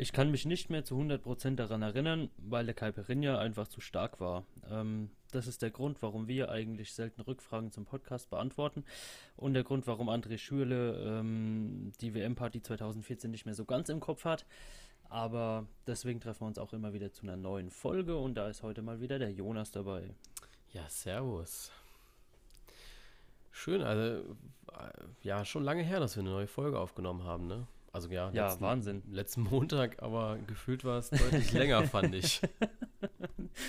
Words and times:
Ich 0.00 0.12
kann 0.12 0.30
mich 0.30 0.46
nicht 0.46 0.70
mehr 0.70 0.84
zu 0.84 0.94
100% 0.94 1.56
daran 1.56 1.82
erinnern, 1.82 2.30
weil 2.36 2.64
der 2.64 2.74
Caipirinha 2.74 3.36
einfach 3.36 3.66
zu 3.66 3.80
stark 3.80 4.20
war. 4.20 4.44
Ähm, 4.70 5.10
das 5.32 5.48
ist 5.48 5.60
der 5.60 5.72
Grund, 5.72 6.00
warum 6.02 6.28
wir 6.28 6.50
eigentlich 6.50 6.92
selten 6.92 7.20
Rückfragen 7.20 7.72
zum 7.72 7.84
Podcast 7.84 8.30
beantworten 8.30 8.84
und 9.36 9.54
der 9.54 9.64
Grund, 9.64 9.88
warum 9.88 10.08
André 10.08 10.38
Schürle 10.38 11.02
ähm, 11.04 11.90
die 12.00 12.14
WM-Party 12.14 12.62
2014 12.62 13.28
nicht 13.28 13.44
mehr 13.44 13.56
so 13.56 13.64
ganz 13.64 13.88
im 13.88 13.98
Kopf 13.98 14.24
hat. 14.24 14.46
Aber 15.08 15.66
deswegen 15.88 16.20
treffen 16.20 16.42
wir 16.42 16.46
uns 16.46 16.58
auch 16.58 16.72
immer 16.72 16.92
wieder 16.92 17.12
zu 17.12 17.24
einer 17.24 17.36
neuen 17.36 17.68
Folge 17.68 18.16
und 18.16 18.36
da 18.36 18.48
ist 18.48 18.62
heute 18.62 18.82
mal 18.82 19.00
wieder 19.00 19.18
der 19.18 19.32
Jonas 19.32 19.72
dabei. 19.72 20.14
Ja, 20.72 20.88
servus. 20.88 21.72
Schön, 23.50 23.82
also 23.82 24.36
ja, 25.22 25.44
schon 25.44 25.64
lange 25.64 25.82
her, 25.82 25.98
dass 25.98 26.14
wir 26.14 26.20
eine 26.20 26.30
neue 26.30 26.46
Folge 26.46 26.78
aufgenommen 26.78 27.24
haben, 27.24 27.48
ne? 27.48 27.66
Also 27.98 28.10
ja, 28.10 28.30
ja 28.30 28.46
letzten, 28.46 28.60
Wahnsinn. 28.62 29.02
Letzten 29.10 29.42
Montag, 29.42 30.00
aber 30.00 30.38
gefühlt 30.46 30.84
war 30.84 30.98
es 30.98 31.10
deutlich 31.10 31.50
länger, 31.52 31.82
fand 31.82 32.14
ich. 32.14 32.40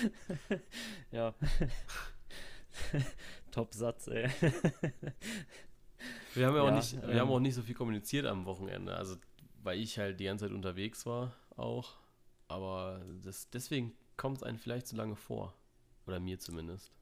ja. 1.10 1.34
Top 3.50 3.74
Satz, 3.74 4.06
ey. 4.06 4.30
Wir 6.34 6.46
haben 6.46 6.54
ja, 6.54 6.62
auch 6.62 6.70
nicht, 6.70 7.02
wir 7.02 7.08
ähm, 7.08 7.18
haben 7.18 7.30
auch 7.30 7.40
nicht 7.40 7.56
so 7.56 7.62
viel 7.62 7.74
kommuniziert 7.74 8.24
am 8.24 8.44
Wochenende, 8.44 8.94
also 8.94 9.16
weil 9.64 9.80
ich 9.80 9.98
halt 9.98 10.20
die 10.20 10.26
ganze 10.26 10.44
Zeit 10.44 10.54
unterwegs 10.54 11.06
war 11.06 11.34
auch. 11.56 11.96
Aber 12.46 13.04
das, 13.24 13.50
deswegen 13.50 13.94
kommt 14.16 14.36
es 14.36 14.42
einem 14.44 14.58
vielleicht 14.58 14.86
zu 14.86 14.94
lange 14.94 15.16
vor. 15.16 15.54
Oder 16.06 16.20
mir 16.20 16.38
zumindest. 16.38 16.92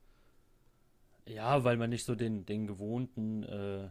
Ja, 1.27 1.63
weil 1.63 1.77
man 1.77 1.91
nicht 1.91 2.07
so 2.07 2.15
den, 2.15 2.47
den 2.47 2.67
gewohnten 2.67 3.43
äh, 3.43 3.91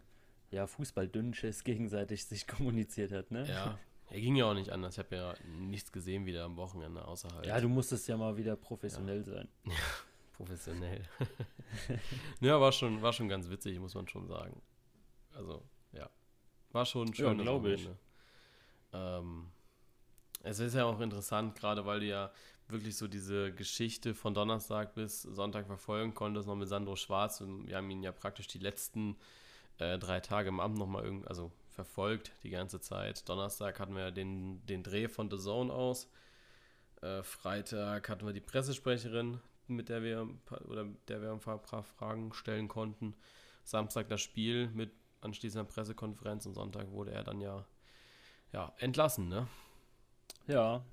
ja, 0.51 0.67
Fußball-Dünnschiss 0.67 1.63
gegenseitig 1.63 2.25
sich 2.25 2.47
kommuniziert 2.47 3.11
hat, 3.11 3.31
ne? 3.31 3.47
Ja, 3.47 3.79
er 4.09 4.21
ging 4.21 4.35
ja 4.35 4.45
auch 4.45 4.53
nicht 4.53 4.71
anders. 4.71 4.95
Ich 4.95 4.99
habe 4.99 5.15
ja 5.15 5.33
nichts 5.59 5.91
gesehen 5.91 6.25
wieder 6.25 6.45
am 6.45 6.55
Wochenende 6.55 7.05
außerhalb. 7.05 7.45
Ja, 7.45 7.59
du 7.59 7.67
musstest 7.67 8.07
ja 8.07 8.15
mal 8.15 8.37
wieder 8.37 8.55
professionell 8.55 9.19
ja. 9.19 9.23
sein. 9.23 9.47
Ja, 9.65 10.43
professionell. 10.45 11.01
ja, 12.41 12.61
war 12.61 12.71
schon, 12.71 13.01
war 13.01 13.11
schon 13.11 13.27
ganz 13.27 13.49
witzig, 13.49 13.79
muss 13.79 13.95
man 13.95 14.07
schon 14.07 14.27
sagen. 14.27 14.61
Also, 15.33 15.63
ja. 15.93 16.09
War 16.71 16.85
schon 16.85 17.13
schön. 17.13 17.37
Ja, 17.37 17.43
glaube 17.43 17.73
ich. 17.73 17.89
Ähm, 18.93 19.47
es 20.43 20.59
ist 20.59 20.75
ja 20.75 20.85
auch 20.85 20.99
interessant, 20.99 21.55
gerade 21.55 21.85
weil 21.85 22.01
du 22.01 22.05
ja 22.05 22.31
wirklich 22.67 22.95
so 22.95 23.07
diese 23.07 23.51
Geschichte 23.53 24.13
von 24.13 24.33
Donnerstag 24.33 24.93
bis 24.93 25.23
Sonntag 25.23 25.65
verfolgen 25.67 26.13
konntest, 26.13 26.47
noch 26.47 26.55
mit 26.55 26.67
Sandro 26.67 26.95
Schwarz. 26.95 27.41
Und 27.41 27.67
wir 27.67 27.77
haben 27.77 27.89
ihn 27.89 28.03
ja 28.03 28.11
praktisch 28.11 28.47
die 28.47 28.59
letzten 28.59 29.17
äh, 29.79 29.97
drei 29.97 30.19
Tage 30.19 30.49
im 30.49 30.59
Amt 30.59 30.77
nochmal 30.77 31.03
irgendwie, 31.03 31.27
also 31.27 31.51
verfolgt 31.69 32.31
die 32.43 32.49
ganze 32.49 32.81
Zeit. 32.81 33.27
Donnerstag 33.29 33.79
hatten 33.79 33.95
wir 33.95 34.11
den, 34.11 34.65
den 34.65 34.83
Dreh 34.83 35.07
von 35.07 35.29
The 35.29 35.37
Zone 35.37 35.71
aus. 35.71 36.09
Äh, 37.01 37.21
Freitag 37.21 38.09
hatten 38.09 38.25
wir 38.25 38.33
die 38.33 38.41
Pressesprecherin, 38.41 39.39
mit 39.67 39.89
der 39.89 40.01
wir 40.01 40.27
oder 40.67 40.85
der 41.07 41.21
wir 41.21 41.31
ein 41.31 41.39
paar, 41.39 41.83
Fragen 41.83 42.33
stellen 42.33 42.67
konnten. 42.67 43.15
Samstag 43.63 44.09
das 44.09 44.21
Spiel 44.21 44.69
mit 44.69 44.91
anschließender 45.21 45.65
Pressekonferenz 45.65 46.45
und 46.45 46.55
Sonntag 46.55 46.89
wurde 46.91 47.11
er 47.11 47.23
dann 47.23 47.41
ja, 47.41 47.65
ja 48.53 48.73
entlassen, 48.77 49.27
ne? 49.27 49.47
Ja. 50.47 50.83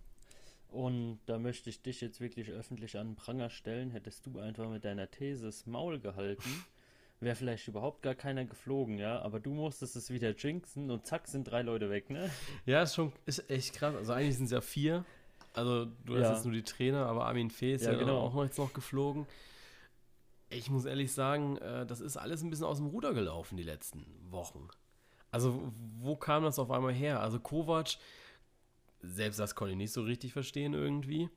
Und 0.69 1.21
da 1.27 1.39
möchte 1.39 1.71
ich 1.71 1.83
dich 1.83 2.01
jetzt 2.01 2.21
wirklich 2.21 2.51
öffentlich 2.51 2.99
an 2.99 3.11
den 3.11 3.17
Pranger 3.17 3.49
stellen. 3.49 3.91
Hättest 3.91 4.27
du 4.27 4.41
einfach 4.41 4.69
mit 4.69 4.85
deiner 4.85 5.09
These 5.09 5.47
das 5.47 5.67
Maul 5.67 6.01
gehalten 6.01 6.65
wäre 7.25 7.37
vielleicht 7.37 7.67
überhaupt 7.69 8.03
gar 8.03 8.15
keiner 8.15 8.45
geflogen, 8.45 8.99
ja. 8.99 9.21
Aber 9.23 9.41
du 9.41 9.53
musstest 9.53 9.97
es 9.97 10.11
wieder 10.11 10.31
jinxen 10.31 10.91
und 10.91 11.07
zack 11.07 11.27
sind 11.27 11.45
drei 11.45 11.63
Leute 11.63 11.91
weg, 11.91 12.11
ne? 12.11 12.31
Ja, 12.67 12.83
ist 12.83 12.95
schon, 12.95 13.13
ist 13.27 13.51
echt 13.51 13.75
krass. 13.75 13.95
Also 13.95 14.13
eigentlich 14.13 14.37
sind 14.37 14.47
es 14.47 14.53
ja 14.53 14.61
vier. 14.61 15.05
Also 15.55 15.87
du 16.05 16.17
ja. 16.17 16.23
hast 16.23 16.37
jetzt 16.37 16.45
nur 16.45 16.55
die 16.55 16.63
Trainer, 16.63 17.07
aber 17.07 17.27
Armin 17.27 17.51
Fee 17.51 17.75
ist 17.75 17.85
ja, 17.85 17.93
ja 17.93 17.99
genau. 17.99 18.19
auch 18.19 18.35
noch 18.35 18.45
jetzt 18.45 18.59
noch 18.59 18.73
geflogen. 18.73 19.27
Ich 20.51 20.71
muss 20.71 20.85
ehrlich 20.85 21.13
sagen, 21.13 21.57
äh, 21.59 21.87
das 21.87 22.01
ist 22.01 22.17
alles 22.17 22.43
ein 22.43 22.51
bisschen 22.51 22.67
aus 22.67 22.79
dem 22.79 22.87
Ruder 22.87 23.15
gelaufen 23.15 23.57
die 23.57 23.63
letzten 23.63 24.05
Wochen. 24.31 24.69
Also 25.31 25.73
wo 26.01 26.17
kam 26.17 26.45
das 26.45 26.59
auf 26.59 26.71
einmal 26.71 26.93
her? 26.93 27.21
Also 27.21 27.41
Kovac, 27.41 27.97
selbst 29.01 29.39
das 29.39 29.55
konnte 29.55 29.73
ich 29.73 29.79
nicht 29.79 29.93
so 29.93 30.03
richtig 30.03 30.33
verstehen 30.33 30.75
irgendwie. 30.75 31.29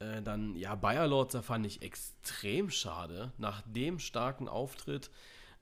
Äh, 0.00 0.22
dann, 0.22 0.56
ja, 0.56 0.74
Bayer 0.74 1.06
Lords, 1.06 1.32
da 1.32 1.42
fand 1.42 1.66
ich 1.66 1.82
extrem 1.82 2.70
schade. 2.70 3.32
Nach 3.38 3.62
dem 3.62 3.98
starken 3.98 4.48
Auftritt, 4.48 5.10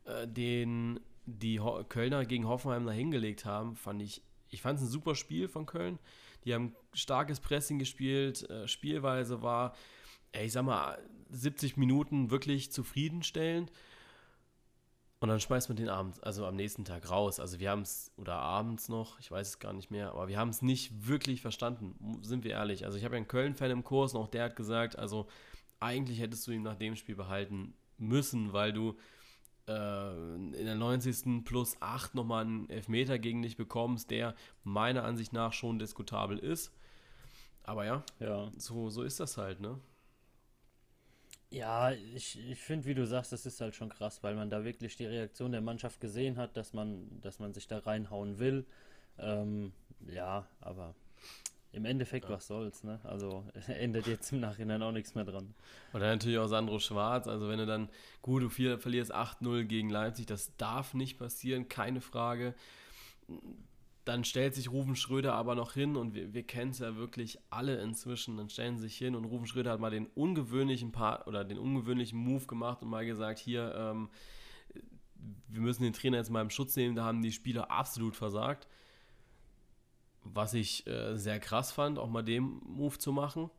äh, 0.04 0.26
den 0.26 1.00
die 1.26 1.60
Ho 1.60 1.84
Kölner 1.86 2.24
gegen 2.24 2.48
Hoffenheim 2.48 2.86
da 2.86 2.92
hingelegt 2.92 3.44
haben, 3.44 3.76
fand 3.76 4.00
ich, 4.00 4.22
ich 4.48 4.62
fand 4.62 4.78
es 4.78 4.86
ein 4.86 4.90
super 4.90 5.14
Spiel 5.14 5.48
von 5.48 5.66
Köln. 5.66 5.98
Die 6.44 6.54
haben 6.54 6.74
starkes 6.94 7.40
Pressing 7.40 7.78
gespielt, 7.78 8.48
äh, 8.48 8.66
Spielweise 8.66 9.42
war, 9.42 9.74
ich 10.32 10.52
sag 10.52 10.64
mal, 10.64 10.98
70 11.30 11.76
Minuten 11.76 12.30
wirklich 12.30 12.72
zufriedenstellend. 12.72 13.70
Und 15.20 15.28
dann 15.28 15.40
schmeißt 15.40 15.68
man 15.68 15.76
den 15.76 15.88
abends, 15.88 16.20
also 16.20 16.46
am 16.46 16.54
nächsten 16.54 16.84
Tag 16.84 17.10
raus. 17.10 17.40
Also 17.40 17.58
wir 17.58 17.70
haben 17.70 17.82
es, 17.82 18.12
oder 18.16 18.34
abends 18.34 18.88
noch, 18.88 19.18
ich 19.18 19.30
weiß 19.30 19.48
es 19.48 19.58
gar 19.58 19.72
nicht 19.72 19.90
mehr, 19.90 20.10
aber 20.12 20.28
wir 20.28 20.38
haben 20.38 20.50
es 20.50 20.62
nicht 20.62 21.08
wirklich 21.08 21.42
verstanden, 21.42 22.20
sind 22.22 22.44
wir 22.44 22.52
ehrlich. 22.52 22.84
Also 22.84 22.98
ich 22.98 23.04
habe 23.04 23.16
ja 23.16 23.18
einen 23.18 23.26
Köln-Fan 23.26 23.70
im 23.72 23.82
Kurs 23.82 24.14
und 24.14 24.20
auch 24.20 24.28
der 24.28 24.44
hat 24.44 24.56
gesagt, 24.56 24.96
also 24.96 25.26
eigentlich 25.80 26.20
hättest 26.20 26.46
du 26.46 26.52
ihn 26.52 26.62
nach 26.62 26.76
dem 26.76 26.94
Spiel 26.94 27.16
behalten 27.16 27.74
müssen, 27.96 28.52
weil 28.52 28.72
du 28.72 28.96
äh, 29.66 30.34
in 30.34 30.64
der 30.64 30.76
90. 30.76 31.44
plus 31.44 31.76
8 31.80 32.14
nochmal 32.14 32.44
einen 32.44 32.70
Elfmeter 32.70 33.18
gegen 33.18 33.42
dich 33.42 33.56
bekommst, 33.56 34.12
der 34.12 34.36
meiner 34.62 35.02
Ansicht 35.02 35.32
nach 35.32 35.52
schon 35.52 35.80
diskutabel 35.80 36.38
ist. 36.38 36.72
Aber 37.64 37.84
ja, 37.84 38.04
ja. 38.20 38.50
So, 38.56 38.88
so 38.88 39.02
ist 39.02 39.20
das 39.20 39.36
halt, 39.36 39.60
ne? 39.60 39.78
Ja, 41.50 41.92
ich, 41.92 42.38
ich 42.38 42.58
finde, 42.58 42.86
wie 42.86 42.94
du 42.94 43.06
sagst, 43.06 43.32
das 43.32 43.46
ist 43.46 43.60
halt 43.60 43.74
schon 43.74 43.88
krass, 43.88 44.22
weil 44.22 44.34
man 44.34 44.50
da 44.50 44.64
wirklich 44.64 44.96
die 44.96 45.06
Reaktion 45.06 45.52
der 45.52 45.62
Mannschaft 45.62 46.00
gesehen 46.00 46.36
hat, 46.36 46.56
dass 46.56 46.74
man, 46.74 47.20
dass 47.22 47.38
man 47.38 47.54
sich 47.54 47.66
da 47.66 47.78
reinhauen 47.78 48.38
will. 48.38 48.66
Ähm, 49.18 49.72
ja, 50.06 50.46
aber 50.60 50.94
im 51.72 51.86
Endeffekt, 51.86 52.28
ja. 52.28 52.34
was 52.34 52.46
soll's, 52.46 52.84
ne? 52.84 53.00
Also 53.04 53.44
ändert 53.68 54.06
jetzt 54.06 54.30
im 54.32 54.40
Nachhinein 54.40 54.82
auch 54.82 54.92
nichts 54.92 55.14
mehr 55.14 55.24
dran. 55.24 55.54
Und 55.92 56.00
dann 56.00 56.10
natürlich 56.10 56.38
auch 56.38 56.48
Sandro 56.48 56.78
Schwarz, 56.80 57.26
also 57.26 57.48
wenn 57.48 57.58
du 57.58 57.66
dann, 57.66 57.88
gut, 58.20 58.42
du 58.42 58.50
verlierst 58.50 59.14
8-0 59.14 59.64
gegen 59.64 59.88
Leipzig, 59.88 60.26
das 60.26 60.54
darf 60.56 60.92
nicht 60.92 61.18
passieren, 61.18 61.68
keine 61.68 62.02
Frage 62.02 62.54
dann 64.08 64.24
stellt 64.24 64.54
sich 64.54 64.70
Rufen 64.70 64.96
Schröder 64.96 65.34
aber 65.34 65.54
noch 65.54 65.74
hin 65.74 65.94
und 65.94 66.14
wir, 66.14 66.32
wir 66.32 66.42
kennen 66.42 66.70
es 66.70 66.78
ja 66.78 66.96
wirklich 66.96 67.38
alle 67.50 67.80
inzwischen. 67.82 68.38
Dann 68.38 68.48
stellen 68.48 68.76
sie 68.76 68.84
sich 68.84 68.96
hin 68.96 69.14
und 69.14 69.26
Rufen 69.26 69.46
Schröder 69.46 69.72
hat 69.72 69.80
mal 69.80 69.90
den 69.90 70.06
ungewöhnlichen 70.06 70.92
Part 70.92 71.26
oder 71.26 71.44
den 71.44 71.58
ungewöhnlichen 71.58 72.18
Move 72.18 72.46
gemacht 72.46 72.82
und 72.82 72.88
mal 72.88 73.04
gesagt, 73.04 73.38
hier, 73.38 73.74
ähm, 73.76 74.08
wir 75.48 75.60
müssen 75.60 75.82
den 75.82 75.92
Trainer 75.92 76.16
jetzt 76.16 76.30
mal 76.30 76.40
im 76.40 76.48
Schutz 76.48 76.74
nehmen. 76.74 76.96
Da 76.96 77.04
haben 77.04 77.20
die 77.20 77.32
Spieler 77.32 77.70
absolut 77.70 78.16
versagt. 78.16 78.66
Was 80.24 80.54
ich 80.54 80.86
äh, 80.86 81.16
sehr 81.18 81.38
krass 81.38 81.70
fand, 81.70 81.98
auch 81.98 82.08
mal 82.08 82.22
den 82.22 82.60
Move 82.64 82.96
zu 82.98 83.12
machen. 83.12 83.50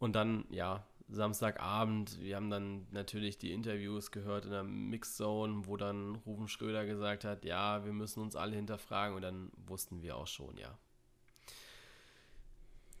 Und 0.00 0.16
dann, 0.16 0.46
ja, 0.50 0.84
Samstagabend, 1.10 2.20
wir 2.20 2.36
haben 2.36 2.50
dann 2.50 2.86
natürlich 2.92 3.38
die 3.38 3.52
Interviews 3.52 4.10
gehört 4.10 4.44
in 4.44 4.52
der 4.52 4.62
Mixzone, 4.62 5.66
wo 5.66 5.76
dann 5.76 6.16
Rufen 6.26 6.48
Schröder 6.48 6.86
gesagt 6.86 7.24
hat, 7.24 7.44
ja, 7.44 7.84
wir 7.84 7.92
müssen 7.92 8.20
uns 8.20 8.36
alle 8.36 8.56
hinterfragen 8.56 9.16
und 9.16 9.22
dann 9.22 9.50
wussten 9.66 10.02
wir 10.02 10.16
auch 10.16 10.26
schon, 10.26 10.56
ja. 10.56 10.78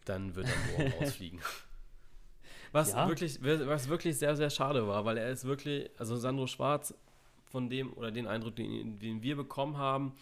Dann 0.04 0.34
wird 0.34 0.48
er 0.48 0.78
morgen 0.78 0.94
ausfliegen. 1.02 1.40
Was, 2.72 2.92
ja. 2.92 3.08
wirklich, 3.08 3.42
was 3.42 3.88
wirklich 3.88 4.18
sehr, 4.18 4.36
sehr 4.36 4.50
schade 4.50 4.86
war, 4.86 5.04
weil 5.04 5.16
er 5.16 5.30
ist 5.30 5.44
wirklich, 5.44 5.90
also 5.98 6.16
Sandro 6.16 6.46
Schwarz, 6.46 6.94
von 7.46 7.68
dem 7.68 7.92
oder 7.94 8.12
den 8.12 8.26
Eindruck, 8.28 8.56
den, 8.56 8.98
den 9.00 9.22
wir 9.22 9.36
bekommen 9.36 9.76
haben, 9.76 10.14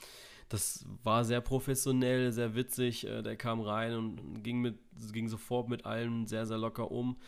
das 0.49 0.87
war 1.05 1.27
sehr 1.27 1.43
professionell, 1.43 2.33
sehr 2.33 2.55
witzig. 2.55 3.07
Äh, 3.07 3.23
der 3.23 3.37
kam 3.37 3.61
rein 3.61 3.95
und 3.95 4.43
ging, 4.43 4.61
mit, 4.61 4.79
ging 5.13 5.29
sofort 5.29 5.69
mit 5.69 5.85
allem 5.85 6.27
sehr, 6.27 6.47
sehr 6.47 6.57
locker 6.57 6.91
um 6.91 7.19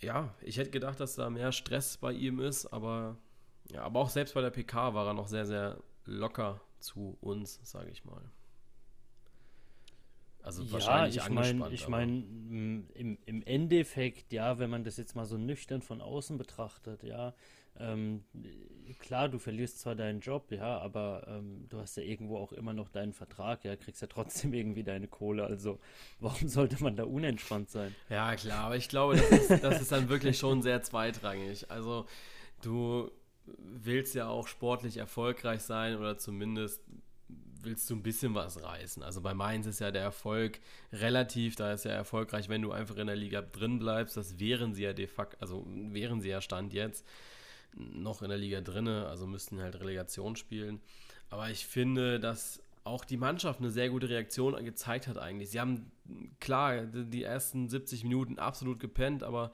ja, 0.00 0.34
ich 0.42 0.58
hätte 0.58 0.70
gedacht, 0.70 1.00
dass 1.00 1.16
da 1.16 1.30
mehr 1.30 1.52
Stress 1.52 1.96
bei 1.96 2.12
ihm 2.12 2.40
ist, 2.40 2.66
aber 2.66 3.16
ja, 3.70 3.82
aber 3.82 4.00
auch 4.00 4.08
selbst 4.08 4.34
bei 4.34 4.40
der 4.40 4.50
PK 4.50 4.94
war 4.94 5.06
er 5.06 5.14
noch 5.14 5.28
sehr, 5.28 5.46
sehr 5.46 5.78
locker 6.04 6.60
zu 6.78 7.18
uns, 7.20 7.60
sage 7.62 7.90
ich 7.90 8.04
mal. 8.04 8.22
Also 10.42 10.62
ja, 10.62 10.72
wahrscheinlich 10.72 11.16
ich 11.16 11.22
angespannt. 11.22 11.58
Mein, 11.58 11.72
ich 11.72 11.88
meine, 11.88 12.12
im, 12.94 13.18
im 13.26 13.42
Endeffekt, 13.42 14.32
ja, 14.32 14.58
wenn 14.58 14.70
man 14.70 14.84
das 14.84 14.96
jetzt 14.96 15.14
mal 15.14 15.26
so 15.26 15.36
nüchtern 15.36 15.82
von 15.82 16.00
außen 16.00 16.38
betrachtet, 16.38 17.02
ja, 17.02 17.34
ähm, 17.78 18.24
klar, 18.98 19.28
du 19.28 19.38
verlierst 19.38 19.80
zwar 19.80 19.94
deinen 19.94 20.20
Job, 20.20 20.50
ja, 20.50 20.78
aber 20.78 21.26
ähm, 21.28 21.66
du 21.68 21.78
hast 21.78 21.96
ja 21.96 22.02
irgendwo 22.02 22.36
auch 22.36 22.52
immer 22.52 22.72
noch 22.72 22.88
deinen 22.88 23.12
Vertrag, 23.12 23.64
ja, 23.64 23.76
kriegst 23.76 24.02
ja 24.02 24.08
trotzdem 24.08 24.52
irgendwie 24.54 24.84
deine 24.84 25.08
Kohle. 25.08 25.44
Also 25.44 25.78
warum 26.20 26.48
sollte 26.48 26.82
man 26.82 26.96
da 26.96 27.04
unentspannt 27.04 27.70
sein? 27.70 27.94
Ja, 28.08 28.34
klar, 28.36 28.64
aber 28.64 28.76
ich 28.76 28.88
glaube, 28.88 29.16
das 29.16 29.30
ist, 29.30 29.64
das 29.64 29.80
ist 29.80 29.92
dann 29.92 30.08
wirklich 30.08 30.38
schon 30.38 30.62
sehr 30.62 30.82
zweitrangig. 30.82 31.70
Also 31.70 32.06
du 32.62 33.10
willst 33.46 34.14
ja 34.14 34.28
auch 34.28 34.46
sportlich 34.46 34.98
erfolgreich 34.98 35.62
sein 35.62 35.96
oder 35.96 36.18
zumindest 36.18 36.82
willst 37.60 37.90
du 37.90 37.96
ein 37.96 38.02
bisschen 38.02 38.34
was 38.34 38.62
reißen. 38.62 39.02
Also 39.02 39.20
bei 39.20 39.34
Mainz 39.34 39.66
ist 39.66 39.80
ja 39.80 39.90
der 39.90 40.02
Erfolg 40.02 40.60
relativ, 40.92 41.56
da 41.56 41.72
ist 41.72 41.84
ja 41.84 41.90
erfolgreich, 41.90 42.48
wenn 42.48 42.62
du 42.62 42.72
einfach 42.72 42.96
in 42.96 43.08
der 43.08 43.16
Liga 43.16 43.42
drin 43.42 43.78
bleibst. 43.78 44.16
Das 44.16 44.38
wären 44.38 44.74
sie 44.74 44.84
ja 44.84 44.92
de 44.92 45.06
facto, 45.06 45.36
also 45.40 45.66
wären 45.66 46.20
sie 46.20 46.28
ja 46.28 46.40
Stand 46.40 46.72
jetzt 46.72 47.04
noch 47.74 48.22
in 48.22 48.28
der 48.28 48.38
Liga 48.38 48.60
drinne, 48.60 49.06
also 49.06 49.26
müssten 49.26 49.60
halt 49.60 49.80
Relegation 49.80 50.36
spielen. 50.36 50.80
Aber 51.30 51.50
ich 51.50 51.66
finde, 51.66 52.20
dass 52.20 52.62
auch 52.84 53.04
die 53.04 53.16
Mannschaft 53.16 53.60
eine 53.60 53.70
sehr 53.70 53.90
gute 53.90 54.08
Reaktion 54.08 54.62
gezeigt 54.64 55.08
hat 55.08 55.18
eigentlich. 55.18 55.50
Sie 55.50 55.60
haben 55.60 55.90
klar 56.40 56.82
die 56.86 57.22
ersten 57.22 57.68
70 57.68 58.02
Minuten 58.04 58.38
absolut 58.38 58.80
gepennt, 58.80 59.22
aber 59.22 59.52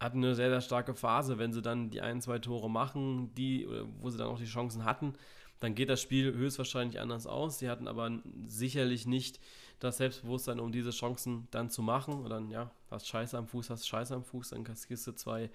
hatten 0.00 0.18
eine 0.18 0.34
sehr, 0.34 0.50
sehr 0.50 0.60
starke 0.60 0.94
Phase. 0.94 1.38
Wenn 1.38 1.52
sie 1.52 1.62
dann 1.62 1.90
die 1.90 2.00
ein, 2.00 2.20
zwei 2.20 2.38
Tore 2.40 2.68
machen, 2.68 3.32
die, 3.34 3.68
wo 4.00 4.10
sie 4.10 4.18
dann 4.18 4.26
auch 4.26 4.38
die 4.38 4.46
Chancen 4.46 4.84
hatten, 4.84 5.14
dann 5.60 5.76
geht 5.76 5.88
das 5.88 6.02
Spiel 6.02 6.34
höchstwahrscheinlich 6.34 6.98
anders 6.98 7.28
aus. 7.28 7.60
Sie 7.60 7.70
hatten 7.70 7.86
aber 7.86 8.10
sicherlich 8.48 9.06
nicht 9.06 9.38
das 9.78 9.98
Selbstbewusstsein, 9.98 10.58
um 10.58 10.72
diese 10.72 10.90
Chancen 10.90 11.46
dann 11.52 11.70
zu 11.70 11.82
machen. 11.82 12.14
Und 12.14 12.30
dann, 12.30 12.50
ja, 12.50 12.72
hast 12.90 13.06
Scheiße 13.06 13.38
am 13.38 13.46
Fuß, 13.46 13.70
hast 13.70 13.86
Scheiße 13.86 14.14
am 14.14 14.24
Fuß, 14.24 14.50
dann 14.50 14.64
kassierst 14.64 15.06
du 15.06 15.12
zwei 15.12 15.50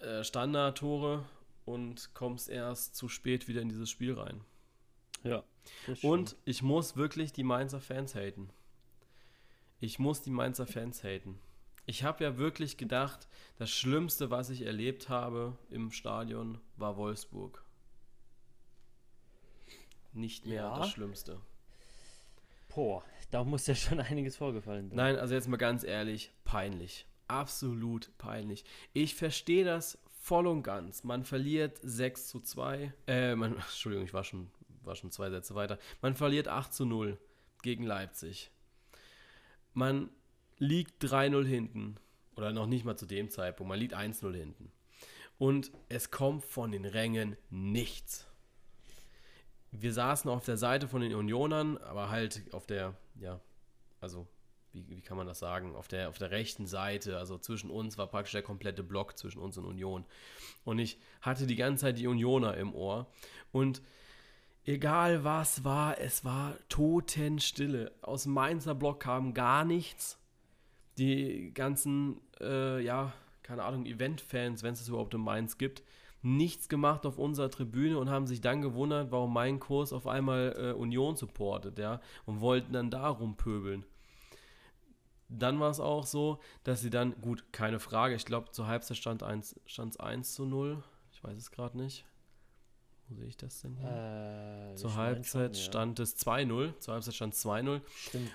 äh, 0.00 0.24
Standardtore 0.24 1.24
und 1.64 2.14
kommst 2.14 2.48
erst 2.48 2.96
zu 2.96 3.08
spät 3.08 3.48
wieder 3.48 3.60
in 3.60 3.68
dieses 3.68 3.90
Spiel 3.90 4.14
rein. 4.14 4.44
Ja. 5.22 5.44
Und 6.02 6.36
ich 6.44 6.62
muss 6.62 6.96
wirklich 6.96 7.32
die 7.32 7.44
Mainzer 7.44 7.80
Fans 7.80 8.14
haten. 8.14 8.50
Ich 9.78 9.98
muss 9.98 10.22
die 10.22 10.30
Mainzer 10.30 10.66
Fans 10.66 11.04
haten. 11.04 11.38
Ich 11.86 12.04
habe 12.04 12.22
ja 12.24 12.36
wirklich 12.38 12.76
gedacht, 12.76 13.28
das 13.56 13.70
Schlimmste, 13.70 14.30
was 14.30 14.50
ich 14.50 14.62
erlebt 14.62 15.08
habe 15.08 15.56
im 15.70 15.90
Stadion, 15.90 16.58
war 16.76 16.96
Wolfsburg. 16.96 17.64
Nicht 20.12 20.46
mehr 20.46 20.62
ja. 20.62 20.78
das 20.78 20.90
Schlimmste. 20.90 21.40
Boah, 22.68 23.04
da 23.30 23.44
muss 23.44 23.66
ja 23.66 23.74
schon 23.74 24.00
einiges 24.00 24.36
vorgefallen 24.36 24.88
sein. 24.88 24.96
Nein, 24.96 25.16
also 25.16 25.34
jetzt 25.34 25.48
mal 25.48 25.56
ganz 25.56 25.84
ehrlich, 25.84 26.32
peinlich. 26.44 27.06
Absolut 27.30 28.10
peinlich. 28.18 28.64
Ich 28.92 29.14
verstehe 29.14 29.64
das 29.64 29.98
voll 30.20 30.48
und 30.48 30.64
ganz. 30.64 31.04
Man 31.04 31.24
verliert 31.24 31.78
6 31.80 32.26
zu 32.26 32.40
2. 32.40 32.92
Äh, 33.06 33.36
man, 33.36 33.54
Entschuldigung, 33.56 34.04
ich 34.04 34.12
war 34.12 34.24
schon, 34.24 34.50
war 34.82 34.96
schon 34.96 35.12
zwei 35.12 35.30
Sätze 35.30 35.54
weiter. 35.54 35.78
Man 36.02 36.16
verliert 36.16 36.48
8 36.48 36.74
zu 36.74 36.84
0 36.84 37.18
gegen 37.62 37.84
Leipzig. 37.84 38.50
Man 39.74 40.10
liegt 40.58 41.04
3-0 41.04 41.44
hinten. 41.46 41.96
Oder 42.34 42.52
noch 42.52 42.66
nicht 42.66 42.84
mal 42.84 42.96
zu 42.96 43.06
dem 43.06 43.30
Zeitpunkt. 43.30 43.68
Man 43.68 43.78
liegt 43.78 43.94
1-0 43.94 44.34
hinten. 44.34 44.72
Und 45.38 45.70
es 45.88 46.10
kommt 46.10 46.44
von 46.44 46.72
den 46.72 46.84
Rängen 46.84 47.36
nichts. 47.48 48.26
Wir 49.70 49.92
saßen 49.92 50.28
auf 50.28 50.44
der 50.44 50.56
Seite 50.56 50.88
von 50.88 51.00
den 51.00 51.14
Unionern, 51.14 51.78
aber 51.78 52.10
halt 52.10 52.52
auf 52.52 52.66
der, 52.66 52.96
ja, 53.20 53.40
also, 54.00 54.26
wie, 54.72 54.88
wie 54.88 55.00
kann 55.00 55.16
man 55.16 55.26
das 55.26 55.38
sagen? 55.38 55.74
Auf 55.74 55.88
der, 55.88 56.08
auf 56.08 56.18
der 56.18 56.30
rechten 56.30 56.66
Seite, 56.66 57.18
also 57.18 57.38
zwischen 57.38 57.70
uns 57.70 57.98
war 57.98 58.06
praktisch 58.06 58.32
der 58.32 58.42
komplette 58.42 58.82
Block 58.82 59.18
zwischen 59.18 59.40
uns 59.40 59.58
und 59.58 59.64
Union. 59.64 60.04
Und 60.64 60.78
ich 60.78 60.98
hatte 61.20 61.46
die 61.46 61.56
ganze 61.56 61.82
Zeit 61.82 61.98
die 61.98 62.06
Unioner 62.06 62.56
im 62.56 62.74
Ohr. 62.74 63.06
Und 63.52 63.82
egal 64.64 65.24
was 65.24 65.64
war, 65.64 65.98
es 65.98 66.24
war 66.24 66.56
Totenstille. 66.68 67.92
Aus 68.02 68.26
Mainzer 68.26 68.74
Block 68.74 69.00
kam 69.00 69.34
gar 69.34 69.64
nichts 69.64 70.20
die 70.98 71.52
ganzen, 71.54 72.20
äh, 72.40 72.82
ja, 72.82 73.12
keine 73.42 73.64
Ahnung, 73.64 73.86
Event-Fans, 73.86 74.62
wenn 74.62 74.74
es 74.74 74.82
es 74.82 74.88
überhaupt 74.88 75.14
in 75.14 75.20
Mainz 75.20 75.58
gibt, 75.58 75.82
nichts 76.22 76.68
gemacht 76.68 77.06
auf 77.06 77.18
unserer 77.18 77.50
Tribüne 77.50 77.98
und 77.98 78.10
haben 78.10 78.26
sich 78.26 78.40
dann 78.40 78.60
gewundert, 78.60 79.10
warum 79.10 79.32
mein 79.32 79.58
Kurs 79.58 79.92
auf 79.92 80.06
einmal 80.06 80.54
äh, 80.58 80.72
Union 80.72 81.16
supportet, 81.16 81.78
ja, 81.78 82.00
und 82.26 82.40
wollten 82.40 82.74
dann 82.74 82.90
da 82.90 83.08
rumpöbeln. 83.08 83.84
Dann 85.30 85.60
war 85.60 85.70
es 85.70 85.80
auch 85.80 86.06
so, 86.06 86.40
dass 86.64 86.80
sie 86.80 86.90
dann, 86.90 87.20
gut, 87.20 87.52
keine 87.52 87.80
Frage, 87.80 88.14
ich 88.14 88.24
glaube, 88.24 88.50
zur 88.50 88.66
Halbzeit 88.66 88.96
stand 88.96 89.22
es 89.22 89.78
1, 89.78 90.00
1 90.00 90.34
zu 90.34 90.44
0, 90.44 90.82
ich 91.12 91.22
weiß 91.22 91.36
es 91.36 91.50
gerade 91.50 91.78
nicht. 91.78 92.04
Wo 93.10 93.16
sehe 93.16 93.26
ich 93.26 93.36
das 93.36 93.60
denn 93.60 93.74
hier? 93.74 94.70
Äh, 94.72 94.76
zur 94.76 94.94
Halbzeit 94.94 95.56
schon, 95.56 95.64
ja. 95.64 95.68
stand 95.68 95.98
es 95.98 96.16
2-0. 96.16 96.78
Zur 96.78 96.94
Halbzeit 96.94 97.14
stand 97.14 97.34
es 97.34 97.44
2-0. 97.44 97.80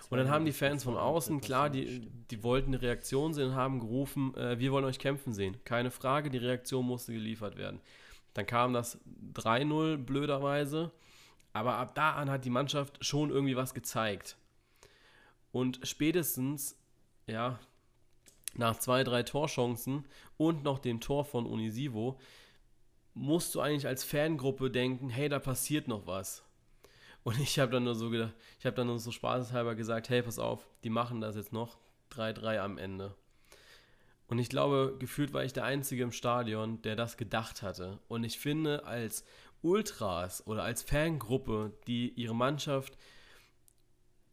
Und 0.10 0.18
dann 0.18 0.30
haben 0.30 0.44
die 0.44 0.52
Fans 0.52 0.84
von 0.84 0.98
außen, 0.98 1.40
klar, 1.40 1.70
die, 1.70 2.10
die 2.30 2.44
wollten 2.44 2.74
eine 2.74 2.82
Reaktion 2.82 3.34
sehen 3.34 3.50
und 3.50 3.56
haben 3.56 3.80
gerufen, 3.80 4.36
äh, 4.36 4.60
wir 4.60 4.74
wollen 4.74 4.84
euch 4.84 5.00
kämpfen 5.00 5.34
sehen. 5.34 5.56
Keine 5.64 5.92
Frage, 5.92 6.30
die 6.30 6.40
Reaktion 6.40 6.86
musste 6.86 7.14
geliefert 7.14 7.56
werden. 7.56 7.80
Dann 8.34 8.46
kam 8.46 8.74
das 8.74 9.00
3-0 9.34 9.96
blöderweise. 9.96 10.92
Aber 11.54 11.76
ab 11.76 11.96
da 11.96 12.12
an 12.16 12.30
hat 12.30 12.44
die 12.44 12.50
Mannschaft 12.50 13.04
schon 13.04 13.30
irgendwie 13.30 13.56
was 13.56 13.74
gezeigt. 13.74 14.36
Und 15.54 15.80
spätestens, 15.84 16.78
ja, 17.28 17.60
nach 18.56 18.78
zwei, 18.80 19.04
drei 19.04 19.24
Torchancen 19.24 20.06
und 20.38 20.64
noch 20.64 20.80
dem 20.80 21.02
Tor 21.02 21.26
von 21.26 21.46
Unisivo 21.46 22.20
musst 23.14 23.56
du 23.56 23.62
eigentlich 23.62 23.88
als 23.88 24.04
Fangruppe 24.04 24.70
denken, 24.70 25.10
hey, 25.10 25.30
da 25.30 25.40
passiert 25.40 25.88
noch 25.88 26.06
was. 26.06 26.44
Und 27.24 27.40
ich 27.40 27.58
habe 27.60 27.72
dann 27.72 27.86
nur 27.86 27.96
so 27.96 28.10
gedacht, 28.10 28.34
ich 28.60 28.66
habe 28.66 28.76
dann 28.76 28.88
nur 28.88 29.00
so 29.00 29.12
spaßeshalber 29.12 29.76
gesagt, 29.76 30.10
hey, 30.10 30.22
pass 30.22 30.38
auf, 30.38 30.68
die 30.84 30.90
machen 30.90 31.22
das 31.22 31.36
jetzt 31.36 31.54
noch 31.54 31.78
3-3 32.12 32.60
am 32.60 32.78
Ende. 32.78 33.16
Und 34.28 34.40
ich 34.40 34.50
glaube, 34.50 34.96
gefühlt 35.00 35.34
war 35.34 35.44
ich 35.44 35.54
der 35.54 35.66
Einzige 35.66 36.04
im 36.04 36.12
Stadion, 36.12 36.82
der 36.82 36.96
das 36.96 37.18
gedacht 37.18 37.62
hatte. 37.62 38.00
Und 38.08 38.24
ich 38.24 38.40
finde, 38.40 38.86
als 38.86 39.24
Ultras 39.62 40.46
oder 40.46 40.64
als 40.64 40.84
Fangruppe, 40.84 41.74
die 41.88 42.10
ihre 42.10 42.36
Mannschaft 42.36 42.98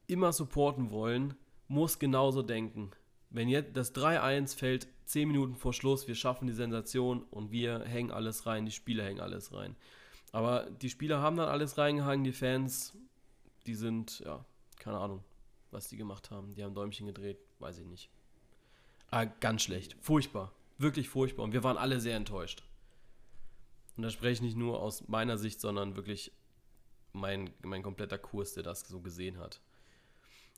immer 0.06 0.32
supporten 0.32 0.90
wollen, 0.90 1.34
muss 1.72 1.98
genauso 1.98 2.42
denken. 2.42 2.90
Wenn 3.30 3.48
jetzt 3.48 3.76
das 3.76 3.94
3-1 3.94 4.56
fällt 4.56 4.88
10 5.06 5.26
Minuten 5.26 5.56
vor 5.56 5.72
Schluss, 5.72 6.06
wir 6.06 6.14
schaffen 6.14 6.46
die 6.46 6.52
Sensation 6.52 7.22
und 7.30 7.50
wir 7.50 7.80
hängen 7.84 8.10
alles 8.10 8.46
rein, 8.46 8.66
die 8.66 8.72
Spieler 8.72 9.04
hängen 9.04 9.20
alles 9.20 9.52
rein. 9.52 9.74
Aber 10.32 10.70
die 10.70 10.90
Spieler 10.90 11.20
haben 11.20 11.36
dann 11.36 11.48
alles 11.48 11.78
reingehangen, 11.78 12.24
die 12.24 12.32
Fans, 12.32 12.96
die 13.66 13.74
sind, 13.74 14.20
ja, 14.20 14.44
keine 14.78 14.98
Ahnung, 14.98 15.24
was 15.70 15.88
die 15.88 15.96
gemacht 15.96 16.30
haben. 16.30 16.54
Die 16.54 16.62
haben 16.62 16.74
Däumchen 16.74 17.06
gedreht, 17.06 17.38
weiß 17.58 17.78
ich 17.78 17.86
nicht. 17.86 18.10
Ah, 19.10 19.24
ganz 19.24 19.62
schlecht. 19.62 19.96
Furchtbar. 20.00 20.52
Wirklich 20.78 21.08
furchtbar. 21.08 21.44
Und 21.44 21.52
wir 21.52 21.64
waren 21.64 21.76
alle 21.76 22.00
sehr 22.00 22.16
enttäuscht. 22.16 22.62
Und 23.96 24.02
da 24.02 24.10
spreche 24.10 24.32
ich 24.32 24.42
nicht 24.42 24.56
nur 24.56 24.80
aus 24.80 25.08
meiner 25.08 25.38
Sicht, 25.38 25.60
sondern 25.60 25.96
wirklich 25.96 26.32
mein, 27.12 27.50
mein 27.62 27.82
kompletter 27.82 28.18
Kurs, 28.18 28.54
der 28.54 28.62
das 28.62 28.80
so 28.80 29.00
gesehen 29.00 29.38
hat. 29.38 29.60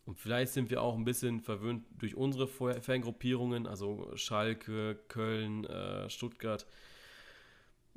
Und 0.06 0.19
vielleicht 0.19 0.53
sind 0.53 0.71
wir 0.71 0.83
auch 0.83 0.97
ein 0.97 1.05
bisschen 1.05 1.41
verwöhnt 1.41 1.87
durch 1.99 2.15
unsere 2.15 2.46
Fangruppierungen, 2.46 3.67
also 3.67 4.15
Schalke, 4.17 4.96
Köln, 5.08 5.65
äh, 5.65 6.11
Stuttgart. 6.11 6.67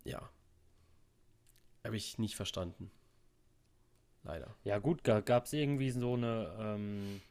Ja. 0.05 0.29
Habe 1.83 1.97
ich 1.97 2.17
nicht 2.17 2.35
verstanden. 2.35 2.91
Leider. 4.23 4.55
Ja, 4.63 4.79
gut, 4.79 5.03
gab 5.03 5.45
es 5.45 5.53
irgendwie 5.53 5.91
so 5.91 6.13
eine 6.13 6.55
ähm, 6.59 7.21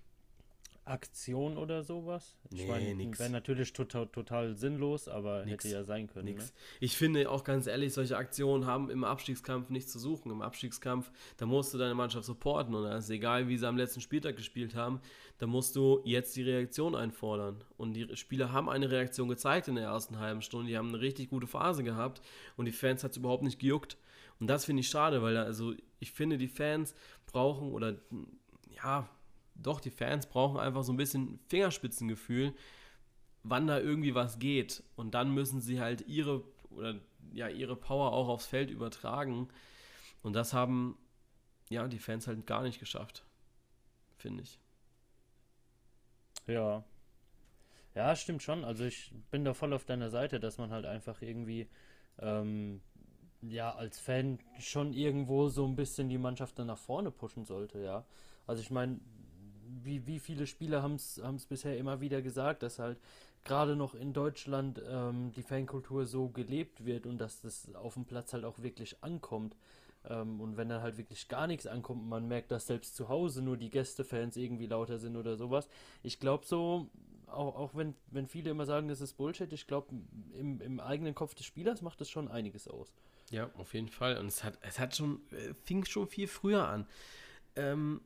Aktion 0.86 1.58
oder 1.58 1.82
sowas. 1.82 2.36
Ich 2.50 2.62
nee, 2.62 2.68
meine, 2.68 2.94
nix. 2.94 3.18
Wäre 3.18 3.30
natürlich 3.30 3.72
total, 3.72 4.06
total 4.06 4.54
sinnlos, 4.54 5.08
aber 5.08 5.44
nix. 5.44 5.64
hätte 5.64 5.74
ja 5.74 5.84
sein 5.84 6.06
können. 6.06 6.26
Nix. 6.26 6.46
Ne? 6.46 6.52
Ich 6.80 6.96
finde 6.96 7.28
auch 7.30 7.42
ganz 7.42 7.66
ehrlich, 7.66 7.92
solche 7.92 8.16
Aktionen 8.16 8.66
haben 8.66 8.88
im 8.90 9.02
Abstiegskampf 9.02 9.68
nichts 9.68 9.90
zu 9.92 9.98
suchen. 9.98 10.30
Im 10.30 10.42
Abstiegskampf, 10.42 11.10
da 11.38 11.46
musst 11.46 11.74
du 11.74 11.78
deine 11.78 11.94
Mannschaft 11.94 12.24
supporten 12.24 12.74
und 12.74 12.84
da 12.84 12.98
ist 12.98 13.10
egal, 13.10 13.48
wie 13.48 13.56
sie 13.56 13.66
am 13.66 13.76
letzten 13.76 14.00
Spieltag 14.00 14.36
gespielt 14.36 14.74
haben, 14.74 15.00
da 15.38 15.46
musst 15.46 15.74
du 15.74 16.00
jetzt 16.04 16.36
die 16.36 16.42
Reaktion 16.42 16.94
einfordern. 16.94 17.64
Und 17.76 17.94
die 17.94 18.16
Spieler 18.16 18.52
haben 18.52 18.68
eine 18.68 18.90
Reaktion 18.90 19.28
gezeigt 19.28 19.68
in 19.68 19.74
der 19.74 19.86
ersten 19.86 20.20
halben 20.20 20.40
Stunde. 20.40 20.68
Die 20.68 20.78
haben 20.78 20.88
eine 20.88 21.00
richtig 21.00 21.30
gute 21.30 21.48
Phase 21.48 21.82
gehabt 21.82 22.22
und 22.56 22.66
die 22.66 22.72
Fans 22.72 23.02
hat 23.02 23.10
es 23.10 23.16
überhaupt 23.16 23.42
nicht 23.42 23.58
gejuckt. 23.58 23.96
Und 24.38 24.46
das 24.46 24.64
finde 24.64 24.80
ich 24.80 24.88
schade, 24.88 25.22
weil 25.22 25.36
also 25.36 25.74
ich 25.98 26.12
finde, 26.12 26.38
die 26.38 26.48
Fans 26.48 26.94
brauchen 27.26 27.72
oder 27.72 27.96
ja, 28.70 29.08
doch, 29.62 29.80
die 29.80 29.90
Fans 29.90 30.26
brauchen 30.26 30.58
einfach 30.58 30.84
so 30.84 30.92
ein 30.92 30.96
bisschen 30.96 31.38
Fingerspitzengefühl, 31.48 32.54
wann 33.42 33.66
da 33.66 33.78
irgendwie 33.78 34.14
was 34.14 34.38
geht. 34.38 34.82
Und 34.96 35.14
dann 35.14 35.32
müssen 35.32 35.60
sie 35.60 35.80
halt 35.80 36.06
ihre 36.08 36.44
oder 36.70 36.96
ja, 37.32 37.48
ihre 37.48 37.76
Power 37.76 38.12
auch 38.12 38.28
aufs 38.28 38.46
Feld 38.46 38.70
übertragen. 38.70 39.48
Und 40.22 40.34
das 40.34 40.52
haben 40.52 40.96
ja 41.70 41.86
die 41.88 41.98
Fans 41.98 42.26
halt 42.26 42.46
gar 42.46 42.62
nicht 42.62 42.78
geschafft, 42.80 43.24
finde 44.16 44.42
ich. 44.42 44.58
Ja. 46.46 46.84
Ja, 47.94 48.14
stimmt 48.14 48.42
schon. 48.42 48.64
Also 48.64 48.84
ich 48.84 49.12
bin 49.30 49.44
da 49.44 49.54
voll 49.54 49.72
auf 49.72 49.84
deiner 49.84 50.10
Seite, 50.10 50.38
dass 50.38 50.58
man 50.58 50.70
halt 50.70 50.84
einfach 50.84 51.22
irgendwie 51.22 51.68
ähm, 52.18 52.80
ja 53.42 53.74
als 53.74 53.98
Fan 54.00 54.38
schon 54.58 54.92
irgendwo 54.92 55.48
so 55.48 55.66
ein 55.66 55.76
bisschen 55.76 56.08
die 56.08 56.18
Mannschaft 56.18 56.58
dann 56.58 56.66
nach 56.68 56.78
vorne 56.78 57.10
pushen 57.10 57.44
sollte, 57.44 57.80
ja. 57.82 58.04
Also 58.46 58.62
ich 58.62 58.70
meine, 58.70 59.00
wie, 59.82 60.06
wie 60.06 60.18
viele 60.18 60.46
Spieler 60.46 60.82
haben 60.82 60.94
es 60.94 61.46
bisher 61.48 61.76
immer 61.78 62.00
wieder 62.00 62.22
gesagt, 62.22 62.62
dass 62.62 62.78
halt 62.78 62.98
gerade 63.44 63.76
noch 63.76 63.94
in 63.94 64.12
Deutschland 64.12 64.82
ähm, 64.88 65.32
die 65.34 65.42
Fankultur 65.42 66.06
so 66.06 66.28
gelebt 66.28 66.84
wird 66.84 67.06
und 67.06 67.18
dass 67.18 67.40
das 67.40 67.74
auf 67.74 67.94
dem 67.94 68.04
Platz 68.04 68.32
halt 68.32 68.44
auch 68.44 68.58
wirklich 68.58 69.02
ankommt. 69.02 69.56
Ähm, 70.08 70.40
und 70.40 70.56
wenn 70.56 70.68
dann 70.68 70.82
halt 70.82 70.98
wirklich 70.98 71.28
gar 71.28 71.46
nichts 71.46 71.66
ankommt 71.66 72.02
und 72.02 72.08
man 72.08 72.28
merkt, 72.28 72.50
dass 72.50 72.66
selbst 72.66 72.96
zu 72.96 73.08
Hause 73.08 73.42
nur 73.42 73.56
die 73.56 73.70
Gästefans 73.70 74.36
irgendwie 74.36 74.66
lauter 74.66 74.98
sind 74.98 75.16
oder 75.16 75.36
sowas. 75.36 75.68
Ich 76.02 76.18
glaube 76.18 76.44
so, 76.44 76.88
auch, 77.26 77.56
auch 77.56 77.74
wenn, 77.74 77.94
wenn 78.08 78.26
viele 78.26 78.50
immer 78.50 78.66
sagen, 78.66 78.88
das 78.88 79.00
ist 79.00 79.14
Bullshit, 79.14 79.52
ich 79.52 79.66
glaube, 79.66 79.88
im, 80.34 80.60
im 80.60 80.80
eigenen 80.80 81.14
Kopf 81.14 81.34
des 81.34 81.46
Spielers 81.46 81.82
macht 81.82 82.00
das 82.00 82.10
schon 82.10 82.28
einiges 82.28 82.68
aus. 82.68 82.92
Ja, 83.30 83.50
auf 83.56 83.74
jeden 83.74 83.88
Fall. 83.88 84.18
Und 84.18 84.26
es 84.26 84.44
hat, 84.44 84.58
es 84.62 84.78
hat 84.78 84.94
schon, 84.94 85.20
äh, 85.32 85.54
fing 85.64 85.84
schon 85.84 86.06
viel 86.06 86.28
früher 86.28 86.68
an. 86.68 86.86
Ähm, 87.56 88.00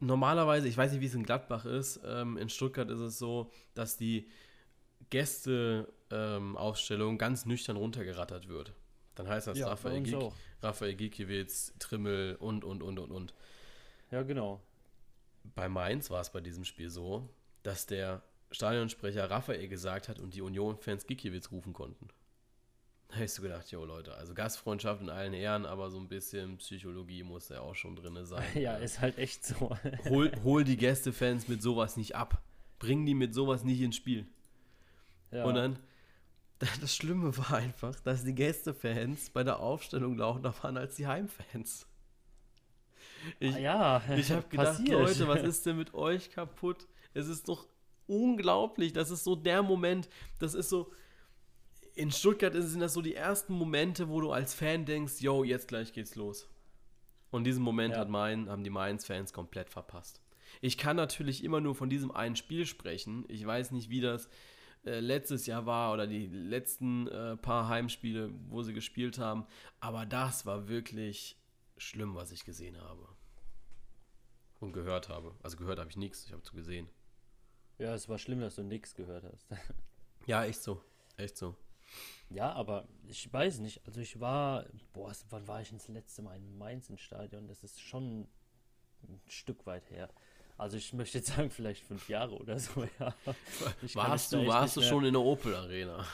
normalerweise, 0.00 0.68
ich 0.68 0.76
weiß 0.76 0.92
nicht, 0.92 1.00
wie 1.00 1.06
es 1.06 1.14
in 1.14 1.22
Gladbach 1.22 1.64
ist, 1.64 2.00
ähm, 2.04 2.36
in 2.36 2.48
Stuttgart 2.48 2.90
ist 2.90 3.00
es 3.00 3.18
so, 3.18 3.50
dass 3.74 3.96
die 3.96 4.28
Gästeausstellung 5.10 7.12
ähm, 7.12 7.18
ganz 7.18 7.46
nüchtern 7.46 7.76
runtergerattert 7.76 8.48
wird. 8.48 8.72
Dann 9.14 9.28
heißt 9.28 9.46
das 9.46 9.58
ja, 9.58 9.68
Raphael, 9.68 10.02
Giek, 10.02 10.18
Raphael 10.62 10.94
Gikiewicz, 10.94 11.74
Trimmel 11.78 12.36
und, 12.36 12.64
und, 12.64 12.82
und, 12.82 12.98
und, 12.98 13.10
und. 13.10 13.34
Ja, 14.10 14.22
genau. 14.22 14.62
Bei 15.54 15.68
Mainz 15.68 16.10
war 16.10 16.20
es 16.20 16.30
bei 16.30 16.40
diesem 16.40 16.64
Spiel 16.64 16.90
so, 16.90 17.28
dass 17.62 17.86
der 17.86 18.22
Stadionsprecher 18.50 19.30
Raphael 19.30 19.68
gesagt 19.68 20.08
hat 20.08 20.18
und 20.18 20.34
die 20.34 20.42
Union-Fans 20.42 21.06
Gikiewicz 21.06 21.50
rufen 21.50 21.72
konnten. 21.72 22.08
Da 23.10 23.18
hast 23.18 23.38
du 23.38 23.42
gedacht, 23.42 23.70
jo 23.72 23.84
Leute, 23.84 24.14
also 24.14 24.34
Gastfreundschaft 24.34 25.02
in 25.02 25.10
allen 25.10 25.34
Ehren, 25.34 25.66
aber 25.66 25.90
so 25.90 25.98
ein 25.98 26.08
bisschen 26.08 26.58
Psychologie 26.58 27.24
muss 27.24 27.48
ja 27.48 27.60
auch 27.60 27.74
schon 27.74 27.96
drin 27.96 28.24
sein. 28.24 28.44
Ja, 28.54 28.76
ist 28.76 29.00
halt 29.00 29.18
echt 29.18 29.44
so. 29.44 29.76
hol, 30.08 30.30
hol 30.44 30.62
die 30.62 30.76
Gästefans 30.76 31.48
mit 31.48 31.60
sowas 31.60 31.96
nicht 31.96 32.14
ab. 32.14 32.40
Bring 32.78 33.04
die 33.06 33.14
mit 33.14 33.34
sowas 33.34 33.64
nicht 33.64 33.80
ins 33.80 33.96
Spiel. 33.96 34.26
Ja. 35.32 35.44
Und 35.44 35.54
dann, 35.56 35.78
das 36.58 36.94
Schlimme 36.94 37.36
war 37.36 37.54
einfach, 37.54 37.98
dass 38.00 38.24
die 38.24 38.34
Gästefans 38.34 39.30
bei 39.30 39.42
der 39.42 39.58
Aufstellung 39.58 40.16
lauter 40.16 40.54
waren 40.62 40.76
als 40.76 40.94
die 40.94 41.06
Heimfans. 41.06 41.86
Ich, 43.38 43.54
ah, 43.54 43.58
ja, 43.58 44.02
ich 44.16 44.30
habe 44.30 44.46
gedacht, 44.48 44.78
passiert. 44.78 44.90
Leute, 44.90 45.28
was 45.28 45.42
ist 45.42 45.66
denn 45.66 45.76
mit 45.76 45.94
euch 45.94 46.30
kaputt? 46.30 46.86
Es 47.12 47.28
ist 47.28 47.48
doch 47.48 47.66
unglaublich. 48.06 48.92
Das 48.92 49.10
ist 49.10 49.24
so 49.24 49.36
der 49.36 49.62
Moment, 49.62 50.08
das 50.38 50.54
ist 50.54 50.68
so, 50.68 50.92
in 51.94 52.10
Stuttgart 52.10 52.54
sind 52.54 52.80
das 52.80 52.94
so 52.94 53.02
die 53.02 53.14
ersten 53.14 53.52
Momente, 53.54 54.08
wo 54.08 54.20
du 54.20 54.32
als 54.32 54.54
Fan 54.54 54.84
denkst, 54.84 55.20
yo, 55.20 55.44
jetzt 55.44 55.68
gleich 55.68 55.92
geht's 55.92 56.14
los. 56.14 56.48
Und 57.30 57.44
diesen 57.44 57.62
Moment 57.62 57.94
ja. 57.94 58.00
hat 58.00 58.08
Main, 58.08 58.48
haben 58.48 58.64
die 58.64 58.70
Mainz-Fans 58.70 59.32
komplett 59.32 59.70
verpasst. 59.70 60.20
Ich 60.60 60.76
kann 60.78 60.96
natürlich 60.96 61.44
immer 61.44 61.60
nur 61.60 61.74
von 61.74 61.88
diesem 61.88 62.10
einen 62.10 62.36
Spiel 62.36 62.66
sprechen. 62.66 63.24
Ich 63.28 63.46
weiß 63.46 63.70
nicht, 63.70 63.88
wie 63.88 64.00
das 64.00 64.28
äh, 64.84 65.00
letztes 65.00 65.46
Jahr 65.46 65.66
war 65.66 65.92
oder 65.92 66.06
die 66.06 66.26
letzten 66.26 67.06
äh, 67.08 67.36
paar 67.36 67.68
Heimspiele, 67.68 68.32
wo 68.48 68.62
sie 68.62 68.72
gespielt 68.72 69.18
haben. 69.18 69.46
Aber 69.78 70.06
das 70.06 70.46
war 70.46 70.68
wirklich 70.68 71.38
schlimm, 71.76 72.14
was 72.14 72.32
ich 72.32 72.44
gesehen 72.44 72.80
habe. 72.80 73.08
Und 74.58 74.72
gehört 74.72 75.08
habe. 75.08 75.34
Also 75.42 75.56
gehört 75.56 75.78
habe 75.78 75.88
ich 75.88 75.96
nichts, 75.96 76.26
ich 76.26 76.32
habe 76.32 76.42
es 76.42 76.52
gesehen. 76.52 76.88
Ja, 77.78 77.94
es 77.94 78.08
war 78.08 78.18
schlimm, 78.18 78.40
dass 78.40 78.56
du 78.56 78.62
nichts 78.62 78.94
gehört 78.94 79.24
hast. 79.24 79.46
ja, 80.26 80.44
echt 80.44 80.62
so. 80.62 80.82
Echt 81.16 81.36
so. 81.36 81.56
Ja, 82.28 82.52
aber 82.52 82.86
ich 83.08 83.32
weiß 83.32 83.58
nicht. 83.58 83.80
Also 83.86 84.00
ich 84.00 84.20
war, 84.20 84.66
boah, 84.92 85.12
wann 85.30 85.48
war 85.48 85.60
ich 85.60 85.70
das 85.70 85.88
letzte 85.88 86.22
Mal 86.22 86.36
in 86.36 86.58
Mainz 86.58 86.88
im 86.88 86.98
Stadion? 86.98 87.48
Das 87.48 87.64
ist 87.64 87.80
schon 87.80 88.28
ein 89.02 89.20
Stück 89.26 89.66
weit 89.66 89.90
her. 89.90 90.08
Also 90.56 90.76
ich 90.76 90.92
möchte 90.92 91.18
jetzt 91.18 91.28
sagen, 91.34 91.50
vielleicht 91.50 91.82
fünf 91.82 92.08
Jahre 92.08 92.36
oder 92.36 92.58
so, 92.58 92.84
ja. 93.00 93.14
warst 93.94 94.32
du, 94.32 94.46
warst 94.46 94.76
du 94.76 94.82
schon 94.82 95.04
in 95.06 95.14
der 95.14 95.22
Opel 95.22 95.54
Arena? 95.54 96.04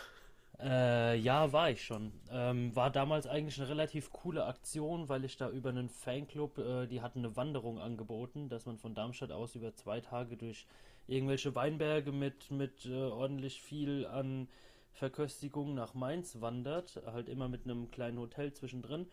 Äh, 0.59 1.19
ja, 1.19 1.53
war 1.53 1.71
ich 1.71 1.85
schon. 1.85 2.13
Ähm, 2.31 2.75
war 2.75 2.91
damals 2.91 3.27
eigentlich 3.27 3.59
eine 3.59 3.69
relativ 3.69 4.11
coole 4.11 4.47
Aktion, 4.47 5.09
weil 5.09 5.25
ich 5.25 5.37
da 5.37 5.51
über 5.51 5.69
einen 5.69 5.91
Fanclub, 5.91 6.59
äh, 6.59 6.87
die 6.87 7.03
hatten 7.03 7.19
eine 7.19 7.37
Wanderung 7.37 7.79
angeboten, 7.79 8.49
dass 8.49 8.65
man 8.65 8.79
von 8.79 8.95
Darmstadt 8.95 9.33
aus 9.33 9.55
über 9.55 9.75
zwei 9.75 10.01
Tage 10.01 10.37
durch 10.37 10.67
irgendwelche 11.07 11.55
Weinberge 11.55 12.13
mit, 12.13 12.51
mit 12.51 12.87
äh, 12.87 12.95
ordentlich 12.95 13.61
viel 13.61 14.07
an 14.07 14.49
Verköstigung 14.97 15.75
nach 15.75 15.95
Mainz 15.95 16.41
wandert, 16.41 17.03
halt 17.07 17.29
immer 17.29 17.49
mit 17.49 17.65
einem 17.65 17.91
kleinen 17.91 18.19
Hotel 18.19 18.53
zwischendrin. 18.53 19.07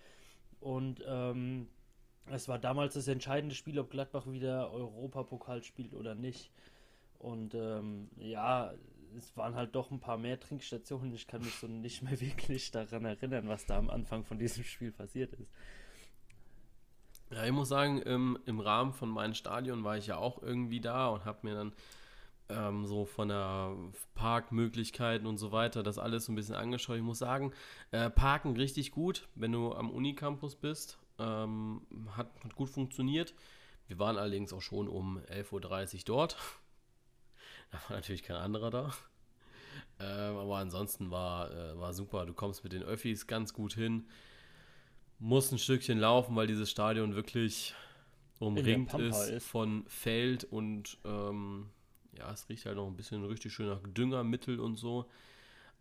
Und 0.60 1.04
ähm, 1.06 1.68
es 2.28 2.48
war 2.48 2.58
damals 2.58 2.94
das 2.94 3.08
entscheidende 3.10 3.54
Spiel, 3.54 3.78
ob 3.80 3.92
Gladbach 3.92 4.26
wieder 4.28 4.72
Europapokal 4.72 5.62
spielt 5.62 5.94
oder 5.94 6.16
nicht. 6.16 6.52
Und 7.20 7.54
ähm, 7.54 8.10
ja, 8.16 8.74
es 9.18 9.36
waren 9.36 9.56
halt 9.56 9.76
doch 9.76 9.92
ein 9.92 10.00
paar 10.00 10.18
mehr 10.18 10.40
Trinkstationen. 10.40 11.14
Ich 11.14 11.28
kann 11.28 11.42
mich 11.42 11.56
so 11.56 11.68
nicht 11.68 12.02
mehr 12.02 12.20
wirklich 12.22 12.72
daran 12.72 13.04
erinnern, 13.04 13.50
was 13.50 13.66
da 13.66 13.78
am 13.78 13.90
Anfang 13.90 14.24
von 14.24 14.40
diesem 14.40 14.64
Spiel 14.64 14.94
passiert 14.94 15.34
ist. 15.34 15.52
Ja, 17.30 17.44
ich 17.46 17.52
muss 17.52 17.70
sagen, 17.70 18.02
im, 18.02 18.40
im 18.46 18.60
Rahmen 18.60 18.94
von 18.94 19.10
meinem 19.10 19.34
Stadion 19.34 19.84
war 19.84 19.98
ich 19.98 20.08
ja 20.08 20.18
auch 20.18 20.42
irgendwie 20.42 20.80
da 20.80 21.08
und 21.10 21.26
habe 21.26 21.40
mir 21.42 21.56
dann 21.56 21.74
ähm, 22.56 22.86
so 22.86 23.06
von 23.06 23.30
der 23.30 23.76
Parkmöglichkeiten 24.16 25.28
und 25.28 25.38
so 25.38 25.52
weiter, 25.52 25.84
das 25.84 25.98
alles 25.98 26.26
so 26.26 26.32
ein 26.32 26.36
bisschen 26.36 26.56
angeschaut. 26.56 26.98
Ich 26.98 27.04
muss 27.04 27.20
sagen, 27.20 27.54
äh, 27.92 28.10
Parken 28.10 28.56
richtig 28.56 28.92
gut, 28.92 29.28
wenn 29.36 29.52
du 29.52 29.74
am 29.74 29.90
Unicampus 29.90 30.56
bist. 30.56 30.98
Ähm, 31.20 31.82
hat, 32.16 32.32
hat, 32.44 32.56
gut 32.56 32.70
funktioniert. 32.70 33.34
Wir 33.88 34.00
waren 34.00 34.18
allerdings 34.18 34.54
auch 34.54 34.62
schon 34.62 34.88
um 34.88 35.20
11.30 35.32 35.96
Uhr 35.96 36.02
dort. 36.06 36.38
da 37.72 37.78
war 37.88 37.98
natürlich 37.98 38.24
kein 38.24 38.38
anderer 38.38 38.72
da. 38.72 38.94
Ähm, 40.00 40.38
aber 40.38 40.58
ansonsten 40.58 41.12
war, 41.12 41.52
äh, 41.52 41.78
war 41.80 41.94
super. 41.94 42.26
Du 42.26 42.34
kommst 42.34 42.64
mit 42.64 42.74
den 42.74 42.84
Öffis 42.84 43.28
ganz 43.28 43.54
gut 43.54 43.74
hin. 43.74 44.08
Musst 45.20 45.52
ein 45.52 45.60
Stückchen 45.60 46.00
laufen, 46.00 46.36
weil 46.36 46.48
dieses 46.48 46.70
Stadion 46.70 47.16
wirklich 47.16 47.76
umringt 48.40 48.94
ist, 48.96 49.30
ist, 49.30 49.48
von 49.48 49.86
Feld 49.88 50.44
und 50.44 50.98
ähm, 51.06 51.70
ja, 52.18 52.32
es 52.32 52.48
riecht 52.50 52.66
halt 52.66 52.76
noch 52.76 52.88
ein 52.88 52.96
bisschen 52.96 53.24
richtig 53.26 53.54
schön 53.54 53.68
nach 53.68 53.80
Düngermittel 53.84 54.60
und 54.60 54.76
so. 54.76 55.06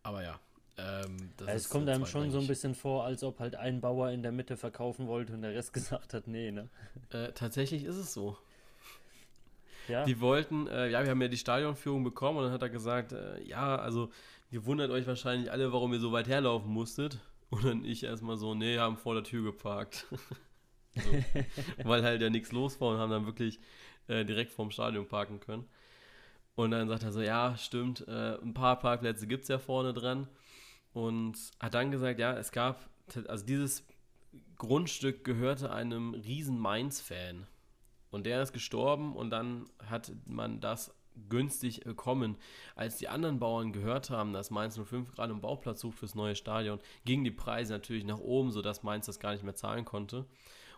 Aber 0.03 0.23
ja. 0.23 0.39
Ähm, 0.77 1.29
ja, 1.39 1.47
es 1.47 1.69
kommt 1.69 1.87
einem 1.87 2.05
schon 2.05 2.31
so 2.31 2.39
ein 2.39 2.47
bisschen 2.47 2.73
vor, 2.73 3.03
als 3.03 3.23
ob 3.23 3.39
halt 3.39 3.55
ein 3.55 3.79
Bauer 3.79 4.09
in 4.09 4.23
der 4.23 4.31
Mitte 4.31 4.57
verkaufen 4.57 5.07
wollte 5.07 5.33
und 5.33 5.43
der 5.43 5.53
Rest 5.53 5.73
gesagt 5.73 6.13
hat, 6.13 6.27
nee, 6.27 6.51
ne? 6.51 6.69
Äh, 7.11 7.31
tatsächlich 7.33 7.83
ist 7.83 7.95
es 7.95 8.13
so. 8.13 8.37
Ja. 9.87 10.05
Die 10.05 10.19
wollten, 10.19 10.67
äh, 10.67 10.89
ja, 10.89 11.03
wir 11.03 11.11
haben 11.11 11.21
ja 11.21 11.27
die 11.27 11.37
Stadionführung 11.37 12.03
bekommen 12.03 12.39
und 12.39 12.45
dann 12.45 12.53
hat 12.53 12.61
er 12.61 12.69
gesagt, 12.69 13.11
äh, 13.11 13.41
ja, 13.43 13.75
also, 13.75 14.09
ihr 14.49 14.65
wundert 14.65 14.91
euch 14.91 15.05
wahrscheinlich 15.05 15.51
alle, 15.51 15.73
warum 15.73 15.93
ihr 15.93 15.99
so 15.99 16.11
weit 16.11 16.27
herlaufen 16.27 16.71
musstet. 16.71 17.19
Und 17.49 17.65
dann 17.65 17.85
ich 17.85 18.03
erstmal 18.03 18.37
so, 18.37 18.55
nee, 18.55 18.79
haben 18.79 18.97
vor 18.97 19.13
der 19.13 19.23
Tür 19.23 19.43
geparkt. 19.43 20.07
so, 20.95 21.09
weil 21.83 22.03
halt 22.03 22.21
ja 22.21 22.29
nichts 22.29 22.51
los 22.51 22.79
war 22.81 22.93
und 22.93 22.97
haben 22.97 23.11
dann 23.11 23.25
wirklich 23.25 23.59
äh, 24.07 24.25
direkt 24.25 24.51
vorm 24.51 24.71
Stadion 24.71 25.07
parken 25.07 25.39
können. 25.39 25.67
Und 26.55 26.71
dann 26.71 26.87
sagt 26.87 27.03
er 27.03 27.11
so, 27.11 27.21
ja, 27.21 27.57
stimmt, 27.57 28.07
äh, 28.07 28.37
ein 28.41 28.53
paar 28.53 28.79
Parkplätze 28.79 29.27
gibt 29.27 29.43
es 29.43 29.49
ja 29.49 29.57
vorne 29.57 29.93
dran. 29.93 30.27
Und 30.93 31.35
hat 31.59 31.73
dann 31.73 31.89
gesagt, 31.89 32.19
ja, 32.19 32.37
es 32.37 32.51
gab, 32.51 32.89
also 33.27 33.45
dieses 33.45 33.83
Grundstück 34.57 35.23
gehörte 35.23 35.71
einem 35.71 36.13
riesen 36.13 36.59
Mainz-Fan. 36.59 37.47
Und 38.11 38.27
der 38.27 38.43
ist 38.43 38.53
gestorben 38.53 39.15
und 39.15 39.31
dann 39.31 39.65
hat 39.89 40.11
man 40.27 40.61
das 40.61 40.93
günstig 41.29 41.81
bekommen. 41.81 42.37
Als 42.75 42.97
die 42.97 43.07
anderen 43.07 43.39
Bauern 43.39 43.73
gehört 43.73 44.11
haben, 44.11 44.33
dass 44.33 44.51
Mainz 44.51 44.79
05 44.79 45.11
gerade 45.11 45.31
einen 45.31 45.41
Bauplatz 45.41 45.81
sucht 45.81 45.97
fürs 45.97 46.15
neue 46.15 46.35
Stadion, 46.35 46.79
gingen 47.05 47.23
die 47.23 47.31
Preise 47.31 47.73
natürlich 47.73 48.03
nach 48.03 48.19
oben, 48.19 48.51
sodass 48.51 48.83
Mainz 48.83 49.07
das 49.07 49.19
gar 49.19 49.31
nicht 49.33 49.43
mehr 49.43 49.55
zahlen 49.55 49.85
konnte. 49.85 50.25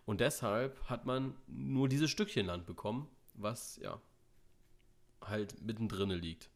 Und 0.05 0.21
deshalb 0.21 0.81
hat 0.89 1.05
man 1.05 1.35
nur 1.47 1.89
dieses 1.89 2.09
Stückchen 2.09 2.45
Land 2.45 2.65
bekommen, 2.65 3.07
was 3.33 3.77
ja 3.81 3.99
halt 5.29 5.61
mittendrin 5.61 6.09
liegt. 6.09 6.49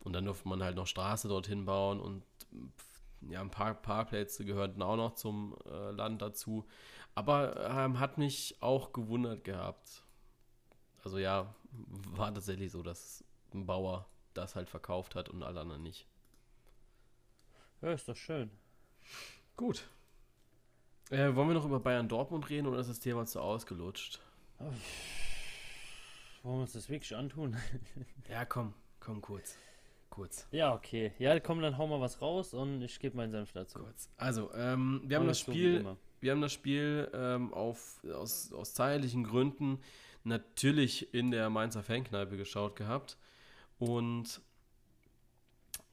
Und 0.00 0.14
dann 0.14 0.24
durfte 0.24 0.48
man 0.48 0.62
halt 0.62 0.76
noch 0.76 0.86
Straße 0.86 1.28
dorthin 1.28 1.64
bauen 1.64 2.00
und 2.00 2.24
ja, 3.28 3.40
ein 3.40 3.50
paar 3.50 3.74
Parkplätze 3.74 4.44
gehörten 4.44 4.82
auch 4.82 4.96
noch 4.96 5.14
zum 5.14 5.56
äh, 5.64 5.90
Land 5.92 6.22
dazu. 6.22 6.66
Aber 7.14 7.70
ähm, 7.70 8.00
hat 8.00 8.18
mich 8.18 8.56
auch 8.60 8.92
gewundert 8.92 9.44
gehabt. 9.44 10.02
Also 11.04 11.18
ja, 11.18 11.54
war 11.70 12.32
tatsächlich 12.32 12.72
so, 12.72 12.82
dass 12.82 13.24
ein 13.54 13.66
Bauer 13.66 14.06
das 14.34 14.56
halt 14.56 14.70
verkauft 14.70 15.14
hat 15.14 15.28
und 15.28 15.42
alle 15.42 15.60
anderen 15.60 15.82
nicht. 15.82 16.06
Ja, 17.80 17.92
ist 17.92 18.08
doch 18.08 18.16
schön. 18.16 18.50
Gut. 19.56 19.88
Äh, 21.10 21.34
wollen 21.34 21.48
wir 21.48 21.54
noch 21.54 21.66
über 21.66 21.80
Bayern 21.80 22.08
Dortmund 22.08 22.48
reden 22.48 22.66
oder 22.66 22.78
ist 22.78 22.88
das 22.88 23.00
Thema 23.00 23.26
zu 23.26 23.40
ausgelutscht? 23.40 24.20
Wollen 26.42 26.56
wir 26.56 26.62
uns 26.62 26.72
das 26.72 26.88
wirklich 26.88 27.14
antun? 27.14 27.56
ja, 28.28 28.44
komm, 28.44 28.74
komm 28.98 29.20
kurz. 29.20 29.56
Kurz. 30.10 30.46
Ja, 30.50 30.74
okay. 30.74 31.12
Ja, 31.18 31.38
komm, 31.40 31.62
dann 31.62 31.78
hau 31.78 31.86
mal 31.86 32.00
was 32.00 32.20
raus 32.20 32.52
und 32.52 32.82
ich 32.82 32.98
gebe 32.98 33.16
meinen 33.16 33.30
Senf 33.30 33.52
dazu. 33.52 33.78
Kurz. 33.78 34.10
Also, 34.16 34.52
ähm, 34.54 35.02
wir, 35.06 35.16
haben 35.16 35.26
das 35.26 35.40
Spiel, 35.40 35.96
wir 36.20 36.32
haben 36.32 36.42
das 36.42 36.52
Spiel 36.52 37.10
ähm, 37.14 37.54
auf, 37.54 38.04
aus, 38.04 38.52
aus 38.52 38.74
zeitlichen 38.74 39.24
Gründen 39.24 39.78
natürlich 40.24 41.14
in 41.14 41.30
der 41.30 41.48
Mainzer 41.48 41.82
Fankneipe 41.82 42.36
geschaut 42.36 42.76
gehabt. 42.76 43.16
Und 43.78 44.40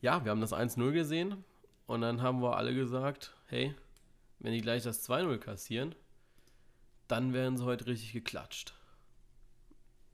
ja, 0.01 0.23
wir 0.23 0.31
haben 0.31 0.41
das 0.41 0.53
1-0 0.53 0.91
gesehen 0.91 1.43
und 1.85 2.01
dann 2.01 2.21
haben 2.21 2.41
wir 2.41 2.57
alle 2.57 2.73
gesagt, 2.73 3.35
hey, 3.47 3.75
wenn 4.39 4.53
die 4.53 4.61
gleich 4.61 4.83
das 4.83 5.07
2-0 5.07 5.37
kassieren, 5.37 5.95
dann 7.07 7.33
werden 7.33 7.57
sie 7.57 7.65
heute 7.65 7.87
richtig 7.87 8.13
geklatscht. 8.13 8.78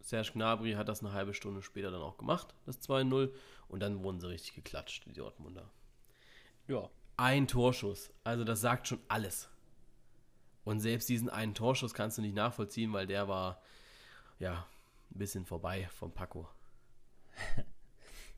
Serge 0.05 0.33
Gnabry 0.33 0.73
hat 0.73 0.87
das 0.87 1.03
eine 1.03 1.13
halbe 1.13 1.33
Stunde 1.33 1.63
später 1.63 1.89
dann 1.89 2.01
auch 2.01 2.17
gemacht, 2.17 2.53
das 2.67 2.79
2-0. 2.79 3.33
Und 3.67 3.79
dann 3.79 4.03
wurden 4.03 4.19
sie 4.19 4.29
richtig 4.29 4.53
geklatscht, 4.53 5.03
die 5.07 5.13
Dortmunder. 5.13 5.67
Ja. 6.67 6.91
Ein 7.17 7.47
Torschuss. 7.47 8.11
Also 8.23 8.43
das 8.43 8.61
sagt 8.61 8.87
schon 8.87 8.99
alles. 9.07 9.49
Und 10.63 10.79
selbst 10.79 11.09
diesen 11.09 11.27
einen 11.27 11.55
Torschuss 11.55 11.95
kannst 11.95 12.19
du 12.19 12.21
nicht 12.21 12.35
nachvollziehen, 12.35 12.93
weil 12.93 13.07
der 13.07 13.27
war, 13.27 13.59
ja, 14.37 14.67
ein 15.11 15.17
bisschen 15.17 15.45
vorbei 15.45 15.89
vom 15.91 16.11
Paco. 16.11 16.47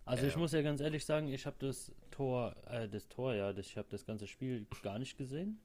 Also 0.05 0.25
ich 0.25 0.37
muss 0.37 0.53
ja 0.53 0.61
ganz 0.61 0.79
ehrlich 0.79 1.03
sagen, 1.03 1.27
ich 1.27 1.45
habe 1.45 1.57
das 1.59 1.91
Tor, 2.11 2.55
äh, 2.69 2.87
das 2.87 3.09
Tor, 3.09 3.33
ja, 3.33 3.51
das, 3.51 3.65
ich 3.65 3.75
habe 3.75 3.89
das 3.91 4.05
ganze 4.05 4.25
Spiel 4.25 4.65
gar 4.81 4.99
nicht 4.99 5.17
gesehen. 5.17 5.59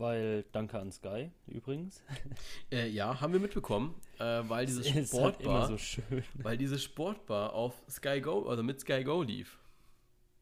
Weil, 0.00 0.46
danke 0.52 0.78
an 0.78 0.90
Sky 0.90 1.30
übrigens. 1.46 2.02
Äh, 2.72 2.88
ja, 2.88 3.20
haben 3.20 3.32
wir 3.34 3.40
mitbekommen, 3.40 3.94
äh, 4.18 4.42
weil 4.48 4.64
dieses 4.64 4.90
halt 4.94 5.08
Sportbar, 5.08 5.76
so 5.76 6.02
weil 6.34 6.56
dieses 6.56 6.82
Sportbar 6.82 7.52
auf 7.52 7.82
Sky 7.90 8.20
Go, 8.20 8.48
also 8.48 8.62
mit 8.62 8.80
Sky 8.80 9.04
Go 9.04 9.22
lief. 9.22 9.58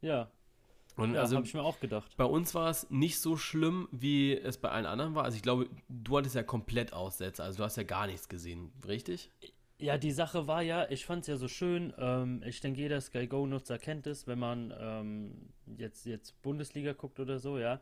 Ja. 0.01 0.31
Und 0.95 1.15
ja, 1.15 1.23
also, 1.23 1.37
habe 1.37 1.47
ich 1.47 1.55
mir 1.55 1.63
auch 1.63 1.81
gedacht. 1.81 2.17
Bei 2.17 2.25
uns 2.25 2.55
war 2.55 2.71
es 2.71 2.89
nicht 2.91 3.19
so 3.19 3.37
schlimm, 3.37 3.89
wie 3.91 4.37
es 4.37 4.59
bei 4.59 4.69
allen 4.71 4.87
anderen 4.87 5.15
war. 5.15 5.25
Also 5.25 5.37
ich 5.37 5.43
glaube, 5.43 5.69
du 5.89 6.19
hattest 6.19 6.37
ja 6.37 6.45
komplett 6.45 6.93
Aussätze, 6.93 7.43
also 7.43 7.59
du 7.59 7.65
hast 7.65 7.77
ja 7.77 7.83
gar 7.83 8.07
nichts 8.07 8.29
gesehen, 8.29 8.71
richtig? 8.87 9.31
Ja, 9.79 9.99
die 9.99 10.13
Sache 10.13 10.47
war 10.47 10.63
ja, 10.63 10.89
ich 10.91 11.05
fand 11.05 11.23
es 11.23 11.29
ja 11.29 11.37
so 11.37 11.49
schön. 11.49 11.93
Ähm, 11.99 12.43
ich 12.47 12.61
denke, 12.61 12.81
jeder 12.81 13.01
Sky 13.01 13.27
Go-Nutzer 13.27 13.79
kennt 13.79 14.07
es, 14.07 14.27
wenn 14.29 14.39
man 14.39 14.73
ähm, 14.79 15.51
jetzt, 15.79 16.05
jetzt 16.07 16.41
Bundesliga 16.43 16.93
guckt 16.93 17.19
oder 17.19 17.41
so, 17.41 17.59
ja 17.59 17.81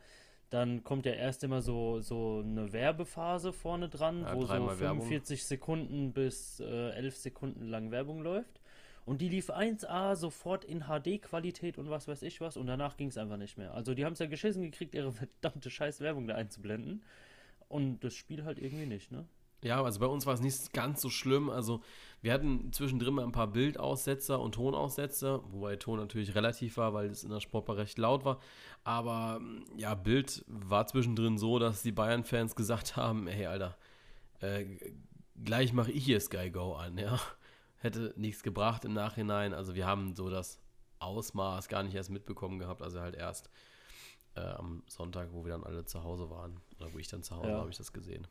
dann 0.50 0.84
kommt 0.84 1.06
ja 1.06 1.12
erst 1.12 1.42
immer 1.44 1.60
so, 1.60 2.00
so 2.00 2.42
eine 2.44 2.72
Werbephase 2.72 3.52
vorne 3.52 3.88
dran, 3.88 4.22
ja, 4.22 4.34
wo 4.34 4.42
so 4.42 4.68
45 4.68 4.80
Werbung. 4.80 5.36
Sekunden 5.36 6.12
bis 6.12 6.60
äh, 6.60 6.90
11 6.90 7.16
Sekunden 7.16 7.66
lang 7.68 7.90
Werbung 7.90 8.22
läuft. 8.22 8.60
Und 9.04 9.20
die 9.20 9.28
lief 9.28 9.50
1A 9.50 10.16
sofort 10.16 10.64
in 10.64 10.84
HD-Qualität 10.84 11.78
und 11.78 11.90
was 11.90 12.08
weiß 12.08 12.22
ich 12.22 12.40
was 12.40 12.56
und 12.56 12.66
danach 12.66 12.96
ging 12.96 13.08
es 13.08 13.16
einfach 13.16 13.36
nicht 13.36 13.56
mehr. 13.56 13.72
Also 13.72 13.94
die 13.94 14.04
haben 14.04 14.14
es 14.14 14.18
ja 14.18 14.26
geschissen 14.26 14.62
gekriegt, 14.62 14.94
ihre 14.94 15.12
verdammte 15.42 15.70
scheiß 15.70 16.00
Werbung 16.00 16.26
da 16.26 16.34
einzublenden. 16.34 17.02
Und 17.68 18.04
das 18.04 18.14
Spiel 18.14 18.44
halt 18.44 18.58
irgendwie 18.58 18.86
nicht, 18.86 19.10
ne? 19.10 19.26
Ja, 19.66 19.82
also 19.82 19.98
bei 19.98 20.06
uns 20.06 20.26
war 20.26 20.34
es 20.34 20.40
nicht 20.40 20.72
ganz 20.72 21.02
so 21.02 21.10
schlimm. 21.10 21.50
Also 21.50 21.80
wir 22.22 22.32
hatten 22.32 22.72
zwischendrin 22.72 23.14
mal 23.14 23.24
ein 23.24 23.32
paar 23.32 23.48
Bildaussetzer 23.48 24.40
und 24.40 24.54
Tonaussetzer, 24.54 25.42
wobei 25.52 25.76
Ton 25.76 25.98
natürlich 25.98 26.34
relativ 26.34 26.76
war, 26.76 26.94
weil 26.94 27.10
es 27.10 27.24
in 27.24 27.30
der 27.30 27.40
Sportbar 27.40 27.76
recht 27.76 27.98
laut 27.98 28.24
war. 28.24 28.38
Aber 28.84 29.40
ja, 29.76 29.94
Bild 29.94 30.44
war 30.46 30.86
zwischendrin 30.86 31.36
so, 31.36 31.58
dass 31.58 31.82
die 31.82 31.92
Bayern-Fans 31.92 32.54
gesagt 32.54 32.96
haben, 32.96 33.26
hey 33.26 33.46
Alter, 33.46 33.76
äh, 34.40 34.64
gleich 35.44 35.72
mache 35.72 35.90
ich 35.90 36.04
hier 36.04 36.20
Sky 36.20 36.50
Go 36.50 36.74
an, 36.74 36.96
ja. 36.96 37.18
Hätte 37.78 38.14
nichts 38.16 38.42
gebracht 38.42 38.84
im 38.84 38.92
Nachhinein. 38.94 39.52
Also 39.52 39.74
wir 39.74 39.86
haben 39.86 40.14
so 40.14 40.30
das 40.30 40.60
Ausmaß 41.00 41.68
gar 41.68 41.82
nicht 41.82 41.94
erst 41.94 42.10
mitbekommen 42.10 42.58
gehabt, 42.58 42.82
also 42.82 43.00
halt 43.00 43.16
erst 43.16 43.50
äh, 44.34 44.40
am 44.40 44.82
Sonntag, 44.88 45.32
wo 45.32 45.44
wir 45.44 45.52
dann 45.52 45.64
alle 45.64 45.84
zu 45.84 46.02
Hause 46.04 46.30
waren. 46.30 46.60
Oder 46.78 46.92
wo 46.92 46.98
ich 46.98 47.08
dann 47.08 47.22
zu 47.22 47.36
Hause 47.36 47.50
ja. 47.50 47.58
habe 47.58 47.70
ich 47.70 47.76
das 47.76 47.92
gesehen. 47.92 48.26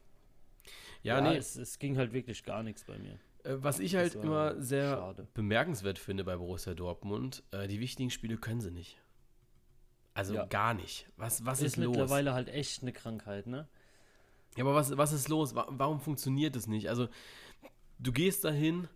Ja, 1.05 1.17
ja 1.19 1.21
nee. 1.21 1.37
Es, 1.37 1.55
es, 1.55 1.77
ging 1.77 1.97
halt 1.97 2.13
wirklich 2.13 2.43
gar 2.43 2.63
nichts 2.63 2.83
bei 2.83 2.97
mir. 2.97 3.19
Äh, 3.43 3.57
was 3.63 3.79
ich 3.79 3.95
halt 3.95 4.15
immer 4.15 4.59
sehr 4.59 4.97
schade. 4.97 5.27
bemerkenswert 5.35 5.99
finde 5.99 6.23
bei 6.23 6.35
Borussia 6.35 6.73
Dortmund, 6.73 7.43
äh, 7.51 7.67
die 7.67 7.79
wichtigen 7.79 8.09
Spiele 8.09 8.37
können 8.37 8.59
sie 8.59 8.71
nicht. 8.71 8.99
Also 10.15 10.33
ja. 10.33 10.45
gar 10.45 10.73
nicht. 10.73 11.07
Was, 11.15 11.45
was 11.45 11.59
ist, 11.59 11.73
ist 11.73 11.77
los? 11.77 11.89
mittlerweile 11.89 12.33
halt 12.33 12.49
echt 12.49 12.81
eine 12.81 12.91
Krankheit, 12.91 13.45
ne? 13.45 13.67
Ja, 14.57 14.63
aber 14.63 14.73
was, 14.73 14.97
was 14.97 15.13
ist 15.13 15.27
los? 15.27 15.53
Warum 15.53 15.99
funktioniert 15.99 16.55
das 16.55 16.65
nicht? 16.65 16.89
Also, 16.89 17.07
du 17.99 18.11
gehst 18.11 18.43
dahin 18.43 18.87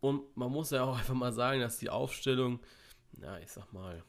und 0.00 0.36
man 0.36 0.50
muss 0.50 0.70
ja 0.70 0.84
auch 0.84 0.98
einfach 0.98 1.14
mal 1.14 1.32
sagen, 1.32 1.60
dass 1.60 1.78
die 1.78 1.90
Aufstellung, 1.90 2.60
na, 3.12 3.38
ich 3.40 3.50
sag 3.50 3.72
mal, 3.72 4.02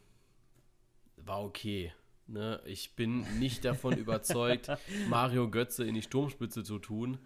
war 1.18 1.44
okay. 1.44 1.92
Ne? 2.28 2.62
Ich 2.66 2.96
bin 2.96 3.26
nicht 3.40 3.66
davon 3.66 3.98
überzeugt, 3.98 4.72
Mario 5.10 5.50
Götze 5.50 5.84
in 5.84 5.96
die 5.96 6.04
Sturmspitze 6.04 6.64
zu 6.64 6.80
tun. 6.80 7.18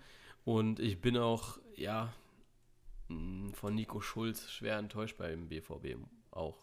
Und 0.46 0.80
ich 0.80 1.00
bin 1.00 1.18
auch, 1.18 1.58
ja, 1.76 2.14
von 3.08 3.76
Nico 3.76 4.02
Schulz 4.02 4.50
schwer 4.50 4.78
enttäuscht 4.78 5.18
beim 5.18 5.48
BVB 5.48 5.98
auch. 6.32 6.58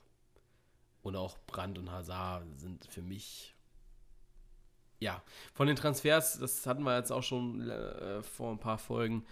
Und 1.03 1.17
auch 1.17 1.39
Brandt 1.47 1.79
und 1.79 1.91
Hazard 1.91 2.45
sind 2.59 2.87
für 2.87 3.03
mich. 3.03 3.55
Ja, 4.99 5.23
von 5.55 5.67
den 5.67 5.77
Transfers, 5.77 6.39
das 6.39 6.67
hatten 6.67 6.83
wir 6.83 6.97
jetzt 6.97 7.11
auch 7.11 7.23
schon 7.23 7.71
äh, 7.71 8.23
vor 8.23 8.51
ein 8.51 8.59
paar 8.59 8.77
Folgen, 8.77 9.25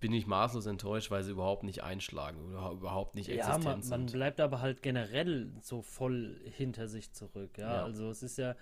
bin 0.00 0.12
ich 0.12 0.26
maßlos 0.26 0.66
enttäuscht, 0.66 1.12
weil 1.12 1.22
sie 1.22 1.30
überhaupt 1.30 1.62
nicht 1.62 1.84
einschlagen 1.84 2.44
oder 2.46 2.72
überhaupt 2.72 3.14
nicht 3.14 3.28
existent 3.28 3.64
ja, 3.64 3.70
man, 3.70 3.82
sind. 3.82 3.90
man 3.90 4.06
bleibt 4.06 4.40
aber 4.40 4.60
halt 4.60 4.82
generell 4.82 5.52
so 5.60 5.82
voll 5.82 6.40
hinter 6.44 6.88
sich 6.88 7.12
zurück. 7.12 7.58
Ja, 7.58 7.74
ja. 7.74 7.84
also 7.84 8.10
es 8.10 8.24
ist 8.24 8.38
ja, 8.38 8.56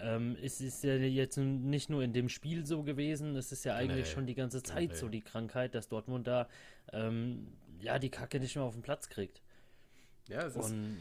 ähm, 0.00 0.36
es 0.42 0.60
ist 0.60 0.82
ja 0.84 0.94
jetzt 0.94 1.36
nicht 1.36 1.90
nur 1.90 2.02
in 2.02 2.12
dem 2.12 2.28
Spiel 2.28 2.66
so 2.66 2.82
gewesen, 2.82 3.36
es 3.36 3.52
ist 3.52 3.64
ja 3.64 3.76
eigentlich 3.76 4.06
nee, 4.06 4.12
schon 4.12 4.26
die 4.26 4.34
ganze 4.34 4.62
Zeit 4.62 4.90
nee. 4.90 4.96
so 4.96 5.08
die 5.08 5.20
Krankheit, 5.20 5.74
dass 5.74 5.88
Dortmund 5.88 6.26
da 6.26 6.48
ähm, 6.92 7.48
ja 7.80 7.98
die 7.98 8.10
Kacke 8.10 8.40
nicht 8.40 8.56
mehr 8.56 8.64
auf 8.64 8.74
den 8.74 8.82
Platz 8.82 9.08
kriegt. 9.08 9.42
Ja, 10.28 10.42
es 10.42 10.56
ist. 10.56 10.70
Und, 10.70 10.98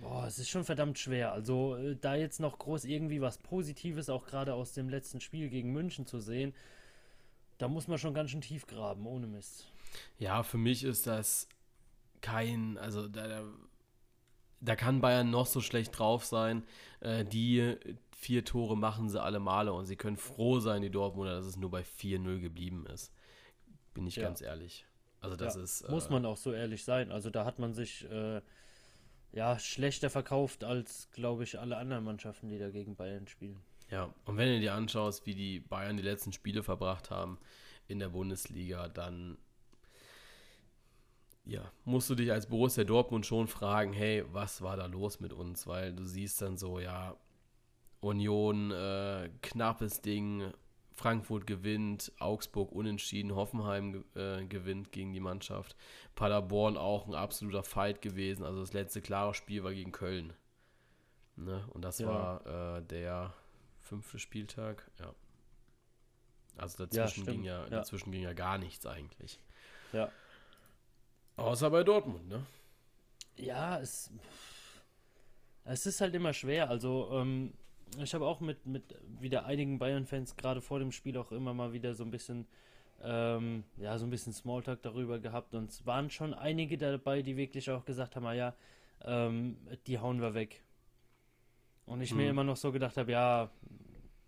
boah, 0.00 0.26
es 0.26 0.38
ist 0.38 0.48
schon 0.48 0.64
verdammt 0.64 0.98
schwer. 0.98 1.32
Also, 1.32 1.76
äh, 1.76 1.96
da 1.96 2.14
jetzt 2.14 2.40
noch 2.40 2.58
groß 2.58 2.84
irgendwie 2.84 3.20
was 3.20 3.38
Positives 3.38 4.08
auch 4.08 4.26
gerade 4.26 4.54
aus 4.54 4.72
dem 4.72 4.88
letzten 4.88 5.20
Spiel 5.20 5.48
gegen 5.48 5.72
München 5.72 6.06
zu 6.06 6.20
sehen, 6.20 6.54
da 7.58 7.68
muss 7.68 7.88
man 7.88 7.98
schon 7.98 8.14
ganz 8.14 8.30
schön 8.30 8.40
tief 8.40 8.66
graben, 8.66 9.06
ohne 9.06 9.26
Mist. 9.26 9.66
Ja, 10.18 10.42
für 10.42 10.58
mich 10.58 10.82
ist 10.84 11.06
das 11.06 11.48
kein, 12.20 12.78
also 12.78 13.06
da, 13.06 13.44
da 14.60 14.76
kann 14.76 15.00
Bayern 15.00 15.30
noch 15.30 15.46
so 15.46 15.60
schlecht 15.60 15.98
drauf 15.98 16.24
sein. 16.24 16.64
Äh, 17.00 17.24
die 17.24 17.76
vier 18.14 18.44
Tore 18.44 18.76
machen 18.76 19.08
sie 19.08 19.22
alle 19.22 19.40
Male 19.40 19.72
und 19.72 19.86
sie 19.86 19.96
können 19.96 20.16
froh 20.16 20.60
sein, 20.60 20.82
die 20.82 20.90
Dortmunder, 20.90 21.34
dass 21.34 21.46
es 21.46 21.56
nur 21.56 21.70
bei 21.70 21.82
4-0 21.82 22.40
geblieben 22.40 22.86
ist. 22.86 23.12
Bin 23.92 24.06
ich 24.06 24.16
ja. 24.16 24.24
ganz 24.24 24.40
ehrlich. 24.40 24.86
Also 25.20 25.36
das 25.36 25.56
ja, 25.56 25.62
ist. 25.62 25.88
Muss 25.88 26.06
äh, 26.06 26.12
man 26.12 26.26
auch 26.26 26.36
so 26.36 26.52
ehrlich 26.52 26.84
sein. 26.84 27.10
Also 27.10 27.30
da 27.30 27.44
hat 27.44 27.58
man 27.58 27.72
sich 27.72 28.08
äh, 28.10 28.40
ja 29.32 29.58
schlechter 29.58 30.10
verkauft 30.10 30.64
als, 30.64 31.10
glaube 31.12 31.44
ich, 31.44 31.58
alle 31.58 31.76
anderen 31.76 32.04
Mannschaften, 32.04 32.48
die 32.48 32.58
da 32.58 32.70
gegen 32.70 32.96
Bayern 32.96 33.26
spielen. 33.26 33.60
Ja, 33.90 34.14
und 34.24 34.36
wenn 34.36 34.48
du 34.48 34.60
dir 34.60 34.74
anschaust, 34.74 35.26
wie 35.26 35.34
die 35.34 35.60
Bayern 35.60 35.96
die 35.96 36.02
letzten 36.02 36.32
Spiele 36.32 36.62
verbracht 36.62 37.10
haben 37.10 37.38
in 37.86 37.98
der 37.98 38.08
Bundesliga, 38.08 38.88
dann 38.88 39.38
ja, 41.46 41.70
musst 41.84 42.08
du 42.08 42.14
dich 42.14 42.32
als 42.32 42.46
Borussia 42.46 42.84
Dortmund 42.84 43.26
schon 43.26 43.48
fragen, 43.48 43.92
hey, 43.92 44.24
was 44.32 44.62
war 44.62 44.76
da 44.76 44.86
los 44.86 45.20
mit 45.20 45.32
uns? 45.32 45.66
Weil 45.66 45.92
du 45.92 46.04
siehst 46.04 46.40
dann 46.40 46.56
so, 46.56 46.80
ja, 46.80 47.16
Union, 48.04 48.70
äh, 48.70 49.30
knappes 49.42 50.00
Ding, 50.00 50.52
Frankfurt 50.92 51.46
gewinnt, 51.46 52.12
Augsburg 52.20 52.70
unentschieden, 52.70 53.34
Hoffenheim 53.34 54.04
äh, 54.14 54.44
gewinnt 54.44 54.92
gegen 54.92 55.12
die 55.12 55.20
Mannschaft, 55.20 55.76
Paderborn 56.14 56.76
auch 56.76 57.06
ein 57.08 57.14
absoluter 57.14 57.64
Fight 57.64 58.00
gewesen. 58.00 58.44
Also 58.44 58.60
das 58.60 58.72
letzte 58.72 59.00
klare 59.00 59.34
Spiel 59.34 59.64
war 59.64 59.74
gegen 59.74 59.92
Köln. 59.92 60.32
Ne? 61.36 61.64
Und 61.70 61.82
das 61.82 61.98
ja. 61.98 62.06
war 62.06 62.76
äh, 62.76 62.82
der 62.82 63.34
fünfte 63.80 64.18
Spieltag, 64.18 64.88
ja. 65.00 65.12
Also 66.56 66.86
dazwischen, 66.86 67.24
ja, 67.24 67.32
ging 67.32 67.42
ja, 67.42 67.62
ja, 67.64 67.70
dazwischen 67.70 68.12
ging 68.12 68.22
ja 68.22 68.32
gar 68.32 68.58
nichts 68.58 68.86
eigentlich. 68.86 69.40
Ja. 69.92 70.10
Außer 71.36 71.68
bei 71.70 71.82
Dortmund, 71.82 72.28
ne? 72.28 72.46
Ja, 73.36 73.80
es, 73.80 74.12
es 75.64 75.86
ist 75.86 76.00
halt 76.00 76.14
immer 76.14 76.32
schwer. 76.32 76.70
Also, 76.70 77.10
ähm, 77.12 77.54
ich 78.02 78.14
habe 78.14 78.26
auch 78.26 78.40
mit, 78.40 78.66
mit 78.66 78.96
wieder 79.20 79.46
einigen 79.46 79.78
Bayern-Fans 79.78 80.36
gerade 80.36 80.60
vor 80.60 80.78
dem 80.78 80.92
Spiel 80.92 81.16
auch 81.16 81.32
immer 81.32 81.54
mal 81.54 81.72
wieder 81.72 81.94
so 81.94 82.04
ein 82.04 82.10
bisschen, 82.10 82.46
ähm, 83.02 83.64
ja, 83.76 83.98
so 83.98 84.06
ein 84.06 84.10
bisschen 84.10 84.32
Smalltalk 84.32 84.82
darüber 84.82 85.18
gehabt. 85.18 85.54
Und 85.54 85.70
es 85.70 85.86
waren 85.86 86.10
schon 86.10 86.34
einige 86.34 86.78
dabei, 86.78 87.22
die 87.22 87.36
wirklich 87.36 87.70
auch 87.70 87.84
gesagt 87.84 88.16
haben, 88.16 88.26
ah 88.26 88.32
ja, 88.32 88.54
ähm, 89.02 89.56
die 89.86 89.98
hauen 89.98 90.20
wir 90.20 90.34
weg. 90.34 90.62
Und 91.86 92.00
ich 92.00 92.10
hm. 92.10 92.16
mir 92.18 92.30
immer 92.30 92.44
noch 92.44 92.56
so 92.56 92.72
gedacht 92.72 92.96
habe, 92.96 93.12
ja, 93.12 93.50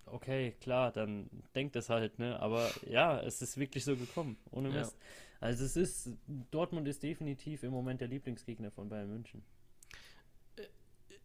okay, 0.06 0.52
klar, 0.60 0.92
dann 0.92 1.28
denkt 1.54 1.76
es 1.76 1.88
halt, 1.88 2.18
ne? 2.18 2.38
Aber 2.40 2.70
ja, 2.88 3.20
es 3.20 3.42
ist 3.42 3.58
wirklich 3.58 3.84
so 3.84 3.96
gekommen, 3.96 4.36
ohne 4.50 4.70
Mist. 4.70 4.96
Ja. 4.98 5.06
Also 5.40 5.64
es 5.64 5.76
ist, 5.76 6.10
Dortmund 6.50 6.88
ist 6.88 7.02
definitiv 7.02 7.62
im 7.62 7.70
Moment 7.70 8.00
der 8.00 8.08
Lieblingsgegner 8.08 8.70
von 8.70 8.88
Bayern 8.88 9.10
München. 9.10 9.42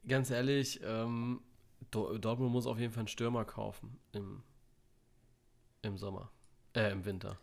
Ganz 0.08 0.32
ehrlich, 0.32 0.82
ähm, 0.84 1.42
Dortmund 1.90 2.52
muss 2.52 2.68
auf 2.68 2.80
jeden 2.80 2.94
Fall 2.94 3.02
einen 3.02 3.08
Stürmer 3.08 3.46
kaufen 3.46 4.00
im, 4.14 4.44
im 5.82 5.98
Sommer, 5.98 6.30
äh, 6.76 6.92
im 6.92 7.06
Winter. 7.06 7.38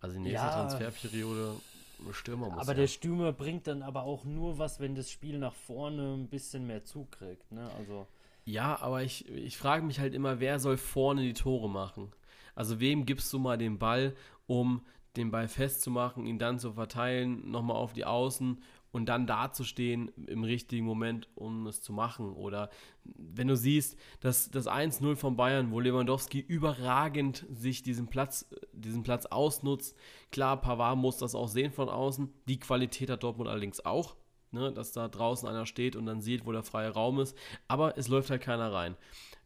Also 0.00 0.16
die 0.16 0.22
nächste 0.22 0.46
ja, 0.46 0.52
Transferperiode 0.52 1.56
Stürmer 2.12 2.50
muss. 2.50 2.60
Aber 2.60 2.72
ja. 2.72 2.78
der 2.78 2.86
Stürmer 2.86 3.32
bringt 3.32 3.66
dann 3.66 3.82
aber 3.82 4.02
auch 4.04 4.24
nur 4.24 4.58
was, 4.58 4.80
wenn 4.80 4.94
das 4.94 5.10
Spiel 5.10 5.38
nach 5.38 5.54
vorne 5.54 6.14
ein 6.14 6.28
bisschen 6.28 6.66
mehr 6.66 6.84
zukriegt, 6.84 7.50
ne? 7.52 7.70
Also 7.78 8.06
Ja, 8.44 8.80
aber 8.80 9.02
ich, 9.02 9.28
ich 9.28 9.56
frage 9.56 9.84
mich 9.84 9.98
halt 9.98 10.14
immer, 10.14 10.40
wer 10.40 10.58
soll 10.58 10.76
vorne 10.76 11.22
die 11.22 11.34
Tore 11.34 11.68
machen? 11.68 12.12
Also 12.54 12.80
wem 12.80 13.06
gibst 13.06 13.32
du 13.32 13.38
mal 13.38 13.58
den 13.58 13.78
Ball, 13.78 14.14
um 14.46 14.82
den 15.16 15.30
Ball 15.30 15.48
festzumachen, 15.48 16.26
ihn 16.26 16.38
dann 16.38 16.58
zu 16.58 16.72
verteilen, 16.72 17.50
nochmal 17.50 17.76
auf 17.76 17.92
die 17.92 18.04
Außen 18.04 18.62
und 18.96 19.04
dann 19.10 19.26
dazustehen 19.26 20.10
im 20.26 20.42
richtigen 20.42 20.86
Moment, 20.86 21.28
um 21.34 21.66
es 21.66 21.82
zu 21.82 21.92
machen. 21.92 22.32
Oder 22.32 22.70
wenn 23.04 23.46
du 23.46 23.54
siehst, 23.54 23.98
dass 24.20 24.50
das 24.50 24.66
1-0 24.66 25.16
von 25.16 25.36
Bayern, 25.36 25.70
wo 25.70 25.80
Lewandowski 25.80 26.40
überragend 26.40 27.44
sich 27.50 27.82
diesen 27.82 28.06
Platz, 28.08 28.48
diesen 28.72 29.02
Platz 29.02 29.26
ausnutzt. 29.26 29.98
Klar, 30.32 30.62
Pavard 30.62 30.96
muss 30.96 31.18
das 31.18 31.34
auch 31.34 31.48
sehen 31.48 31.72
von 31.72 31.90
außen. 31.90 32.32
Die 32.48 32.58
Qualität 32.58 33.10
hat 33.10 33.22
Dortmund 33.22 33.50
allerdings 33.50 33.84
auch, 33.84 34.16
ne, 34.50 34.72
dass 34.72 34.92
da 34.92 35.08
draußen 35.08 35.46
einer 35.46 35.66
steht 35.66 35.94
und 35.94 36.06
dann 36.06 36.22
sieht, 36.22 36.46
wo 36.46 36.52
der 36.52 36.62
freie 36.62 36.88
Raum 36.88 37.20
ist. 37.20 37.36
Aber 37.68 37.98
es 37.98 38.08
läuft 38.08 38.30
halt 38.30 38.40
keiner 38.40 38.72
rein. 38.72 38.96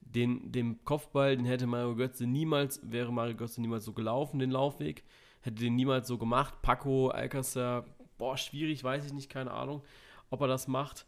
Den, 0.00 0.52
den 0.52 0.84
Kopfball, 0.84 1.36
den 1.36 1.44
hätte 1.44 1.66
Mario 1.66 1.96
Götze 1.96 2.24
niemals, 2.24 2.80
wäre 2.84 3.12
Mario 3.12 3.34
Götze 3.34 3.60
niemals 3.60 3.84
so 3.84 3.94
gelaufen, 3.94 4.38
den 4.38 4.52
Laufweg. 4.52 5.02
Hätte 5.40 5.60
den 5.60 5.74
niemals 5.74 6.06
so 6.06 6.18
gemacht. 6.18 6.62
Paco, 6.62 7.08
Alcacer, 7.08 7.84
boah, 8.20 8.36
schwierig, 8.36 8.84
weiß 8.84 9.06
ich 9.06 9.12
nicht, 9.14 9.30
keine 9.30 9.50
Ahnung, 9.50 9.82
ob 10.28 10.42
er 10.42 10.46
das 10.46 10.68
macht. 10.68 11.06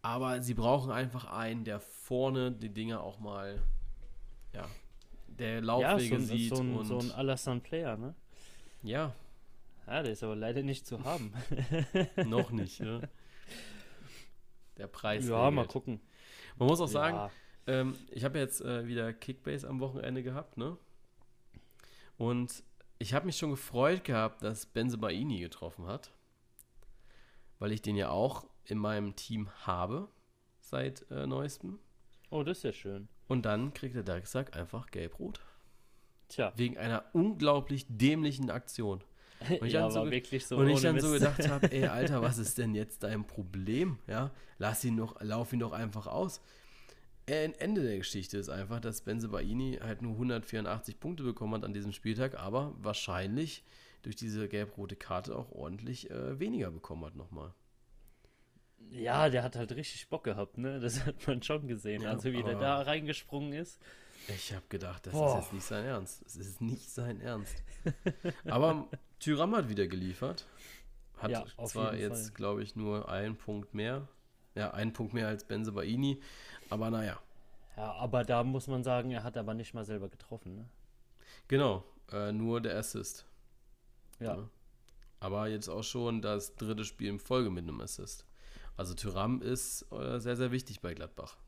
Aber 0.00 0.42
sie 0.42 0.54
brauchen 0.54 0.90
einfach 0.90 1.26
einen, 1.26 1.64
der 1.64 1.78
vorne 1.78 2.50
die 2.50 2.70
Dinge 2.70 3.00
auch 3.00 3.20
mal, 3.20 3.62
ja, 4.52 4.66
der 5.28 5.60
Laufwege 5.60 6.14
ja, 6.14 6.20
so, 6.20 6.26
sieht. 6.26 6.56
So 6.56 6.62
ein, 6.62 6.74
und 6.74 6.86
so 6.86 6.98
ein 6.98 7.12
Alassane 7.12 7.60
Player, 7.60 7.96
ne? 7.96 8.14
Ja. 8.82 9.14
Ja, 9.86 10.02
der 10.02 10.12
ist 10.12 10.24
aber 10.24 10.36
leider 10.36 10.62
nicht 10.62 10.86
zu 10.86 11.04
haben. 11.04 11.34
Noch 12.26 12.50
nicht, 12.50 12.80
ne? 12.80 13.08
Der 14.78 14.86
Preis. 14.86 15.28
Ja, 15.28 15.40
regelt. 15.40 15.54
mal 15.54 15.66
gucken. 15.66 16.00
Man 16.56 16.68
muss 16.68 16.80
auch 16.80 16.88
sagen, 16.88 17.16
ja. 17.16 17.30
ähm, 17.66 17.94
ich 18.10 18.24
habe 18.24 18.38
jetzt 18.38 18.62
äh, 18.62 18.86
wieder 18.86 19.12
Kickbase 19.12 19.68
am 19.68 19.80
Wochenende 19.80 20.22
gehabt, 20.22 20.56
ne? 20.56 20.78
Und 22.16 22.62
ich 22.98 23.12
habe 23.12 23.26
mich 23.26 23.36
schon 23.36 23.50
gefreut 23.50 24.04
gehabt, 24.04 24.42
dass 24.42 24.64
Benzebaini 24.64 25.40
getroffen 25.40 25.86
hat 25.86 26.10
weil 27.58 27.72
ich 27.72 27.82
den 27.82 27.96
ja 27.96 28.10
auch 28.10 28.46
in 28.64 28.78
meinem 28.78 29.16
Team 29.16 29.48
habe 29.66 30.08
seit 30.60 31.10
äh, 31.10 31.26
neuestem. 31.26 31.78
Oh, 32.30 32.42
das 32.42 32.58
ist 32.58 32.64
ja 32.64 32.72
schön. 32.72 33.08
Und 33.28 33.46
dann 33.46 33.72
kriegt 33.74 33.94
der 33.94 34.02
Darksack 34.02 34.56
einfach 34.56 34.90
gelb-rot. 34.90 35.40
Tja. 36.28 36.52
Wegen 36.56 36.78
einer 36.78 37.04
unglaublich 37.12 37.86
dämlichen 37.88 38.50
Aktion. 38.50 39.04
Und 39.60 39.66
ich 39.66 39.72
ja, 39.72 39.90
so 39.90 40.10
wirklich 40.10 40.46
so. 40.46 40.56
Und 40.56 40.68
ich 40.68 40.80
dann 40.80 40.94
Mist. 40.94 41.06
so 41.06 41.12
gedacht 41.12 41.48
habe, 41.48 41.70
ey, 41.72 41.86
Alter, 41.86 42.22
was 42.22 42.38
ist 42.38 42.58
denn 42.58 42.74
jetzt 42.74 43.02
dein 43.02 43.26
Problem? 43.26 43.98
Ja, 44.06 44.30
lass 44.58 44.84
ihn 44.84 44.96
doch, 44.96 45.20
lauf 45.20 45.52
ihn 45.52 45.60
doch 45.60 45.72
einfach 45.72 46.06
aus. 46.06 46.40
Äh, 47.26 47.50
Ende 47.58 47.82
der 47.82 47.98
Geschichte 47.98 48.36
ist 48.36 48.48
einfach, 48.48 48.80
dass 48.80 49.00
Benze 49.00 49.28
Baini 49.28 49.78
halt 49.82 50.02
nur 50.02 50.12
184 50.12 51.00
Punkte 51.00 51.22
bekommen 51.22 51.54
hat 51.54 51.64
an 51.64 51.72
diesem 51.72 51.92
Spieltag, 51.92 52.38
aber 52.38 52.74
wahrscheinlich 52.78 53.64
durch 54.04 54.16
diese 54.16 54.48
gelb-rote 54.48 54.96
Karte 54.96 55.36
auch 55.36 55.50
ordentlich 55.50 56.10
äh, 56.10 56.38
weniger 56.38 56.70
bekommen 56.70 57.04
hat 57.04 57.16
nochmal. 57.16 57.52
Ja, 58.90 59.28
der 59.28 59.42
hat 59.42 59.56
halt 59.56 59.72
richtig 59.72 60.08
Bock 60.08 60.24
gehabt, 60.24 60.58
ne? 60.58 60.78
Das 60.78 61.04
hat 61.06 61.26
man 61.26 61.42
schon 61.42 61.66
gesehen. 61.66 62.02
Ja, 62.02 62.10
also 62.10 62.32
wie 62.32 62.42
der 62.42 62.58
da 62.58 62.82
reingesprungen 62.82 63.52
ist. 63.52 63.80
Ich 64.28 64.54
habe 64.54 64.64
gedacht, 64.68 65.06
das 65.06 65.12
Boah. 65.12 65.38
ist 65.38 65.44
jetzt 65.44 65.52
nicht 65.52 65.64
sein 65.64 65.84
Ernst. 65.84 66.22
Das 66.24 66.36
ist 66.36 66.60
nicht 66.60 66.90
sein 66.90 67.20
Ernst. 67.20 67.62
aber 68.46 68.88
Tyram 69.18 69.54
hat 69.54 69.68
wieder 69.68 69.86
geliefert. 69.86 70.46
Hat 71.18 71.30
ja, 71.30 71.44
zwar 71.66 71.94
jetzt, 71.94 72.34
glaube 72.34 72.62
ich, 72.62 72.76
nur 72.76 73.08
einen 73.08 73.36
Punkt 73.36 73.74
mehr. 73.74 74.08
Ja, 74.54 74.72
einen 74.72 74.92
Punkt 74.92 75.14
mehr 75.14 75.28
als 75.28 75.44
Benze 75.44 75.72
Baini. 75.72 76.20
Aber 76.70 76.90
naja. 76.90 77.18
Ja, 77.76 77.92
aber 77.94 78.24
da 78.24 78.44
muss 78.44 78.66
man 78.66 78.84
sagen, 78.84 79.10
er 79.10 79.24
hat 79.24 79.36
aber 79.36 79.54
nicht 79.54 79.74
mal 79.74 79.84
selber 79.84 80.08
getroffen, 80.08 80.54
ne? 80.54 80.68
Genau, 81.48 81.84
äh, 82.12 82.32
nur 82.32 82.60
der 82.60 82.78
Assist. 82.78 83.26
Ja. 84.24 84.36
ja. 84.36 84.48
Aber 85.20 85.48
jetzt 85.48 85.68
auch 85.68 85.84
schon 85.84 86.20
das 86.20 86.54
dritte 86.56 86.84
Spiel 86.84 87.08
in 87.08 87.18
Folge 87.18 87.50
mit 87.50 87.64
einem 87.64 87.80
Assist. 87.80 88.26
Also 88.76 88.94
Tyram 88.94 89.40
ist 89.40 89.86
äh, 89.92 90.18
sehr, 90.18 90.36
sehr 90.36 90.50
wichtig 90.50 90.80
bei 90.80 90.94
Gladbach. 90.94 91.38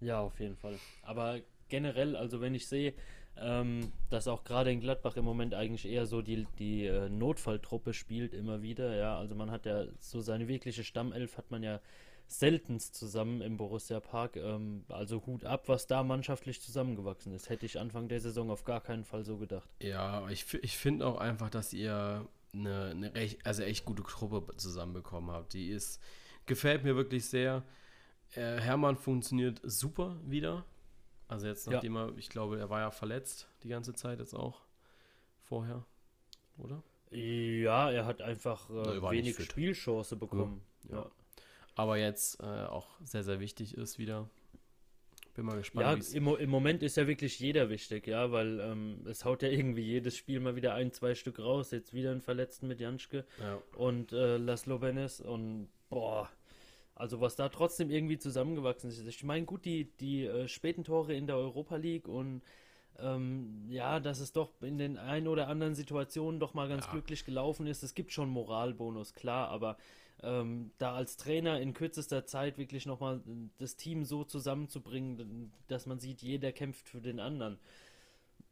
Ja, 0.00 0.20
auf 0.20 0.40
jeden 0.40 0.56
Fall. 0.56 0.78
Aber 1.02 1.40
generell, 1.68 2.16
also 2.16 2.40
wenn 2.40 2.54
ich 2.54 2.66
sehe, 2.66 2.94
ähm, 3.36 3.92
dass 4.10 4.28
auch 4.28 4.44
gerade 4.44 4.72
in 4.72 4.80
Gladbach 4.80 5.16
im 5.16 5.24
Moment 5.24 5.54
eigentlich 5.54 5.86
eher 5.86 6.06
so 6.06 6.22
die, 6.22 6.46
die 6.58 6.86
äh, 6.86 7.08
Notfalltruppe 7.08 7.94
spielt 7.94 8.34
immer 8.34 8.62
wieder, 8.62 8.94
ja, 8.96 9.16
also 9.16 9.34
man 9.34 9.50
hat 9.50 9.66
ja 9.66 9.84
so 10.00 10.20
seine 10.20 10.48
wirkliche 10.48 10.84
Stammelf 10.84 11.38
hat 11.38 11.50
man 11.50 11.62
ja 11.62 11.80
seltenst 12.26 12.94
zusammen 12.94 13.40
im 13.40 13.56
Borussia 13.56 14.00
Park. 14.00 14.36
Ähm, 14.36 14.84
also 14.88 15.24
Hut 15.26 15.44
ab, 15.44 15.68
was 15.68 15.86
da 15.86 16.02
mannschaftlich 16.02 16.60
zusammengewachsen 16.60 17.32
ist. 17.34 17.48
Hätte 17.48 17.66
ich 17.66 17.78
Anfang 17.78 18.08
der 18.08 18.20
Saison 18.20 18.50
auf 18.50 18.64
gar 18.64 18.80
keinen 18.80 19.04
Fall 19.04 19.24
so 19.24 19.36
gedacht. 19.36 19.68
Ja, 19.80 20.28
ich, 20.28 20.52
ich 20.54 20.76
finde 20.76 21.06
auch 21.06 21.18
einfach, 21.18 21.50
dass 21.50 21.72
ihr 21.72 22.26
eine, 22.54 22.90
eine 22.90 23.14
recht, 23.14 23.46
also 23.46 23.62
echt 23.62 23.84
gute 23.84 24.02
Truppe 24.02 24.56
zusammenbekommen 24.56 25.30
habt. 25.30 25.52
Die 25.54 25.70
ist, 25.70 26.00
gefällt 26.46 26.84
mir 26.84 26.96
wirklich 26.96 27.26
sehr. 27.26 27.62
Äh, 28.34 28.58
Hermann 28.58 28.96
funktioniert 28.96 29.60
super 29.62 30.18
wieder. 30.24 30.64
Also 31.28 31.46
jetzt, 31.46 31.68
nachdem 31.68 31.94
ja. 31.94 32.06
er, 32.06 32.18
ich 32.18 32.28
glaube, 32.28 32.58
er 32.58 32.68
war 32.68 32.80
ja 32.80 32.90
verletzt 32.90 33.48
die 33.62 33.68
ganze 33.68 33.94
Zeit 33.94 34.18
jetzt 34.18 34.34
auch 34.34 34.62
vorher, 35.40 35.84
oder? 36.58 36.82
Ja, 37.10 37.90
er 37.90 38.06
hat 38.06 38.22
einfach 38.22 38.70
äh, 38.70 39.02
wenig 39.10 39.42
Spielchance 39.42 40.16
bekommen. 40.16 40.62
Ja. 40.88 40.96
ja 40.96 41.10
aber 41.74 41.98
jetzt 41.98 42.40
äh, 42.40 42.46
auch 42.46 42.88
sehr, 43.02 43.22
sehr 43.22 43.40
wichtig 43.40 43.76
ist 43.76 43.98
wieder. 43.98 44.28
Bin 45.34 45.46
mal 45.46 45.56
gespannt. 45.56 46.10
Ja, 46.10 46.16
im, 46.16 46.28
im, 46.36 46.50
Moment 46.50 46.82
ist 46.82 46.96
ja 46.96 47.06
wirklich 47.06 47.40
jeder 47.40 47.70
wichtig, 47.70 48.06
ja, 48.06 48.30
weil 48.32 48.60
ähm, 48.60 49.06
es 49.06 49.24
haut 49.24 49.42
ja 49.42 49.48
irgendwie 49.48 49.82
jedes 49.82 50.16
Spiel 50.16 50.40
mal 50.40 50.56
wieder 50.56 50.74
ein, 50.74 50.92
zwei 50.92 51.14
Stück 51.14 51.38
raus. 51.38 51.70
Jetzt 51.70 51.94
wieder 51.94 52.10
ein 52.10 52.20
Verletzten 52.20 52.68
mit 52.68 52.80
Janschke 52.80 53.24
ja. 53.40 53.58
und 53.76 54.12
äh, 54.12 54.36
Laszlo 54.36 54.78
Benes 54.78 55.20
und 55.20 55.68
boah. 55.88 56.28
Also 56.94 57.22
was 57.22 57.34
da 57.34 57.48
trotzdem 57.48 57.90
irgendwie 57.90 58.18
zusammengewachsen 58.18 58.90
ist. 58.90 59.06
Ich 59.06 59.24
meine, 59.24 59.46
gut, 59.46 59.64
die, 59.64 59.90
die 60.00 60.26
äh, 60.26 60.48
späten 60.48 60.84
Tore 60.84 61.14
in 61.14 61.26
der 61.26 61.36
Europa 61.36 61.76
League 61.76 62.06
und 62.06 62.42
ähm, 62.98 63.64
ja, 63.70 64.00
dass 64.00 64.20
es 64.20 64.32
doch 64.32 64.50
in 64.60 64.76
den 64.76 64.98
ein 64.98 65.26
oder 65.26 65.48
anderen 65.48 65.74
Situationen 65.74 66.40
doch 66.40 66.52
mal 66.52 66.68
ganz 66.68 66.84
ja. 66.84 66.92
glücklich 66.92 67.24
gelaufen 67.24 67.66
ist. 67.66 67.82
Es 67.82 67.94
gibt 67.94 68.12
schon 68.12 68.28
Moralbonus, 68.28 69.14
klar, 69.14 69.48
aber 69.48 69.78
ähm, 70.22 70.72
da 70.78 70.94
als 70.94 71.16
Trainer 71.16 71.60
in 71.60 71.74
kürzester 71.74 72.26
Zeit 72.26 72.58
wirklich 72.58 72.86
nochmal 72.86 73.20
das 73.58 73.76
Team 73.76 74.04
so 74.04 74.24
zusammenzubringen, 74.24 75.52
dass 75.68 75.86
man 75.86 75.98
sieht, 75.98 76.22
jeder 76.22 76.52
kämpft 76.52 76.88
für 76.88 77.00
den 77.00 77.20
anderen. 77.20 77.58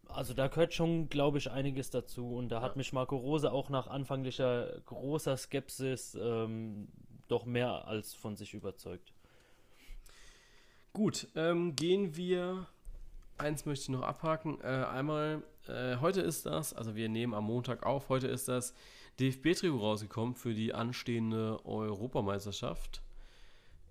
Also 0.09 0.35
da 0.35 0.48
gehört 0.48 0.74
schon, 0.74 1.09
glaube 1.09 1.38
ich, 1.38 1.50
einiges 1.50 1.90
dazu. 1.90 2.35
Und 2.35 2.48
da 2.48 2.61
hat 2.61 2.76
mich 2.76 2.92
Marco 2.92 3.16
Rose 3.16 3.52
auch 3.52 3.70
nach 3.70 3.87
anfänglicher 3.87 4.80
großer 4.87 5.37
Skepsis 5.37 6.16
ähm, 6.20 6.88
doch 7.28 7.44
mehr 7.44 7.87
als 7.87 8.14
von 8.14 8.37
sich 8.37 8.54
überzeugt. 8.54 9.12
Gut, 10.92 11.28
ähm, 11.37 11.76
gehen 11.76 12.16
wir. 12.16 12.66
Eins 13.38 13.64
möchte 13.64 13.85
ich 13.85 13.88
noch 13.90 14.02
abhaken. 14.02 14.61
Äh, 14.61 14.66
einmal, 14.66 15.42
äh, 15.68 15.96
heute 15.98 16.20
ist 16.20 16.44
das, 16.44 16.74
also 16.74 16.96
wir 16.96 17.09
nehmen 17.09 17.33
am 17.33 17.44
Montag 17.44 17.87
auf, 17.87 18.09
heute 18.09 18.26
ist 18.26 18.48
das 18.48 18.74
DFB-Trio 19.20 19.76
rausgekommen 19.76 20.35
für 20.35 20.54
die 20.54 20.72
anstehende 20.72 21.64
Europameisterschaft 21.64 23.02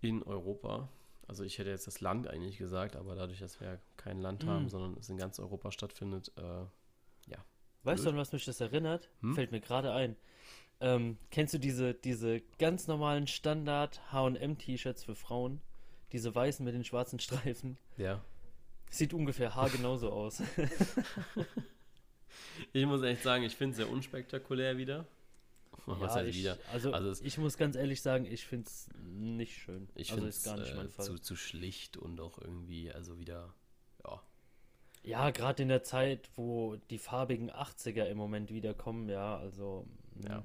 in 0.02 0.24
Europa. 0.24 0.90
Also 1.28 1.44
ich 1.44 1.60
hätte 1.60 1.70
jetzt 1.70 1.86
das 1.86 2.02
Land 2.02 2.28
eigentlich 2.28 2.58
gesagt, 2.58 2.96
aber 2.96 3.14
dadurch, 3.16 3.40
dass 3.40 3.60
wir 3.62 3.80
kein 3.98 4.20
Land 4.20 4.46
haben, 4.46 4.66
mm. 4.66 4.70
sondern 4.70 4.98
es 4.98 5.10
in 5.10 5.18
ganz 5.18 5.40
Europa 5.40 5.72
stattfindet, 5.72 6.32
äh, 6.38 6.42
ja. 7.32 7.38
Weißt 7.84 8.06
du, 8.06 8.10
an 8.10 8.18
was 8.18 8.32
mich 8.34 8.46
das 8.46 8.60
erinnert? 8.60 9.10
Hm? 9.22 9.36
Fällt 9.36 9.52
mir 9.52 9.62
gerade 9.62 9.94
ein. 9.94 10.16
Ähm, 10.82 11.18
kennst 11.30 11.54
du 11.54 11.60
diese, 11.60 11.94
diese 11.94 12.42
ganz 12.58 12.88
normalen 12.88 13.28
Standard 13.28 14.02
HM-T-Shirts 14.12 15.04
für 15.04 15.16
Frauen? 15.16 15.62
Diese 16.12 16.34
weißen 16.34 16.66
mit 16.66 16.74
den 16.74 16.84
schwarzen 16.84 17.20
Streifen? 17.20 17.78
Ja. 17.98 18.24
Sieht 18.90 19.14
ungefähr 19.14 19.54
haargenauso 19.56 20.10
aus. 20.12 20.42
ich 22.74 22.86
muss 22.88 23.04
echt 23.04 23.22
sagen, 23.22 23.44
ich 23.44 23.56
finde 23.56 23.72
es 23.72 23.78
sehr 23.78 23.90
unspektakulär 23.90 24.78
wieder. 24.78 25.06
Was 25.86 26.16
ja, 26.16 26.24
ich, 26.24 26.38
wieder? 26.38 26.58
Also, 26.72 26.92
also 26.92 27.24
ich 27.24 27.38
muss 27.38 27.58
ganz 27.58 27.76
ehrlich 27.76 28.02
sagen, 28.02 28.26
ich 28.26 28.46
finde 28.46 28.68
es 28.68 28.90
nicht 29.04 29.58
schön. 29.58 29.90
Ich 29.96 30.12
also 30.12 30.22
finde 30.22 30.30
es 30.30 30.44
gar 30.44 30.58
nicht 30.58 30.76
mein 30.76 30.88
äh, 30.88 30.90
Fall. 30.90 31.06
Zu, 31.06 31.20
zu 31.20 31.36
schlicht 31.36 31.98
und 31.98 32.20
auch 32.22 32.40
irgendwie, 32.40 32.92
also 32.92 33.20
wieder, 33.20 33.54
ja. 34.04 34.22
Ja, 35.04 35.30
gerade 35.32 35.64
in 35.64 35.70
der 35.70 35.84
Zeit, 35.84 36.30
wo 36.36 36.76
die 36.90 36.98
farbigen 36.98 37.50
80er 37.50 38.06
im 38.06 38.18
Moment 38.18 38.52
wiederkommen, 38.52 39.10
ja, 39.10 39.38
also. 39.38 39.88
Ja. 40.24 40.38
Hm. 40.38 40.44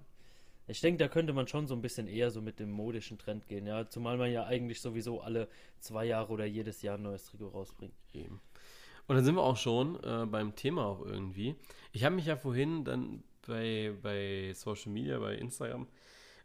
Ich 0.67 0.81
denke, 0.81 0.97
da 0.97 1.09
könnte 1.09 1.35
man 1.35 1.47
schon 1.47 1.67
so 1.67 1.75
ein 1.75 1.83
bisschen 1.83 2.09
eher 2.09 2.31
so 2.31 2.41
mit 2.41 2.59
dem 2.59 2.71
modischen 2.71 3.19
Trend 3.19 3.47
gehen, 3.49 3.67
ja. 3.67 3.89
Zumal 3.89 4.17
man 4.17 4.33
ja 4.33 4.47
eigentlich 4.47 4.81
sowieso 4.81 5.21
alle 5.21 5.49
zwei 5.81 6.07
Jahre 6.07 6.33
oder 6.33 6.47
jedes 6.47 6.81
Jahr 6.81 6.97
ein 6.97 7.03
neues 7.03 7.27
Trikot 7.27 7.49
rausbringt. 7.49 7.95
Eben. 8.15 8.41
Und 9.07 9.17
dann 9.17 9.25
sind 9.25 9.35
wir 9.35 9.43
auch 9.43 9.59
schon 9.59 10.03
äh, 10.03 10.25
beim 10.27 10.55
Thema 10.57 10.87
auch 10.87 11.05
irgendwie. 11.05 11.57
Ich 11.93 12.05
habe 12.05 12.15
mich 12.15 12.27
ja 12.27 12.37
vorhin 12.37 12.85
dann 12.85 13.23
bei, 13.47 13.95
bei 14.03 14.53
Social 14.55 14.93
Media, 14.93 15.19
bei 15.19 15.35
Instagram, 15.35 15.89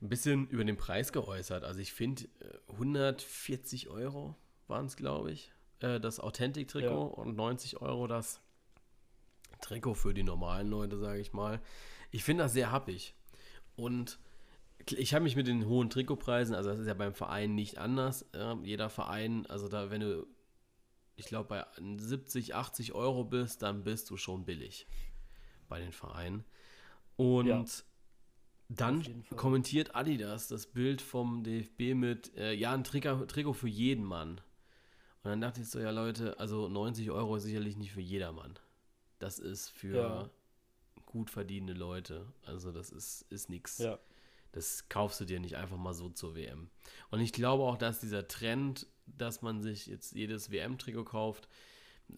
ein 0.01 0.09
bisschen 0.09 0.47
über 0.47 0.63
den 0.63 0.77
Preis 0.77 1.11
geäußert. 1.11 1.63
Also 1.63 1.79
ich 1.79 1.93
finde, 1.93 2.29
140 2.69 3.85
äh, 3.85 3.89
Euro 3.89 4.35
waren 4.67 4.85
es, 4.85 4.95
glaube 4.95 5.31
ich. 5.31 5.51
äh, 5.81 5.99
das 5.99 6.19
Authentic-Trikot 6.19 6.87
ja. 6.87 7.23
und 7.23 7.35
90 7.35 7.81
Euro 7.81 8.07
das 8.07 8.41
Trikot 9.61 9.95
für 9.95 10.13
die 10.13 10.23
normalen 10.23 10.69
Leute, 10.69 10.97
sage 10.97 11.19
ich 11.19 11.33
mal. 11.33 11.61
Ich 12.11 12.23
finde 12.23 12.43
das 12.43 12.53
sehr 12.53 12.71
happig. 12.71 13.13
Und 13.75 14.19
ich 14.85 15.13
habe 15.13 15.23
mich 15.23 15.35
mit 15.35 15.47
den 15.47 15.67
hohen 15.67 15.89
Trikotpreisen, 15.89 16.55
also 16.55 16.69
das 16.69 16.79
ist 16.79 16.87
ja 16.87 16.93
beim 16.93 17.13
Verein 17.13 17.55
nicht 17.55 17.77
anders. 17.77 18.25
Ja, 18.33 18.57
jeder 18.63 18.89
Verein, 18.89 19.45
also 19.47 19.67
da, 19.67 19.91
wenn 19.91 20.01
du, 20.01 20.25
ich 21.15 21.25
glaube, 21.25 21.49
bei 21.49 21.65
70, 21.97 22.55
80 22.55 22.93
Euro 22.93 23.23
bist, 23.25 23.61
dann 23.61 23.83
bist 23.83 24.09
du 24.09 24.17
schon 24.17 24.45
billig 24.45 24.87
bei 25.67 25.79
den 25.79 25.91
Vereinen. 25.91 26.45
Und 27.19 27.47
ja. 27.47 27.65
dann 28.69 29.25
kommentiert 29.35 29.93
Adidas 29.93 30.47
das 30.47 30.67
Bild 30.67 31.01
vom 31.01 31.43
DFB 31.43 31.93
mit, 31.93 32.33
äh, 32.37 32.53
ja, 32.53 32.73
ein 32.73 32.85
Trikot, 32.85 33.25
Trikot 33.25 33.51
für 33.51 33.67
jeden 33.67 34.05
Mann. 34.05 34.39
Und 35.21 35.31
dann 35.31 35.41
dachte 35.41 35.59
ich 35.59 35.69
so, 35.69 35.81
ja 35.81 35.91
Leute, 35.91 36.39
also 36.39 36.69
90 36.69 37.11
Euro 37.11 37.35
ist 37.35 37.43
sicherlich 37.43 37.75
nicht 37.75 37.91
für 37.91 37.99
jedermann. 37.99 38.57
Das 39.19 39.37
ist 39.37 39.67
für 39.67 39.97
ja. 39.97 40.29
gut 41.05 41.29
verdienende 41.29 41.73
Leute. 41.73 42.25
Also 42.45 42.71
das 42.71 42.89
ist, 42.89 43.23
ist 43.23 43.49
nichts. 43.49 43.79
Ja. 43.79 43.99
Das 44.53 44.87
kaufst 44.87 45.19
du 45.19 45.25
dir 45.25 45.41
nicht 45.41 45.57
einfach 45.57 45.75
mal 45.75 45.93
so 45.93 46.07
zur 46.07 46.37
WM. 46.37 46.69
Und 47.11 47.19
ich 47.19 47.33
glaube 47.33 47.63
auch, 47.63 47.75
dass 47.75 47.99
dieser 47.99 48.29
Trend, 48.29 48.87
dass 49.07 49.41
man 49.41 49.61
sich 49.61 49.87
jetzt 49.87 50.15
jedes 50.15 50.51
WM-Trikot 50.51 51.03
kauft, 51.03 51.49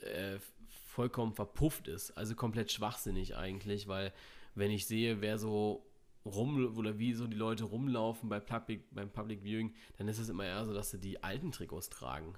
äh, 0.01 0.37
vollkommen 0.85 1.33
verpufft 1.33 1.87
ist. 1.87 2.11
Also 2.11 2.35
komplett 2.35 2.71
schwachsinnig 2.71 3.35
eigentlich, 3.35 3.87
weil 3.87 4.13
wenn 4.55 4.71
ich 4.71 4.85
sehe, 4.85 5.21
wer 5.21 5.37
so 5.37 5.85
rum 6.25 6.75
oder 6.77 6.99
wie 6.99 7.13
so 7.13 7.27
die 7.27 7.37
Leute 7.37 7.63
rumlaufen 7.63 8.29
bei 8.29 8.39
Public, 8.39 8.83
beim 8.93 9.09
Public 9.09 9.43
Viewing, 9.43 9.73
dann 9.97 10.07
ist 10.07 10.19
es 10.19 10.29
immer 10.29 10.45
eher 10.45 10.65
so, 10.65 10.73
dass 10.73 10.91
sie 10.91 10.99
die 10.99 11.23
alten 11.23 11.51
Trikots 11.51 11.89
tragen. 11.89 12.35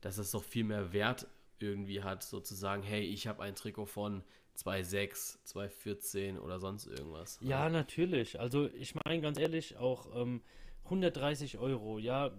Dass 0.00 0.18
es 0.18 0.32
doch 0.32 0.42
viel 0.42 0.64
mehr 0.64 0.92
Wert 0.92 1.28
irgendwie 1.58 2.02
hat, 2.02 2.24
sozusagen, 2.24 2.82
hey, 2.82 3.02
ich 3.02 3.28
habe 3.28 3.42
ein 3.42 3.54
Trikot 3.54 3.86
von 3.86 4.24
2,6, 4.56 5.38
2,14 5.46 6.38
oder 6.38 6.58
sonst 6.58 6.86
irgendwas. 6.86 7.38
Ja, 7.40 7.66
ne? 7.66 7.70
natürlich. 7.72 8.40
Also 8.40 8.68
ich 8.74 8.94
meine 8.94 9.20
ganz 9.20 9.38
ehrlich, 9.38 9.76
auch 9.76 10.08
ähm, 10.14 10.42
130 10.84 11.58
Euro, 11.58 11.98
ja. 11.98 12.30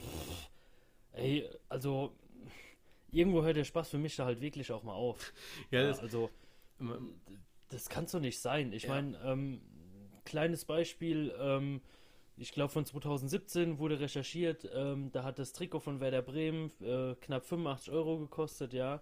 Pff, 0.00 0.50
ey, 1.12 1.48
also 1.68 2.16
irgendwo 3.10 3.42
hört 3.42 3.56
der 3.56 3.64
Spaß 3.64 3.90
für 3.90 3.98
mich 3.98 4.16
da 4.16 4.24
halt 4.24 4.40
wirklich 4.40 4.70
auch 4.72 4.84
mal 4.84 4.94
auf. 4.94 5.32
ja, 5.70 5.82
ja 5.82 5.98
also 5.98 6.30
das 7.68 7.88
kann 7.88 8.06
so 8.06 8.18
nicht 8.18 8.40
sein. 8.40 8.72
Ich 8.72 8.84
ja. 8.84 8.90
meine, 8.90 9.18
ähm, 9.24 9.60
kleines 10.24 10.64
Beispiel, 10.64 11.34
ähm, 11.38 11.80
ich 12.36 12.52
glaube 12.52 12.72
von 12.72 12.84
2017 12.84 13.78
wurde 13.78 14.00
recherchiert, 14.00 14.68
ähm, 14.74 15.10
da 15.12 15.24
hat 15.24 15.38
das 15.38 15.52
Trikot 15.52 15.80
von 15.80 16.00
Werder 16.00 16.22
Bremen 16.22 16.70
äh, 16.80 17.14
knapp 17.20 17.44
85 17.44 17.92
Euro 17.92 18.18
gekostet, 18.18 18.72
ja. 18.72 19.00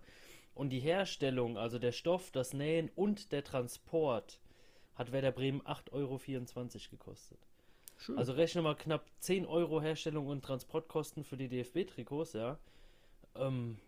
Und 0.55 0.71
die 0.71 0.81
Herstellung, 0.81 1.57
also 1.57 1.79
der 1.79 1.93
Stoff, 1.93 2.31
das 2.31 2.53
Nähen 2.53 2.91
und 2.95 3.33
der 3.33 3.43
Transport 3.43 4.41
hat 4.95 5.13
Werder 5.13 5.33
Bremen 5.33 5.63
8,24 5.63 5.93
Euro 5.93 6.19
gekostet. 6.91 7.39
Schön. 7.97 8.19
Also 8.19 8.33
rechne 8.33 8.63
mal 8.63 8.75
knapp 8.75 9.07
10 9.21 9.47
Euro 9.47 9.81
Herstellung 9.81 10.27
und 10.27 10.45
Transportkosten 10.45 11.25
für 11.25 11.37
die 11.37 11.49
DFB-Trikots, 11.49 12.35
ja. 12.35 12.59
Ähm, 13.35 13.79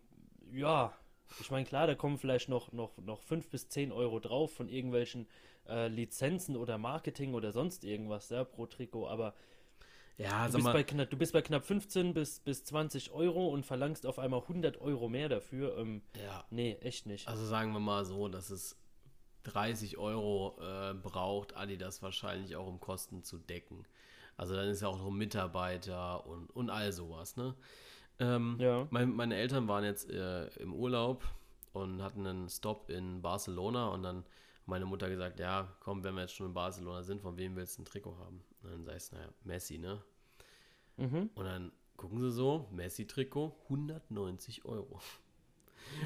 ja, 0.51 0.93
ich 1.39 1.51
meine, 1.51 1.65
klar, 1.65 1.87
da 1.87 1.95
kommen 1.95 2.17
vielleicht 2.17 2.49
noch, 2.49 2.71
noch, 2.71 2.97
noch 2.97 3.21
5 3.21 3.49
bis 3.49 3.69
10 3.69 3.91
Euro 3.91 4.19
drauf 4.19 4.53
von 4.53 4.69
irgendwelchen 4.69 5.27
äh, 5.67 5.87
Lizenzen 5.87 6.55
oder 6.55 6.77
Marketing 6.77 7.33
oder 7.33 7.51
sonst 7.51 7.83
irgendwas, 7.83 8.29
ja, 8.29 8.43
pro 8.43 8.65
Trikot, 8.65 9.07
aber 9.07 9.33
ja, 10.17 10.47
du, 10.47 10.53
bist 10.53 10.71
bei 10.71 10.83
knapp, 10.83 11.09
du 11.09 11.17
bist 11.17 11.33
bei 11.33 11.41
knapp 11.41 11.65
15 11.65 12.13
bis, 12.13 12.39
bis 12.39 12.63
20 12.63 13.11
Euro 13.11 13.49
und 13.49 13.65
verlangst 13.65 14.05
auf 14.05 14.17
einmal 14.17 14.41
100 14.41 14.79
Euro 14.79 15.09
mehr 15.09 15.27
dafür. 15.27 15.77
Ähm, 15.77 16.01
ja. 16.23 16.45
Nee, 16.49 16.77
echt 16.81 17.05
nicht. 17.05 17.27
Also 17.27 17.45
sagen 17.45 17.73
wir 17.73 17.81
mal 17.81 18.05
so, 18.05 18.29
dass 18.29 18.49
es 18.49 18.77
30 19.43 19.97
Euro 19.97 20.57
äh, 20.61 20.93
braucht 20.93 21.57
Adidas 21.57 22.01
wahrscheinlich 22.01 22.55
auch, 22.55 22.65
um 22.65 22.79
Kosten 22.79 23.23
zu 23.23 23.37
decken. 23.37 23.85
Also 24.37 24.55
dann 24.55 24.69
ist 24.69 24.81
ja 24.81 24.87
auch 24.87 24.97
noch 24.97 25.11
Mitarbeiter 25.11 26.25
und, 26.25 26.49
und 26.51 26.69
all 26.69 26.91
sowas, 26.91 27.35
ne? 27.35 27.55
Ähm, 28.19 28.57
ja. 28.59 28.87
Mein, 28.91 29.15
meine 29.15 29.35
Eltern 29.35 29.67
waren 29.67 29.83
jetzt 29.83 30.09
äh, 30.09 30.47
im 30.61 30.73
Urlaub 30.73 31.23
und 31.73 32.01
hatten 32.01 32.25
einen 32.25 32.49
Stop 32.49 32.89
in 32.89 33.21
Barcelona 33.21 33.89
und 33.89 34.03
dann 34.03 34.23
meine 34.65 34.85
Mutter 34.85 35.09
gesagt, 35.09 35.39
ja, 35.39 35.67
komm, 35.79 36.03
wenn 36.03 36.15
wir 36.15 36.21
jetzt 36.21 36.35
schon 36.35 36.47
in 36.47 36.53
Barcelona 36.53 37.03
sind, 37.03 37.21
von 37.21 37.37
wem 37.37 37.55
willst 37.55 37.77
du 37.77 37.83
ein 37.83 37.85
Trikot 37.85 38.17
haben? 38.17 38.41
Und 38.63 38.71
dann 38.71 38.83
sagst 38.83 39.11
du, 39.11 39.17
naja, 39.17 39.29
Messi, 39.43 39.77
ne? 39.77 40.01
Mhm. 40.97 41.29
Und 41.35 41.45
dann 41.45 41.71
gucken 41.97 42.19
sie 42.21 42.31
so, 42.31 42.67
Messi-Trikot, 42.71 43.55
190 43.65 44.65
Euro. 44.65 44.99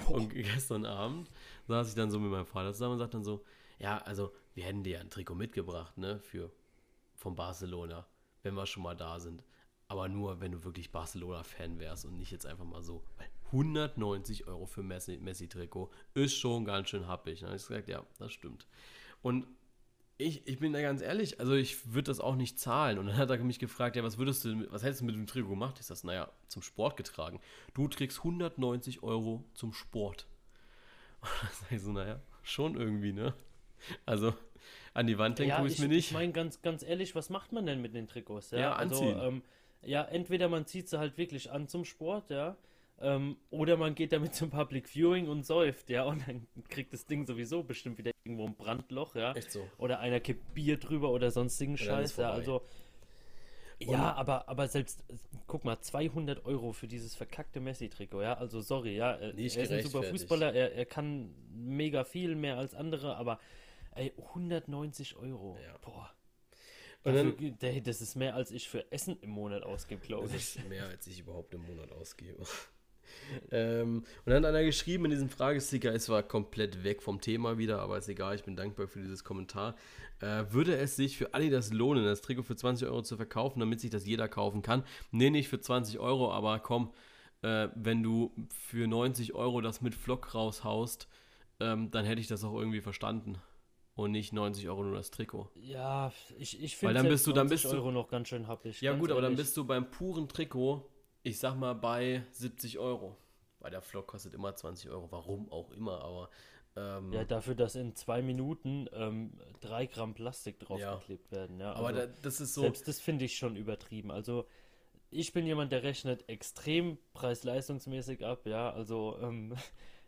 Oh. 0.09 0.13
Und 0.15 0.29
gestern 0.29 0.85
Abend 0.85 1.31
saß 1.67 1.89
ich 1.89 1.95
dann 1.95 2.11
so 2.11 2.19
mit 2.19 2.31
meinem 2.31 2.45
Vater 2.45 2.73
zusammen 2.73 2.93
und 2.93 2.99
sagte 2.99 3.17
dann 3.17 3.23
so, 3.23 3.45
ja, 3.79 3.99
also 3.99 4.33
wir 4.53 4.65
hätten 4.65 4.83
dir 4.83 4.99
ein 4.99 5.09
Trikot 5.09 5.35
mitgebracht, 5.35 5.97
ne, 5.97 6.19
für, 6.19 6.51
von 7.15 7.35
Barcelona, 7.35 8.05
wenn 8.43 8.55
wir 8.55 8.65
schon 8.65 8.83
mal 8.83 8.95
da 8.95 9.19
sind. 9.19 9.43
Aber 9.89 10.08
nur, 10.08 10.39
wenn 10.39 10.52
du 10.52 10.63
wirklich 10.63 10.91
Barcelona-Fan 10.91 11.80
wärst 11.80 12.06
und 12.06 12.17
nicht 12.17 12.32
jetzt 12.32 12.45
einfach 12.45 12.63
mal 12.63 12.84
so. 12.84 13.04
Weil 13.17 13.28
190 13.47 14.47
Euro 14.47 14.67
für 14.67 14.84
Messi-Trikot 14.84 15.89
ist 16.13 16.36
schon 16.36 16.63
ganz 16.63 16.89
schön 16.89 17.08
happig. 17.08 17.39
Dann 17.39 17.49
habe 17.49 17.58
ich 17.58 17.67
gesagt, 17.67 17.89
ja, 17.89 18.06
das 18.19 18.32
stimmt. 18.32 18.67
Und 19.23 19.47
ich, 20.19 20.45
ich 20.47 20.60
bin 20.60 20.73
da 20.73 20.82
ganz 20.82 21.02
ehrlich, 21.02 21.39
also 21.39 21.56
ich 21.56 21.93
würde 21.93 22.04
das 22.04 22.19
auch 22.19 22.36
nicht 22.36 22.60
zahlen. 22.60 22.99
Und 22.99 23.08
dann 23.08 23.17
hat 23.17 23.32
er 23.32 23.38
mich 23.39 23.58
gefragt, 23.58 23.95
ja, 23.95 24.04
was 24.04 24.19
würdest 24.19 24.45
du, 24.45 24.71
was 24.71 24.84
hättest 24.84 25.02
du 25.02 25.06
mit 25.06 25.15
dem 25.15 25.25
Trikot 25.25 25.49
gemacht? 25.49 25.78
Ich 25.80 25.88
sage, 25.88 26.02
naja, 26.04 26.32
zum 26.47 26.62
Sport 26.62 26.95
getragen. 26.95 27.39
Du 27.73 27.88
trägst 27.88 28.19
190 28.19 29.02
Euro 29.02 29.43
zum 29.56 29.73
Sport. 29.73 30.28
Und 31.21 31.30
dann 31.41 31.49
sage 31.62 31.75
ich 31.75 31.82
so, 31.82 31.91
naja, 31.91 32.21
schon 32.43 32.75
irgendwie, 32.75 33.13
ne? 33.13 33.34
Also, 34.06 34.36
an 34.93 35.08
die 35.08 35.17
Wand 35.17 35.39
denken 35.39 35.49
ja, 35.49 35.58
tue 35.58 35.67
ich 35.67 35.80
mir 35.80 35.88
nicht. 35.88 36.08
Ich 36.08 36.13
meine, 36.13 36.32
ganz, 36.32 36.62
ganz 36.62 36.84
ehrlich, 36.84 37.15
was 37.15 37.32
macht 37.32 37.54
man 37.54 37.65
denn 37.65 37.82
mit 37.82 37.95
den 37.95 38.08
Trikots? 38.08 38.52
Ja, 38.52 38.60
ja 38.60 38.73
also, 38.73 39.02
anziehen. 39.02 39.19
Ähm, 39.21 39.41
ja, 39.81 40.03
entweder 40.03 40.49
man 40.49 40.65
zieht 40.65 40.89
sie 40.89 40.99
halt 40.99 41.17
wirklich 41.17 41.51
an 41.51 41.67
zum 41.67 41.85
Sport, 41.85 42.29
ja, 42.29 42.57
ähm, 43.01 43.37
oder 43.49 43.77
man 43.77 43.95
geht 43.95 44.11
damit 44.11 44.35
zum 44.35 44.49
Public 44.49 44.89
Viewing 44.89 45.27
und 45.27 45.45
säuft, 45.45 45.89
ja, 45.89 46.03
und 46.03 46.27
dann 46.27 46.47
kriegt 46.67 46.93
das 46.93 47.05
Ding 47.05 47.25
sowieso 47.25 47.63
bestimmt 47.63 47.97
wieder 47.97 48.11
irgendwo 48.23 48.45
ein 48.45 48.55
Brandloch, 48.55 49.15
ja. 49.15 49.33
Echt 49.33 49.51
so. 49.51 49.67
Oder 49.77 49.99
einer 49.99 50.19
kippt 50.19 50.53
Bier 50.53 50.77
drüber 50.77 51.11
oder 51.11 51.31
sonstigen 51.31 51.73
oder 51.73 51.83
Scheiß, 51.83 52.17
ja, 52.17 52.31
also. 52.31 52.61
Und 53.81 53.93
ja, 53.93 54.13
aber, 54.13 54.49
aber 54.49 54.67
selbst, 54.67 55.05
guck 55.47 55.63
mal, 55.63 55.79
200 55.79 56.45
Euro 56.45 56.73
für 56.73 56.87
dieses 56.87 57.15
verkackte 57.15 57.61
Messi-Trikot, 57.61 58.21
ja, 58.21 58.33
also 58.33 58.59
sorry, 58.59 58.97
ja, 58.97 59.17
Nicht 59.31 59.55
er 59.55 59.63
ist 59.63 59.71
ein 59.71 59.83
super 59.83 60.03
Fußballer, 60.03 60.53
er, 60.53 60.73
er 60.73 60.85
kann 60.85 61.33
mega 61.53 62.03
viel 62.03 62.35
mehr 62.35 62.57
als 62.57 62.75
andere, 62.75 63.15
aber 63.15 63.39
ey, 63.95 64.11
190 64.17 65.15
Euro, 65.15 65.57
ja. 65.63 65.77
boah. 65.81 66.11
Dafür, 67.03 67.33
dann, 67.59 67.83
das 67.83 68.01
ist 68.01 68.15
mehr, 68.15 68.35
als 68.35 68.51
ich 68.51 68.67
für 68.67 68.91
Essen 68.91 69.17
im 69.21 69.29
Monat 69.29 69.63
ausgebe, 69.63 70.01
glaube 70.01 70.27
ich. 70.27 70.33
Das 70.33 70.55
ist 70.57 70.69
mehr, 70.69 70.85
als 70.85 71.07
ich 71.07 71.19
überhaupt 71.19 71.53
im 71.53 71.62
Monat 71.65 71.91
ausgebe. 71.93 72.43
ähm, 73.51 74.03
und 74.25 74.25
dann 74.25 74.43
hat 74.43 74.49
einer 74.49 74.63
geschrieben 74.63 75.05
in 75.05 75.12
diesem 75.12 75.29
Fragesticker, 75.29 75.93
es 75.93 76.09
war 76.09 76.23
komplett 76.23 76.83
weg 76.83 77.01
vom 77.01 77.21
Thema 77.21 77.57
wieder, 77.57 77.79
aber 77.79 77.97
ist 77.97 78.09
egal, 78.09 78.35
ich 78.35 78.43
bin 78.43 78.57
dankbar 78.57 78.88
für 78.88 78.99
dieses 78.99 79.23
Kommentar. 79.23 79.75
Äh, 80.19 80.45
würde 80.49 80.75
es 80.75 80.97
sich 80.97 81.17
für 81.17 81.33
Adidas 81.33 81.71
lohnen, 81.71 82.03
das 82.03 82.21
Trikot 82.21 82.43
für 82.43 82.57
20 82.57 82.88
Euro 82.88 83.01
zu 83.01 83.15
verkaufen, 83.15 83.62
damit 83.62 83.79
sich 83.79 83.91
das 83.91 84.05
jeder 84.05 84.27
kaufen 84.27 84.62
kann? 84.62 84.83
Nee, 85.12 85.29
nicht 85.29 85.47
für 85.47 85.62
20 85.62 85.99
Euro, 85.99 86.33
aber 86.33 86.59
komm, 86.59 86.91
äh, 87.43 87.69
wenn 87.75 88.03
du 88.03 88.33
für 88.49 88.88
90 88.88 89.33
Euro 89.35 89.62
das 89.62 89.81
mit 89.81 89.95
Flock 89.95 90.35
raushaust, 90.35 91.07
ähm, 91.62 91.91
dann 91.91 92.03
hätte 92.03 92.19
ich 92.19 92.27
das 92.27 92.43
auch 92.43 92.57
irgendwie 92.57 92.81
verstanden 92.81 93.38
und 94.03 94.12
nicht 94.12 94.33
90 94.33 94.67
Euro 94.69 94.83
nur 94.83 94.95
das 94.95 95.12
Trikot. 95.12 95.49
Ja, 95.55 96.12
ich, 96.38 96.62
ich 96.62 96.77
finde 96.77 96.95
dann 96.95 97.07
bist 97.07 97.27
du, 97.27 97.33
dann 97.33 97.49
bist 97.49 97.65
du, 97.65 97.69
Euro 97.69 97.91
noch 97.91 98.09
ganz 98.09 98.29
schön 98.29 98.47
happig. 98.47 98.81
Ja 98.81 98.93
gut, 98.93 99.01
ehrlich. 99.01 99.12
aber 99.12 99.21
dann 99.21 99.35
bist 99.35 99.55
du 99.57 99.65
beim 99.65 99.89
puren 99.89 100.27
Trikot, 100.27 100.89
ich 101.23 101.39
sag 101.39 101.55
mal 101.55 101.73
bei 101.73 102.23
70 102.31 102.79
Euro. 102.79 103.17
Weil 103.59 103.71
der 103.71 103.81
Flock 103.81 104.07
kostet 104.07 104.33
immer 104.33 104.55
20 104.55 104.89
Euro, 104.89 105.12
warum 105.12 105.51
auch 105.51 105.71
immer, 105.71 106.01
aber 106.01 106.29
ähm, 106.75 107.12
ja, 107.12 107.25
dafür, 107.25 107.55
dass 107.55 107.75
in 107.75 107.95
zwei 107.95 108.21
Minuten 108.21 108.88
ähm, 108.93 109.33
drei 109.59 109.85
Gramm 109.85 110.13
Plastik 110.13 110.59
draufgeklebt 110.59 111.31
ja. 111.31 111.38
werden. 111.38 111.59
Ja, 111.59 111.71
also 111.73 111.85
aber 111.85 111.93
da, 111.93 112.07
das 112.07 112.39
ist 112.39 112.53
so. 112.53 112.62
Selbst 112.62 112.88
das 112.88 113.01
finde 113.01 113.25
ich 113.25 113.38
schon 113.38 113.55
übertrieben. 113.55 114.12
Also 114.12 114.45
ich 115.09 115.33
bin 115.33 115.45
jemand, 115.45 115.71
der 115.71 115.83
rechnet 115.83 116.29
extrem 116.29 116.97
preis-leistungsmäßig 117.13 118.25
ab. 118.25 118.45
Ja, 118.45 118.71
also 118.71 119.17
ähm, 119.21 119.55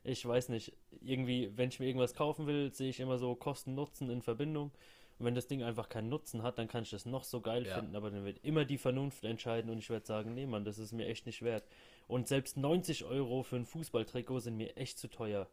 ich 0.04 0.26
weiß 0.26 0.50
nicht, 0.50 0.74
irgendwie, 1.02 1.52
wenn 1.56 1.70
ich 1.70 1.80
mir 1.80 1.88
irgendwas 1.88 2.14
kaufen 2.14 2.48
will, 2.48 2.74
sehe 2.74 2.90
ich 2.90 3.00
immer 3.00 3.18
so 3.18 3.36
Kosten-Nutzen 3.36 4.10
in 4.10 4.22
Verbindung. 4.22 4.72
Und 5.20 5.26
wenn 5.26 5.36
das 5.36 5.48
Ding 5.48 5.62
einfach 5.62 5.88
keinen 5.90 6.10
Nutzen 6.10 6.42
hat, 6.42 6.58
dann 6.58 6.68
kann 6.68 6.84
ich 6.84 6.90
das 6.90 7.06
noch 7.06 7.24
so 7.24 7.42
geil 7.42 7.68
ja. 7.68 7.76
finden, 7.76 7.96
aber 7.96 8.10
dann 8.10 8.26
wird 8.26 8.40
immer 8.44 8.66
die 8.66 8.80
Vernunft 8.80 9.24
entscheiden 9.24 9.70
und 9.70 9.78
ich 9.78 9.90
werde 9.92 10.06
sagen, 10.06 10.34
nee, 10.34 10.48
Mann, 10.48 10.66
das 10.66 10.80
ist 10.80 10.94
mir 10.94 11.06
echt 11.06 11.28
nicht 11.28 11.44
wert. 11.44 11.64
Und 12.08 12.28
selbst 12.28 12.58
90 12.58 13.06
Euro 13.06 13.44
für 13.44 13.58
ein 13.58 13.66
Fußballtrikot 13.66 14.40
sind 14.40 14.58
mir 14.58 14.76
echt 14.78 14.98
zu 14.98 15.08
teuer. 15.08 15.48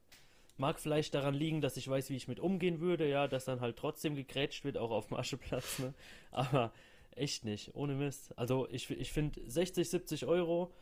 Mag 0.57 0.81
vielleicht 0.81 1.15
daran 1.15 1.35
liegen, 1.35 1.61
dass 1.61 1.77
ich 1.77 1.87
weiß, 1.87 2.09
wie 2.09 2.17
ich 2.17 2.29
mit 2.29 2.41
umgehen 2.41 2.81
würde, 2.81 3.09
ja, 3.09 3.29
dass 3.29 3.45
dann 3.45 3.61
halt 3.61 3.77
trotzdem 3.77 4.17
gegrätscht 4.17 4.65
wird, 4.65 4.79
auch 4.79 4.91
auf 4.91 5.09
dem 5.09 5.19
Ascheplatz, 5.19 5.79
ne? 5.79 5.93
Aber 6.31 6.73
echt 7.15 7.45
nicht, 7.45 7.75
ohne 7.75 7.95
Mist. 7.95 8.37
Also 8.39 8.67
ich, 8.71 8.91
ich 8.91 9.13
finde 9.13 9.41
60, 9.49 9.89
70 9.89 10.27
Euro 10.27 10.73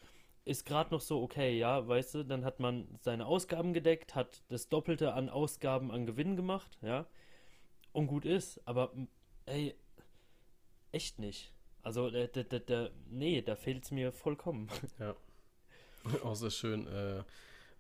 ist 0.47 0.65
gerade 0.65 0.95
noch 0.95 1.01
so 1.01 1.23
okay, 1.23 1.59
ja, 1.59 1.87
weißt 1.87 2.15
du, 2.15 2.23
dann 2.25 2.45
hat 2.45 2.61
man 2.61 2.89
seine 3.01 3.27
Ausgaben 3.27 3.75
gedeckt, 3.75 4.15
hat 4.15 4.43
das 4.49 4.69
Doppelte 4.69 5.13
an 5.13 5.29
Ausgaben 5.29 5.91
an 5.91 6.07
Gewinn 6.07 6.37
gemacht, 6.37 6.79
ja, 6.83 7.07
und 7.93 8.07
gut 8.07 8.25
ist, 8.25 8.61
aber 8.65 8.93
ey, 9.45 9.75
echt 10.93 11.19
nicht. 11.19 11.53
Also, 11.83 12.11
der, 12.11 12.29
der, 12.29 12.45
der, 12.45 12.61
der 12.61 12.91
nee, 13.11 13.43
da 13.43 13.55
fehlt 13.55 13.85
es 13.85 13.91
mir 13.91 14.13
vollkommen. 14.13 14.69
Ja. 14.99 15.15
Auch 16.23 16.37
so 16.37 16.51
schön, 16.51 16.87
äh, 16.87 17.25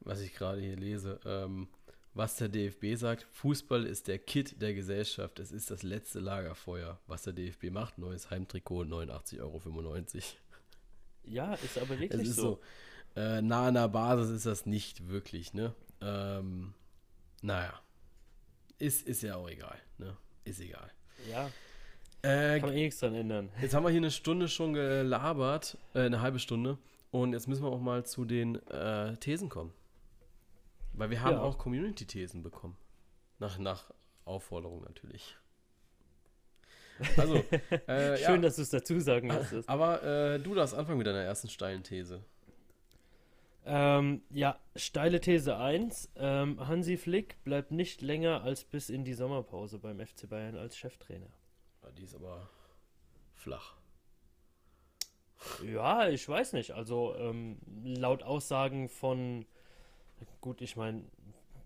was 0.01 0.21
ich 0.21 0.35
gerade 0.35 0.61
hier 0.61 0.77
lese, 0.77 1.21
ähm, 1.25 1.69
was 2.13 2.37
der 2.37 2.49
DFB 2.49 2.97
sagt, 2.97 3.27
Fußball 3.33 3.85
ist 3.85 4.09
der 4.09 4.19
Kit 4.19 4.61
der 4.61 4.75
Gesellschaft. 4.75 5.39
Es 5.39 5.53
ist 5.53 5.71
das 5.71 5.83
letzte 5.83 6.19
Lagerfeuer. 6.19 6.99
Was 7.07 7.23
der 7.23 7.35
DFB 7.35 7.71
macht, 7.71 7.99
neues 7.99 8.31
Heimtrikot, 8.31 8.83
89,95 8.85 9.41
Euro. 9.41 9.61
Ja, 11.27 11.55
ist 11.55 11.79
aber 11.79 11.99
wirklich 11.99 12.13
es 12.13 12.29
ist 12.29 12.37
so. 12.37 12.61
so 13.15 13.21
äh, 13.21 13.43
nah 13.43 13.69
an 13.69 13.75
der 13.75 13.89
Basis 13.89 14.31
ist 14.31 14.47
das 14.47 14.67
nicht 14.67 15.09
wirklich, 15.09 15.55
ne? 15.55 15.75
Ähm, 16.01 16.75
naja. 17.43 17.73
Ist, 18.79 19.07
ist 19.07 19.23
ja 19.23 19.37
auch 19.37 19.49
egal, 19.49 19.79
ne? 19.99 20.17
Ist 20.45 20.61
egal. 20.61 20.91
Ja. 21.31 21.51
Äh, 22.23 22.61
Kann 22.61 22.71
man 22.71 22.79
eh 22.79 22.85
nichts 22.85 23.01
dran 23.01 23.15
ändern. 23.15 23.51
Jetzt 23.61 23.75
haben 23.75 23.85
wir 23.85 23.91
hier 23.91 24.01
eine 24.01 24.11
Stunde 24.11 24.49
schon 24.49 24.75
gelabert, 24.75 25.79
äh, 25.95 26.01
eine 26.01 26.21
halbe 26.21 26.39
Stunde. 26.39 26.79
Und 27.11 27.33
jetzt 27.33 27.47
müssen 27.47 27.63
wir 27.63 27.71
auch 27.71 27.81
mal 27.81 28.05
zu 28.05 28.25
den 28.25 28.57
äh, 28.67 29.17
Thesen 29.17 29.49
kommen. 29.49 29.73
Weil 30.93 31.11
wir 31.11 31.23
haben 31.23 31.37
ja. 31.37 31.43
auch 31.43 31.57
Community-Thesen 31.59 32.43
bekommen. 32.43 32.77
Nach, 33.39 33.59
nach 33.59 33.91
Aufforderung 34.25 34.83
natürlich. 34.83 35.37
Also, 37.17 37.37
äh, 37.87 38.17
Schön, 38.17 38.37
ja. 38.37 38.39
dass 38.39 38.57
du 38.57 38.63
es 38.63 38.71
dazu 38.71 39.01
sagen 39.01 39.29
musstest. 39.29 39.69
Aber 39.69 40.03
äh, 40.03 40.39
du 40.39 40.55
darfst 40.55 40.75
anfangen 40.75 40.99
mit 40.99 41.07
deiner 41.07 41.23
ersten 41.23 41.49
steilen 41.49 41.83
These. 41.83 42.23
Ähm, 43.65 44.23
ja, 44.31 44.59
steile 44.77 45.21
These 45.21 45.57
1. 45.57 46.11
Ähm, 46.17 46.67
Hansi 46.67 46.97
Flick 46.97 47.43
bleibt 47.43 47.73
nicht 47.73 48.01
länger 48.01 48.43
als 48.43 48.65
bis 48.65 48.91
in 48.91 49.05
die 49.05 49.15
Sommerpause 49.15 49.79
beim 49.79 49.99
FC 49.99 50.29
Bayern 50.29 50.57
als 50.57 50.77
Cheftrainer. 50.77 51.27
Die 51.99 52.05
ist 52.05 52.15
aber 52.15 52.49
flach. 53.35 53.75
Ja, 55.65 56.09
ich 56.09 56.29
weiß 56.29 56.53
nicht. 56.53 56.73
Also 56.73 57.15
ähm, 57.17 57.59
laut 57.85 58.23
Aussagen 58.23 58.89
von, 58.89 59.47
gut, 60.41 60.61
ich 60.61 60.77
meine, 60.77 61.05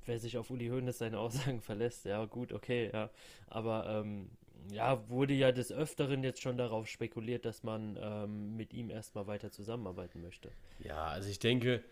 wer 0.06 0.18
sich 0.18 0.38
auf 0.38 0.50
Uli 0.50 0.68
Hoeneß 0.68 0.98
seine 0.98 1.18
Aussagen 1.18 1.60
verlässt, 1.62 2.04
ja 2.04 2.24
gut, 2.24 2.52
okay, 2.52 2.90
ja. 2.92 3.10
Aber 3.46 3.86
ähm, 3.88 4.30
ja, 4.70 5.08
wurde 5.08 5.34
ja 5.34 5.52
des 5.52 5.72
Öfteren 5.72 6.22
jetzt 6.22 6.42
schon 6.42 6.56
darauf 6.56 6.86
spekuliert, 6.86 7.44
dass 7.44 7.62
man 7.62 7.98
ähm, 8.00 8.56
mit 8.56 8.72
ihm 8.72 8.90
erstmal 8.90 9.26
weiter 9.26 9.50
zusammenarbeiten 9.50 10.20
möchte. 10.20 10.50
Ja, 10.78 11.06
also 11.06 11.28
ich 11.28 11.38
denke, 11.38 11.82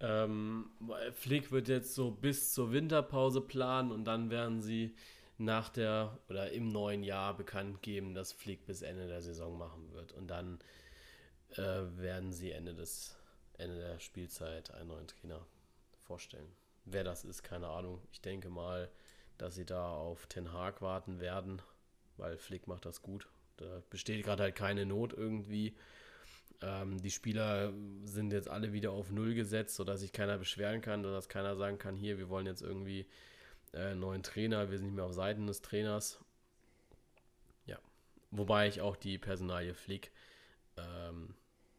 ähm, 0.00 0.70
Flick 1.12 1.50
wird 1.50 1.68
jetzt 1.68 1.94
so 1.94 2.10
bis 2.10 2.52
zur 2.52 2.72
Winterpause 2.72 3.40
planen 3.40 3.90
und 3.90 4.04
dann 4.04 4.30
werden 4.30 4.62
sie 4.62 4.94
nach 5.38 5.68
der 5.68 6.18
oder 6.28 6.50
im 6.50 6.68
neuen 6.68 7.02
Jahr 7.02 7.36
bekannt 7.36 7.82
geben, 7.82 8.14
dass 8.14 8.32
Flick 8.32 8.66
bis 8.66 8.82
Ende 8.82 9.06
der 9.06 9.22
Saison 9.22 9.56
machen 9.56 9.92
wird. 9.92 10.12
Und 10.12 10.28
dann 10.28 10.58
äh, 11.50 11.82
werden 11.96 12.32
sie 12.32 12.50
Ende 12.50 12.74
des 12.74 13.16
Ende 13.56 13.76
der 13.78 13.98
Spielzeit 14.00 14.72
einen 14.72 14.88
neuen 14.88 15.06
Trainer 15.06 15.44
vorstellen. 16.02 16.50
Wer 16.84 17.04
das 17.04 17.24
ist, 17.24 17.42
keine 17.42 17.68
Ahnung. 17.68 18.00
Ich 18.12 18.20
denke 18.20 18.48
mal, 18.50 18.90
dass 19.36 19.54
sie 19.54 19.66
da 19.66 19.92
auf 19.92 20.26
Ten 20.26 20.52
Hag 20.52 20.80
warten 20.80 21.20
werden 21.20 21.62
weil 22.18 22.36
Flick 22.38 22.66
macht 22.66 22.84
das 22.84 23.02
gut. 23.02 23.28
Da 23.56 23.82
besteht 23.90 24.24
gerade 24.24 24.44
halt 24.44 24.54
keine 24.54 24.86
Not 24.86 25.12
irgendwie. 25.12 25.74
Ähm, 26.60 27.00
die 27.00 27.10
Spieler 27.10 27.72
sind 28.04 28.32
jetzt 28.32 28.48
alle 28.48 28.72
wieder 28.72 28.92
auf 28.92 29.10
Null 29.10 29.34
gesetzt, 29.34 29.76
sodass 29.76 30.00
sich 30.00 30.12
keiner 30.12 30.38
beschweren 30.38 30.80
kann, 30.80 31.02
sodass 31.02 31.28
keiner 31.28 31.56
sagen 31.56 31.78
kann, 31.78 31.96
hier, 31.96 32.18
wir 32.18 32.28
wollen 32.28 32.46
jetzt 32.46 32.62
irgendwie 32.62 33.06
äh, 33.72 33.94
neuen 33.94 34.22
Trainer, 34.22 34.70
wir 34.70 34.78
sind 34.78 34.88
nicht 34.88 34.96
mehr 34.96 35.04
auf 35.04 35.12
Seiten 35.12 35.46
des 35.46 35.62
Trainers. 35.62 36.18
Ja, 37.66 37.78
wobei 38.30 38.68
ich 38.68 38.80
auch 38.80 38.96
die 38.96 39.18
Personalie 39.18 39.74
Flick 39.74 40.10
ähm, 40.76 41.34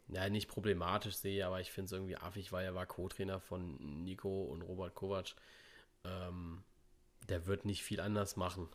ja, 0.08 0.28
nicht 0.30 0.48
problematisch 0.48 1.16
sehe, 1.16 1.46
aber 1.46 1.62
ich 1.62 1.72
finde 1.72 1.86
es 1.86 1.92
irgendwie 1.92 2.18
affig, 2.18 2.52
weil 2.52 2.66
er 2.66 2.76
war 2.76 2.86
Co-Trainer 2.86 3.40
von 3.40 4.04
Nico 4.04 4.44
und 4.44 4.62
Robert 4.62 4.96
Kovac. 4.96 5.36
Ähm, 6.04 6.64
der 7.28 7.46
wird 7.46 7.66
nicht 7.66 7.84
viel 7.84 8.00
anders 8.00 8.36
machen. 8.36 8.70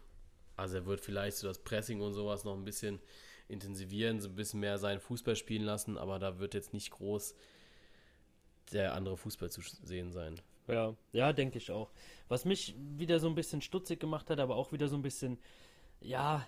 Also 0.56 0.76
er 0.76 0.86
wird 0.86 1.00
vielleicht 1.00 1.36
so 1.36 1.48
das 1.48 1.58
Pressing 1.58 2.00
und 2.00 2.12
sowas 2.12 2.44
noch 2.44 2.54
ein 2.54 2.64
bisschen 2.64 3.00
intensivieren, 3.48 4.20
so 4.20 4.28
ein 4.28 4.34
bisschen 4.34 4.60
mehr 4.60 4.78
seinen 4.78 5.00
Fußball 5.00 5.36
spielen 5.36 5.64
lassen, 5.64 5.98
aber 5.98 6.18
da 6.18 6.38
wird 6.38 6.54
jetzt 6.54 6.72
nicht 6.72 6.90
groß 6.90 7.34
der 8.72 8.94
andere 8.94 9.16
Fußball 9.16 9.50
zu 9.50 9.60
sehen 9.60 10.12
sein. 10.12 10.40
Ja, 10.66 10.94
ja, 11.12 11.32
denke 11.32 11.58
ich 11.58 11.70
auch. 11.70 11.90
Was 12.28 12.44
mich 12.44 12.74
wieder 12.78 13.20
so 13.20 13.28
ein 13.28 13.34
bisschen 13.34 13.60
stutzig 13.60 14.00
gemacht 14.00 14.30
hat, 14.30 14.40
aber 14.40 14.56
auch 14.56 14.72
wieder 14.72 14.88
so 14.88 14.96
ein 14.96 15.02
bisschen, 15.02 15.38
ja, 16.00 16.46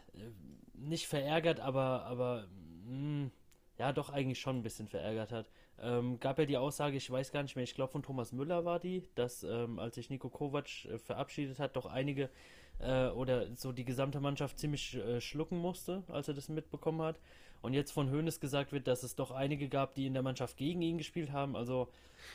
nicht 0.73 1.07
verärgert, 1.07 1.61
aber, 1.61 2.05
aber, 2.05 2.49
mh, 2.85 2.89
hm, 2.89 3.31
ja, 3.79 3.93
doch 3.93 4.09
eigentlich 4.09 4.41
schon 4.41 4.57
ein 4.57 4.63
bisschen 4.63 4.89
verärgert 4.89 5.33
hat. 5.33 5.51
Ähm, 5.79 6.19
gab 6.19 6.39
ja 6.39 6.47
die 6.47 6.57
Aussage, 6.57 6.97
ich 6.97 7.11
weiß 7.11 7.31
gar 7.31 7.43
nicht 7.43 7.57
mehr, 7.57 7.65
ich 7.65 7.75
glaube 7.75 7.93
von 7.93 8.03
Thomas 8.03 8.33
Müller 8.33 8.65
war 8.65 8.81
die, 8.81 9.07
dass 9.15 9.43
ähm, 9.43 9.79
als 9.79 9.97
sich 9.97 10.09
Nico 10.09 10.31
Kovac 10.31 10.87
äh, 10.87 10.99
verabschiedet 10.99 11.59
hat, 11.59 11.77
doch 11.77 11.85
einige 11.85 12.31
äh, 12.79 13.09
oder 13.09 13.47
so 13.57 13.73
die 13.73 13.85
gesamte 13.85 14.21
Mannschaft 14.21 14.59
ziemlich 14.59 14.97
äh, 14.97 15.21
schlucken 15.21 15.59
musste, 15.59 16.03
als 16.09 16.29
er 16.29 16.35
das 16.35 16.49
mitbekommen 16.49 17.03
hat. 17.03 17.19
Und 17.63 17.73
jetzt 17.73 17.91
von 17.91 18.11
Hoeneß 18.11 18.41
gesagt 18.41 18.73
wird, 18.73 18.87
dass 18.87 19.03
es 19.03 19.17
doch 19.17 19.31
einige 19.31 19.69
gab, 19.69 19.95
die 19.95 20.07
in 20.07 20.13
der 20.13 20.23
Mannschaft 20.23 20.57
gegen 20.57 20.83
ihn 20.83 20.99
gespielt 20.99 21.33
haben. 21.33 21.57
Also 21.57 21.89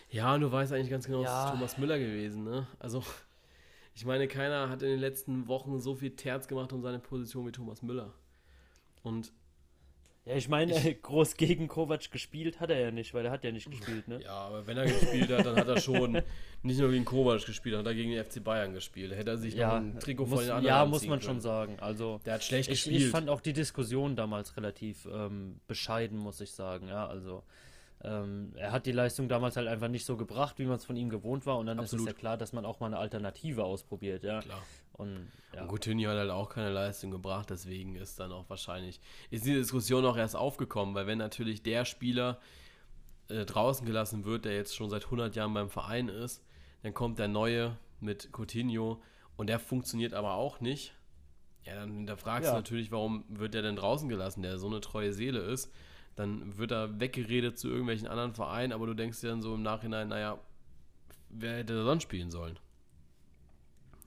ja, 0.10 0.38
du 0.38 0.52
weißt 0.52 0.74
eigentlich 0.74 0.90
ganz 0.90 1.06
genau, 1.06 1.24
ja. 1.24 1.40
es 1.40 1.46
ist 1.46 1.52
Thomas 1.52 1.78
Müller 1.78 2.00
gewesen. 2.00 2.44
Ne? 2.44 2.68
Also 2.80 3.04
ich 3.94 4.06
meine, 4.06 4.28
keiner 4.28 4.70
hat 4.70 4.82
in 4.82 4.90
den 4.90 5.00
letzten 5.00 5.48
Wochen 5.48 5.80
so 5.80 5.96
viel 5.96 6.16
Terz 6.16 6.48
gemacht 6.48 6.74
um 6.74 6.82
seine 6.82 7.00
Position 7.00 7.48
wie 7.48 7.52
Thomas 7.52 7.82
Müller. 7.82 8.14
Und 9.04 9.32
ja, 10.26 10.36
ich 10.36 10.48
meine, 10.48 10.78
ich, 10.78 11.02
groß 11.02 11.36
gegen 11.36 11.68
Kovac 11.68 12.12
gespielt 12.12 12.60
hat 12.60 12.70
er 12.70 12.80
ja 12.80 12.92
nicht, 12.92 13.14
weil 13.14 13.26
er 13.26 13.32
hat 13.32 13.44
ja 13.44 13.52
nicht 13.52 13.70
gespielt, 13.70 14.08
ne? 14.08 14.22
Ja, 14.22 14.34
aber 14.34 14.68
wenn 14.68 14.78
er 14.78 14.86
gespielt 14.86 15.30
hat, 15.32 15.46
dann 15.46 15.56
hat 15.56 15.68
er 15.68 15.80
schon 15.80 16.22
nicht 16.64 16.80
nur 16.80 16.92
gegen 16.92 17.06
Kovac 17.06 17.46
gespielt, 17.46 17.76
hat 17.76 17.86
er 17.88 17.96
gegen 17.96 18.12
den 18.12 18.24
FC 18.24 18.44
Bayern 18.44 18.74
gespielt. 18.74 19.16
Hätte 19.16 19.32
er 19.32 19.38
sich 19.38 19.56
ja, 19.56 19.68
noch 19.68 19.76
ein 19.78 20.00
Trikot 20.00 20.28
muss, 20.28 20.40
von 20.40 20.44
den 20.44 20.52
anderen 20.52 20.66
Ja, 20.76 20.86
muss 20.86 21.08
man 21.08 21.20
können. 21.20 21.22
schon 21.22 21.42
sagen. 21.42 21.78
Also, 21.80 22.22
der 22.26 22.36
hat 22.36 22.44
schlecht 22.44 22.70
ich, 22.70 22.84
gespielt. 22.84 23.02
Ich 23.02 23.10
fand 23.10 23.30
auch 23.30 23.42
die 23.42 23.54
Diskussion 23.54 24.16
damals 24.16 24.56
relativ 24.58 25.08
ähm, 25.12 25.60
bescheiden, 25.68 26.20
muss 26.20 26.40
ich 26.40 26.52
sagen. 26.52 26.88
Ja, 26.88 27.08
also 27.08 27.44
ähm, 28.04 28.54
er 28.56 28.72
hat 28.72 28.86
die 28.86 28.92
Leistung 28.92 29.28
damals 29.28 29.58
halt 29.58 29.68
einfach 29.68 29.88
nicht 29.88 30.06
so 30.06 30.18
gebracht, 30.18 30.58
wie 30.60 30.66
man 30.66 30.76
es 30.76 30.86
von 30.86 30.96
ihm 30.96 31.10
gewohnt 31.10 31.46
war. 31.46 31.58
Und 31.58 31.68
dann 31.68 31.80
Absolut. 31.80 32.06
ist 32.06 32.12
es 32.12 32.16
ja 32.16 32.20
klar, 32.20 32.38
dass 32.38 32.54
man 32.54 32.66
auch 32.66 32.80
mal 32.80 32.88
eine 32.88 32.98
Alternative 32.98 33.64
ausprobiert, 33.64 34.24
ja. 34.24 34.42
Klar. 34.42 34.62
Und, 35.02 35.32
ja. 35.56 35.64
und 35.64 35.68
Coutinho 35.68 36.12
hat 36.12 36.18
halt 36.18 36.30
auch 36.30 36.50
keine 36.50 36.70
Leistung 36.70 37.10
gebracht, 37.10 37.50
deswegen 37.50 37.96
ist 37.96 38.20
dann 38.20 38.32
auch 38.32 38.48
wahrscheinlich, 38.50 39.02
ist 39.32 39.46
die 39.46 39.54
Diskussion 39.54 40.06
auch 40.06 40.16
erst 40.16 40.36
aufgekommen, 40.36 40.94
weil 40.94 41.08
wenn 41.08 41.18
natürlich 41.18 41.64
der 41.64 41.86
Spieler 41.86 42.40
äh, 43.28 43.44
draußen 43.46 43.84
gelassen 43.84 44.26
wird, 44.26 44.46
der 44.46 44.54
jetzt 44.54 44.76
schon 44.76 44.92
seit 44.92 45.06
100 45.06 45.36
Jahren 45.36 45.56
beim 45.56 45.72
Verein 45.72 46.08
ist, 46.08 46.44
dann 46.84 46.94
kommt 46.94 47.18
der 47.18 47.28
Neue 47.28 47.78
mit 48.00 48.30
Coutinho 48.32 49.02
und 49.38 49.48
der 49.48 49.58
funktioniert 49.58 50.14
aber 50.14 50.36
auch 50.36 50.60
nicht. 50.60 50.94
Ja, 51.66 51.74
dann 51.76 52.06
da 52.06 52.16
fragst 52.16 52.46
ja. 52.46 52.52
du 52.52 52.58
natürlich, 52.58 52.92
warum 52.92 53.24
wird 53.28 53.56
der 53.56 53.64
denn 53.64 53.76
draußen 53.76 54.08
gelassen, 54.08 54.44
der 54.44 54.60
so 54.60 54.68
eine 54.68 54.82
treue 54.82 55.14
Seele 55.14 55.40
ist. 55.40 55.72
Dann 56.16 56.58
wird 56.60 56.72
er 56.72 57.00
weggeredet 57.00 57.58
zu 57.58 57.70
irgendwelchen 57.70 58.08
anderen 58.08 58.34
Vereinen, 58.34 58.72
aber 58.72 58.86
du 58.86 58.94
denkst 58.94 59.22
dir 59.22 59.30
dann 59.30 59.42
so 59.42 59.56
im 59.56 59.64
Nachhinein, 59.64 60.10
naja, 60.10 60.38
wer 61.30 61.58
hätte 61.58 61.74
da 61.74 61.84
sonst 61.86 62.04
spielen 62.04 62.30
sollen? 62.30 62.60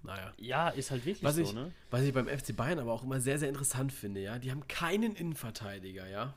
Naja. 0.05 0.33
Ja, 0.37 0.69
ist 0.69 0.91
halt 0.91 1.05
wirklich 1.07 1.25
was 1.25 1.37
so, 1.37 1.43
ich, 1.43 1.53
ne? 1.55 1.73
Was 1.91 2.03
ich 2.03 2.13
beim 2.13 2.29
FC 2.29 2.55
Bayern 2.55 2.79
aber 2.79 2.93
auch 2.93 3.03
immer 3.03 3.21
sehr, 3.21 3.39
sehr 3.39 3.49
interessant 3.49 3.91
finde, 3.91 4.21
ja. 4.21 4.39
Die 4.39 4.51
haben 4.51 4.69
keinen 4.69 5.17
Innenverteidiger, 5.17 6.07
ja. 6.07 6.35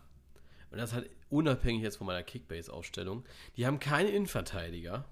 Und 0.72 0.78
das 0.78 0.94
halt 0.94 1.10
unabhängig 1.30 1.84
jetzt 1.84 1.98
von 1.98 2.08
meiner 2.08 2.24
Kickbase-Aufstellung. 2.24 3.26
Die 3.58 3.66
haben 3.66 3.80
keinen 3.80 4.10
Innenverteidiger 4.10 5.06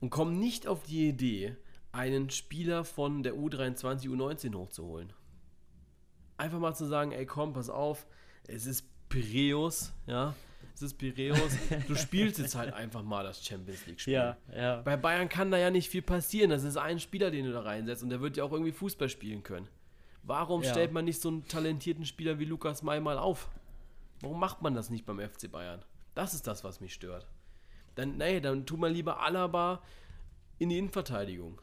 und 0.00 0.10
kommen 0.10 0.38
nicht 0.38 0.66
auf 0.66 0.82
die 0.82 1.08
Idee, 1.08 1.56
einen 1.92 2.30
Spieler 2.30 2.84
von 2.84 3.22
der 3.22 3.34
U23, 3.34 4.08
U19 4.08 4.54
hochzuholen. 4.54 5.12
Einfach 6.36 6.58
mal 6.58 6.74
zu 6.74 6.86
sagen, 6.86 7.12
ey 7.12 7.26
komm, 7.26 7.52
pass 7.52 7.70
auf, 7.70 8.06
es 8.48 8.66
ist 8.66 8.86
Piräus, 9.08 9.92
ja 10.06 10.34
es 10.74 10.82
ist 10.82 10.94
Piräus. 10.94 11.56
Du 11.86 11.94
spielst 11.94 12.38
jetzt 12.38 12.54
halt 12.54 12.72
einfach 12.72 13.02
mal 13.02 13.24
das 13.24 13.44
Champions 13.44 13.86
League-Spiel. 13.86 14.14
Ja, 14.14 14.36
ja. 14.54 14.80
Bei 14.82 14.96
Bayern 14.96 15.28
kann 15.28 15.50
da 15.50 15.58
ja 15.58 15.70
nicht 15.70 15.88
viel 15.88 16.02
passieren. 16.02 16.50
Das 16.50 16.64
ist 16.64 16.76
ein 16.76 16.98
Spieler, 16.98 17.30
den 17.30 17.46
du 17.46 17.52
da 17.52 17.60
reinsetzt 17.60 18.02
und 18.02 18.10
der 18.10 18.20
wird 18.20 18.36
ja 18.36 18.44
auch 18.44 18.52
irgendwie 18.52 18.72
Fußball 18.72 19.08
spielen 19.08 19.42
können. 19.42 19.68
Warum 20.22 20.62
ja. 20.62 20.70
stellt 20.70 20.92
man 20.92 21.04
nicht 21.04 21.20
so 21.20 21.28
einen 21.28 21.46
talentierten 21.46 22.04
Spieler 22.04 22.38
wie 22.38 22.44
Lukas 22.44 22.82
May 22.82 23.00
mal 23.00 23.18
auf? 23.18 23.48
Warum 24.20 24.38
macht 24.38 24.62
man 24.62 24.74
das 24.74 24.88
nicht 24.88 25.04
beim 25.04 25.18
FC 25.18 25.50
Bayern? 25.50 25.84
Das 26.14 26.34
ist 26.34 26.46
das, 26.46 26.62
was 26.64 26.80
mich 26.80 26.94
stört. 26.94 27.26
Dann, 27.96 28.16
nee, 28.16 28.40
dann 28.40 28.64
tu 28.64 28.76
mal 28.76 28.90
lieber 28.90 29.20
Alaba 29.20 29.82
in 30.58 30.68
die 30.68 30.78
Innenverteidigung. 30.78 31.60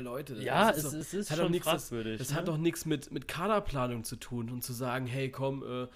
Leute, 0.00 0.34
ja, 0.34 0.70
es, 0.70 0.82
doch, 0.82 0.92
es, 0.92 1.14
ist 1.14 1.34
schon 1.34 1.50
nix, 1.50 1.64
fragwürdig. 1.66 2.18
Das, 2.18 2.28
das 2.28 2.34
ne? 2.34 2.40
hat 2.40 2.48
doch 2.48 2.58
nichts 2.58 2.84
mit, 2.84 3.10
mit 3.12 3.28
Kaderplanung 3.28 4.04
zu 4.04 4.16
tun 4.16 4.50
und 4.50 4.62
zu 4.62 4.74
sagen, 4.74 5.06
hey, 5.06 5.30
komm, 5.30 5.62
äh, 5.62 5.88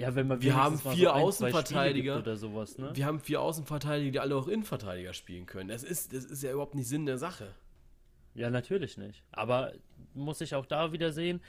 Ja, 0.00 0.14
wenn 0.14 0.28
man 0.28 0.40
wir 0.40 0.56
haben 0.56 0.78
vier 0.78 1.08
so 1.08 1.14
ein, 1.14 1.22
Außenverteidiger 1.22 2.18
oder 2.18 2.36
sowas, 2.36 2.78
ne? 2.78 2.90
Wir 2.94 3.04
haben 3.04 3.20
vier 3.20 3.40
Außenverteidiger, 3.40 4.10
die 4.10 4.20
alle 4.20 4.34
auch 4.36 4.48
Innenverteidiger 4.48 5.12
spielen 5.12 5.46
können. 5.46 5.68
Das 5.68 5.82
ist, 5.82 6.14
das 6.14 6.24
ist 6.24 6.42
ja 6.42 6.52
überhaupt 6.52 6.74
nicht 6.74 6.88
Sinn 6.88 7.04
der 7.06 7.18
Sache. 7.18 7.48
Ja, 8.34 8.48
natürlich 8.48 8.96
nicht. 8.96 9.22
Aber 9.32 9.72
muss 10.14 10.40
ich 10.40 10.54
auch 10.54 10.64
da 10.64 10.92
wieder 10.92 11.12
sehen, 11.12 11.40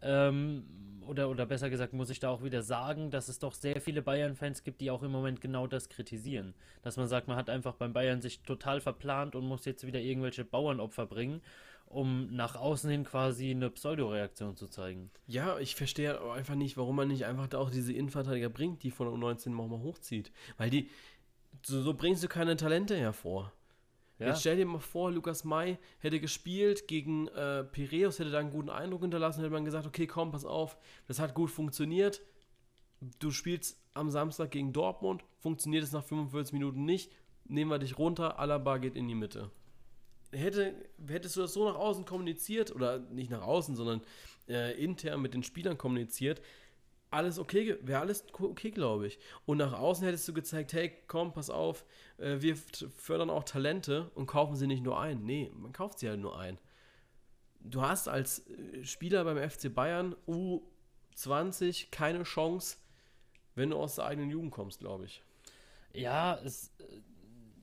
ähm, 0.00 0.64
oder, 1.06 1.28
oder 1.28 1.46
besser 1.46 1.70
gesagt, 1.70 1.92
muss 1.92 2.10
ich 2.10 2.20
da 2.20 2.28
auch 2.28 2.42
wieder 2.42 2.62
sagen, 2.62 3.10
dass 3.10 3.28
es 3.28 3.38
doch 3.38 3.54
sehr 3.54 3.80
viele 3.80 4.02
Bayern-Fans 4.02 4.62
gibt, 4.62 4.80
die 4.80 4.90
auch 4.90 5.02
im 5.02 5.10
Moment 5.10 5.40
genau 5.40 5.66
das 5.66 5.88
kritisieren. 5.88 6.54
Dass 6.82 6.96
man 6.96 7.08
sagt, 7.08 7.28
man 7.28 7.36
hat 7.36 7.50
einfach 7.50 7.74
beim 7.74 7.92
Bayern 7.92 8.20
sich 8.20 8.42
total 8.42 8.80
verplant 8.80 9.34
und 9.34 9.46
muss 9.46 9.64
jetzt 9.64 9.86
wieder 9.86 10.00
irgendwelche 10.00 10.44
Bauernopfer 10.44 11.06
bringen 11.06 11.40
um 11.88 12.34
nach 12.34 12.54
außen 12.54 12.90
hin 12.90 13.04
quasi 13.04 13.50
eine 13.50 13.70
Pseudoreaktion 13.70 14.56
zu 14.56 14.68
zeigen. 14.68 15.10
Ja, 15.26 15.58
ich 15.58 15.74
verstehe 15.74 16.20
einfach 16.32 16.54
nicht, 16.54 16.76
warum 16.76 16.96
man 16.96 17.08
nicht 17.08 17.24
einfach 17.24 17.48
da 17.48 17.58
auch 17.58 17.70
diese 17.70 17.94
Innenverteidiger 17.94 18.50
bringt, 18.50 18.82
die 18.82 18.90
von 18.90 19.08
U19 19.08 19.58
auch 19.58 19.68
mal 19.68 19.80
hochzieht. 19.80 20.30
Weil 20.58 20.68
die, 20.68 20.90
so, 21.62 21.80
so 21.80 21.94
bringst 21.94 22.22
du 22.22 22.28
keine 22.28 22.56
Talente 22.56 22.96
hervor. 22.96 23.52
Ja. 24.18 24.28
Jetzt 24.28 24.40
stell 24.40 24.56
dir 24.56 24.66
mal 24.66 24.80
vor, 24.80 25.12
Lukas 25.12 25.44
May 25.44 25.78
hätte 26.00 26.20
gespielt 26.20 26.88
gegen 26.88 27.28
äh, 27.28 27.64
Piräus, 27.64 28.18
hätte 28.18 28.30
da 28.30 28.40
einen 28.40 28.50
guten 28.50 28.68
Eindruck 28.68 29.02
hinterlassen, 29.02 29.40
hätte 29.40 29.52
man 29.52 29.64
gesagt, 29.64 29.86
okay, 29.86 30.06
komm, 30.06 30.32
pass 30.32 30.44
auf, 30.44 30.76
das 31.06 31.20
hat 31.20 31.34
gut 31.34 31.50
funktioniert. 31.50 32.20
Du 33.20 33.30
spielst 33.30 33.80
am 33.94 34.10
Samstag 34.10 34.50
gegen 34.50 34.72
Dortmund, 34.72 35.24
funktioniert 35.38 35.84
es 35.84 35.92
nach 35.92 36.02
45 36.02 36.52
Minuten 36.52 36.84
nicht, 36.84 37.12
nehmen 37.44 37.70
wir 37.70 37.78
dich 37.78 37.96
runter, 37.96 38.40
Alaba 38.40 38.78
geht 38.78 38.96
in 38.96 39.06
die 39.06 39.14
Mitte 39.14 39.52
hätte, 40.32 40.74
hättest 41.06 41.36
du 41.36 41.40
das 41.40 41.52
so 41.52 41.68
nach 41.68 41.76
außen 41.76 42.04
kommuniziert, 42.04 42.74
oder 42.74 42.98
nicht 42.98 43.30
nach 43.30 43.42
außen, 43.42 43.76
sondern 43.76 44.02
äh, 44.48 44.82
intern 44.82 45.20
mit 45.20 45.34
den 45.34 45.42
Spielern 45.42 45.78
kommuniziert, 45.78 46.40
alles 47.10 47.38
okay, 47.38 47.78
wäre 47.82 48.00
alles 48.00 48.24
okay, 48.32 48.70
glaube 48.70 49.06
ich. 49.06 49.18
Und 49.46 49.58
nach 49.58 49.72
außen 49.72 50.04
hättest 50.04 50.28
du 50.28 50.34
gezeigt, 50.34 50.72
hey, 50.72 50.92
komm, 51.06 51.32
pass 51.32 51.50
auf, 51.50 51.84
äh, 52.18 52.40
wir 52.40 52.56
fördern 52.56 53.30
auch 53.30 53.44
Talente 53.44 54.10
und 54.14 54.26
kaufen 54.26 54.56
sie 54.56 54.66
nicht 54.66 54.82
nur 54.82 55.00
ein. 55.00 55.24
Nee, 55.24 55.50
man 55.54 55.72
kauft 55.72 55.98
sie 55.98 56.08
halt 56.08 56.20
nur 56.20 56.38
ein. 56.38 56.58
Du 57.60 57.82
hast 57.82 58.08
als 58.08 58.46
äh, 58.48 58.84
Spieler 58.84 59.24
beim 59.24 59.38
FC 59.38 59.74
Bayern 59.74 60.14
U20 60.26 61.90
keine 61.90 62.24
Chance, 62.24 62.76
wenn 63.54 63.70
du 63.70 63.76
aus 63.76 63.96
der 63.96 64.04
eigenen 64.04 64.30
Jugend 64.30 64.52
kommst, 64.52 64.80
glaube 64.80 65.06
ich. 65.06 65.22
Ja, 65.94 66.38
es, 66.44 66.72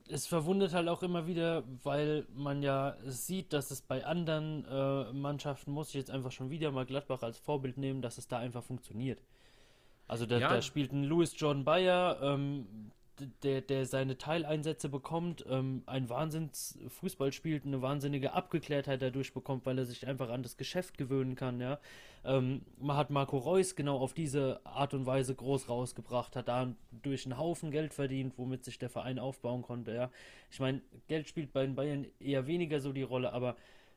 es 0.08 0.26
verwundert 0.26 0.72
halt 0.72 0.88
auch 0.88 1.02
immer 1.02 1.26
wieder, 1.26 1.64
weil 1.82 2.26
man 2.34 2.62
ja 2.62 2.96
sieht, 3.04 3.52
dass 3.52 3.70
es 3.70 3.82
bei 3.82 4.04
anderen 4.04 4.64
äh, 4.64 5.12
Mannschaften, 5.12 5.70
muss 5.70 5.88
ich 5.88 5.94
jetzt 5.94 6.10
einfach 6.10 6.32
schon 6.32 6.50
wieder 6.50 6.70
mal 6.70 6.86
Gladbach 6.86 7.22
als 7.22 7.38
Vorbild 7.38 7.78
nehmen, 7.78 8.02
dass 8.02 8.18
es 8.18 8.28
da 8.28 8.38
einfach 8.38 8.62
funktioniert. 8.62 9.22
Also 10.08 10.26
da, 10.26 10.38
ja. 10.38 10.48
da 10.48 10.62
spielt 10.62 10.92
ein 10.92 11.04
Louis 11.04 11.34
John 11.36 11.64
Bayer, 11.64 12.18
ähm, 12.22 12.92
der, 13.42 13.60
der 13.60 13.86
seine 13.86 14.18
Teileinsätze 14.18 14.88
bekommt, 14.88 15.44
ähm, 15.48 15.82
ein 15.86 16.08
Wahnsinnsfußball 16.08 17.32
spielt, 17.32 17.64
eine 17.64 17.82
wahnsinnige 17.82 18.32
Abgeklärtheit 18.32 19.02
dadurch 19.02 19.32
bekommt, 19.32 19.66
weil 19.66 19.78
er 19.78 19.86
sich 19.86 20.06
einfach 20.06 20.30
an 20.30 20.42
das 20.42 20.56
Geschäft 20.56 20.98
gewöhnen 20.98 21.34
kann, 21.34 21.60
ja. 21.60 21.78
Ähm, 22.24 22.62
man 22.78 22.96
hat 22.96 23.10
Marco 23.10 23.38
Reus 23.38 23.76
genau 23.76 23.98
auf 23.98 24.12
diese 24.12 24.60
Art 24.64 24.94
und 24.94 25.06
Weise 25.06 25.34
groß 25.34 25.68
rausgebracht, 25.68 26.36
hat 26.36 26.48
da 26.48 26.74
durch 26.90 27.24
einen 27.24 27.38
Haufen 27.38 27.70
Geld 27.70 27.94
verdient, 27.94 28.34
womit 28.36 28.64
sich 28.64 28.78
der 28.78 28.90
Verein 28.90 29.18
aufbauen 29.18 29.62
konnte, 29.62 29.94
ja. 29.94 30.10
Ich 30.50 30.60
meine, 30.60 30.82
Geld 31.08 31.28
spielt 31.28 31.52
bei 31.52 31.64
den 31.64 31.74
Bayern 31.74 32.06
eher 32.20 32.46
weniger 32.46 32.80
so 32.80 32.92
die 32.92 33.02
Rolle, 33.02 33.32
aber 33.32 33.56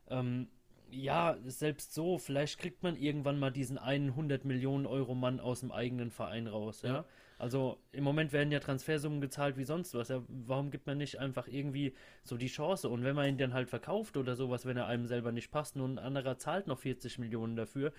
ähm, 0.10 0.48
ja, 0.92 1.38
selbst 1.46 1.94
so, 1.94 2.18
vielleicht 2.18 2.60
kriegt 2.60 2.84
man 2.84 2.96
irgendwann 2.96 3.40
mal 3.40 3.52
diesen 3.52 3.78
einen 3.78 4.10
100 4.10 4.46
Millionen 4.46 4.86
Euro 4.86 5.16
Mann 5.16 5.40
aus 5.40 5.60
dem 5.60 5.72
eigenen 5.72 6.12
Verein 6.12 6.48
raus, 6.48 6.82
ja. 6.82 6.90
ja? 6.90 7.06
Also 7.40 7.80
im 7.94 8.04
Moment 8.04 8.34
werden 8.34 8.52
ja 8.52 8.60
Transfersummen 8.60 9.22
gezahlt 9.22 9.58
wie 9.58 9.64
sonst 9.64 9.96
was. 9.96 10.10
Ja, 10.10 10.22
warum 10.28 10.72
gibt 10.72 10.86
man 10.88 10.98
nicht 10.98 11.20
einfach 11.20 11.48
irgendwie 11.48 11.94
so 12.24 12.36
die 12.36 12.48
Chance? 12.48 12.90
Und 12.90 13.06
wenn 13.06 13.16
man 13.16 13.30
ihn 13.30 13.38
dann 13.38 13.54
halt 13.54 13.70
verkauft 13.70 14.18
oder 14.18 14.36
sowas, 14.36 14.66
wenn 14.66 14.76
er 14.76 14.88
einem 14.88 15.08
selber 15.08 15.32
nicht 15.32 15.50
passt, 15.50 15.78
und 15.78 15.94
ein 15.96 16.00
anderer 16.00 16.38
zahlt 16.38 16.68
noch 16.68 16.80
40 16.80 17.18
Millionen 17.18 17.56
dafür, 17.56 17.94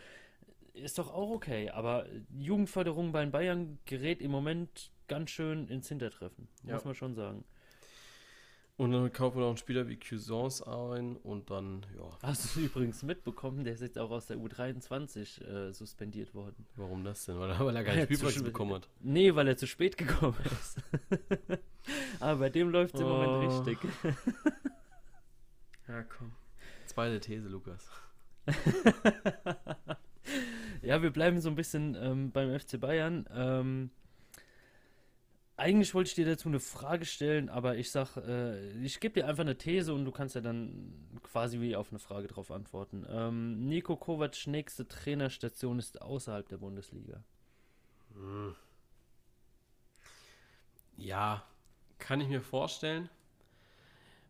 ist 0.75 0.99
doch 0.99 1.13
auch 1.13 1.31
okay. 1.31 1.71
Aber 1.71 2.07
Jugendförderung 2.37 3.13
bei 3.13 3.23
den 3.23 3.31
Bayern 3.31 3.79
gerät 3.87 4.21
im 4.21 4.31
Moment 4.31 4.93
ganz 5.09 5.31
schön 5.31 5.69
ins 5.69 5.89
Hintertreffen, 5.89 6.49
ja. 6.65 6.75
muss 6.75 6.85
man 6.85 6.95
schon 6.95 7.15
sagen. 7.15 7.45
Und 8.81 8.93
dann 8.93 9.13
kaufen 9.13 9.37
wir 9.37 9.41
noch 9.41 9.49
einen 9.49 9.59
Spieler 9.59 9.89
wie 9.89 9.99
Cuisance 9.99 10.67
ein 10.67 11.17
und 11.17 11.51
dann, 11.51 11.85
ja. 11.99 12.09
Hast 12.23 12.57
du 12.57 12.61
übrigens 12.61 13.03
mitbekommen, 13.03 13.63
der 13.63 13.75
ist 13.75 13.83
jetzt 13.83 13.99
auch 13.99 14.11
aus 14.11 14.25
der 14.25 14.39
U23 14.39 15.45
äh, 15.45 15.71
suspendiert 15.75 16.35
worden. 16.35 16.65
Warum 16.77 17.05
das 17.05 17.27
denn? 17.27 17.39
Weil 17.39 17.51
er, 17.51 17.61
weil 17.61 17.77
er 17.77 17.85
gar 17.85 17.95
nicht 17.95 18.05
Spielplatz 18.05 18.43
bekommen 18.43 18.73
hat. 18.73 18.89
Nee, 19.01 19.35
weil 19.35 19.49
er 19.49 19.59
zu 19.59 19.67
spät 19.67 19.99
gekommen 19.99 20.39
ist. 20.45 20.79
Aber 22.21 22.41
bei 22.41 22.49
dem 22.49 22.71
läuft 22.71 22.95
es 22.95 23.03
oh. 23.03 23.05
im 23.05 23.11
Moment 23.11 23.53
oh. 23.53 23.59
richtig. 23.59 23.79
ja, 25.87 26.03
komm. 26.05 26.33
Zweite 26.87 27.21
These, 27.21 27.51
Lukas. 27.51 27.87
ja, 30.81 31.03
wir 31.03 31.11
bleiben 31.11 31.39
so 31.43 31.51
ein 31.51 31.55
bisschen 31.55 31.99
ähm, 32.01 32.33
beim 32.33 32.59
FC 32.59 32.81
Bayern. 32.81 33.29
Ähm, 33.31 33.91
eigentlich 35.61 35.95
wollte 35.95 36.09
ich 36.09 36.15
dir 36.15 36.25
dazu 36.25 36.49
eine 36.49 36.59
Frage 36.59 37.05
stellen, 37.05 37.51
aber 37.51 37.77
ich 37.77 37.91
sag, 37.91 38.17
äh, 38.17 38.71
ich 38.83 38.99
gebe 38.99 39.21
dir 39.21 39.29
einfach 39.29 39.43
eine 39.43 39.59
These 39.59 39.93
und 39.93 40.07
du 40.07 40.11
kannst 40.11 40.35
ja 40.35 40.41
dann 40.41 40.95
quasi 41.23 41.61
wie 41.61 41.77
auf 41.77 41.91
eine 41.91 41.99
Frage 41.99 42.29
drauf 42.29 42.51
antworten. 42.51 43.07
Ähm, 43.09 43.69
Nico 43.69 43.97
Kovacs 43.97 44.47
nächste 44.47 44.89
Trainerstation 44.89 45.79
ist 45.79 46.01
außerhalb 46.01 46.49
der 46.49 46.57
Bundesliga. 46.57 47.23
Hm. 48.15 48.55
Ja, 50.97 51.45
kann 51.99 52.21
ich 52.23 52.29
mir 52.29 52.41
vorstellen, 52.41 53.11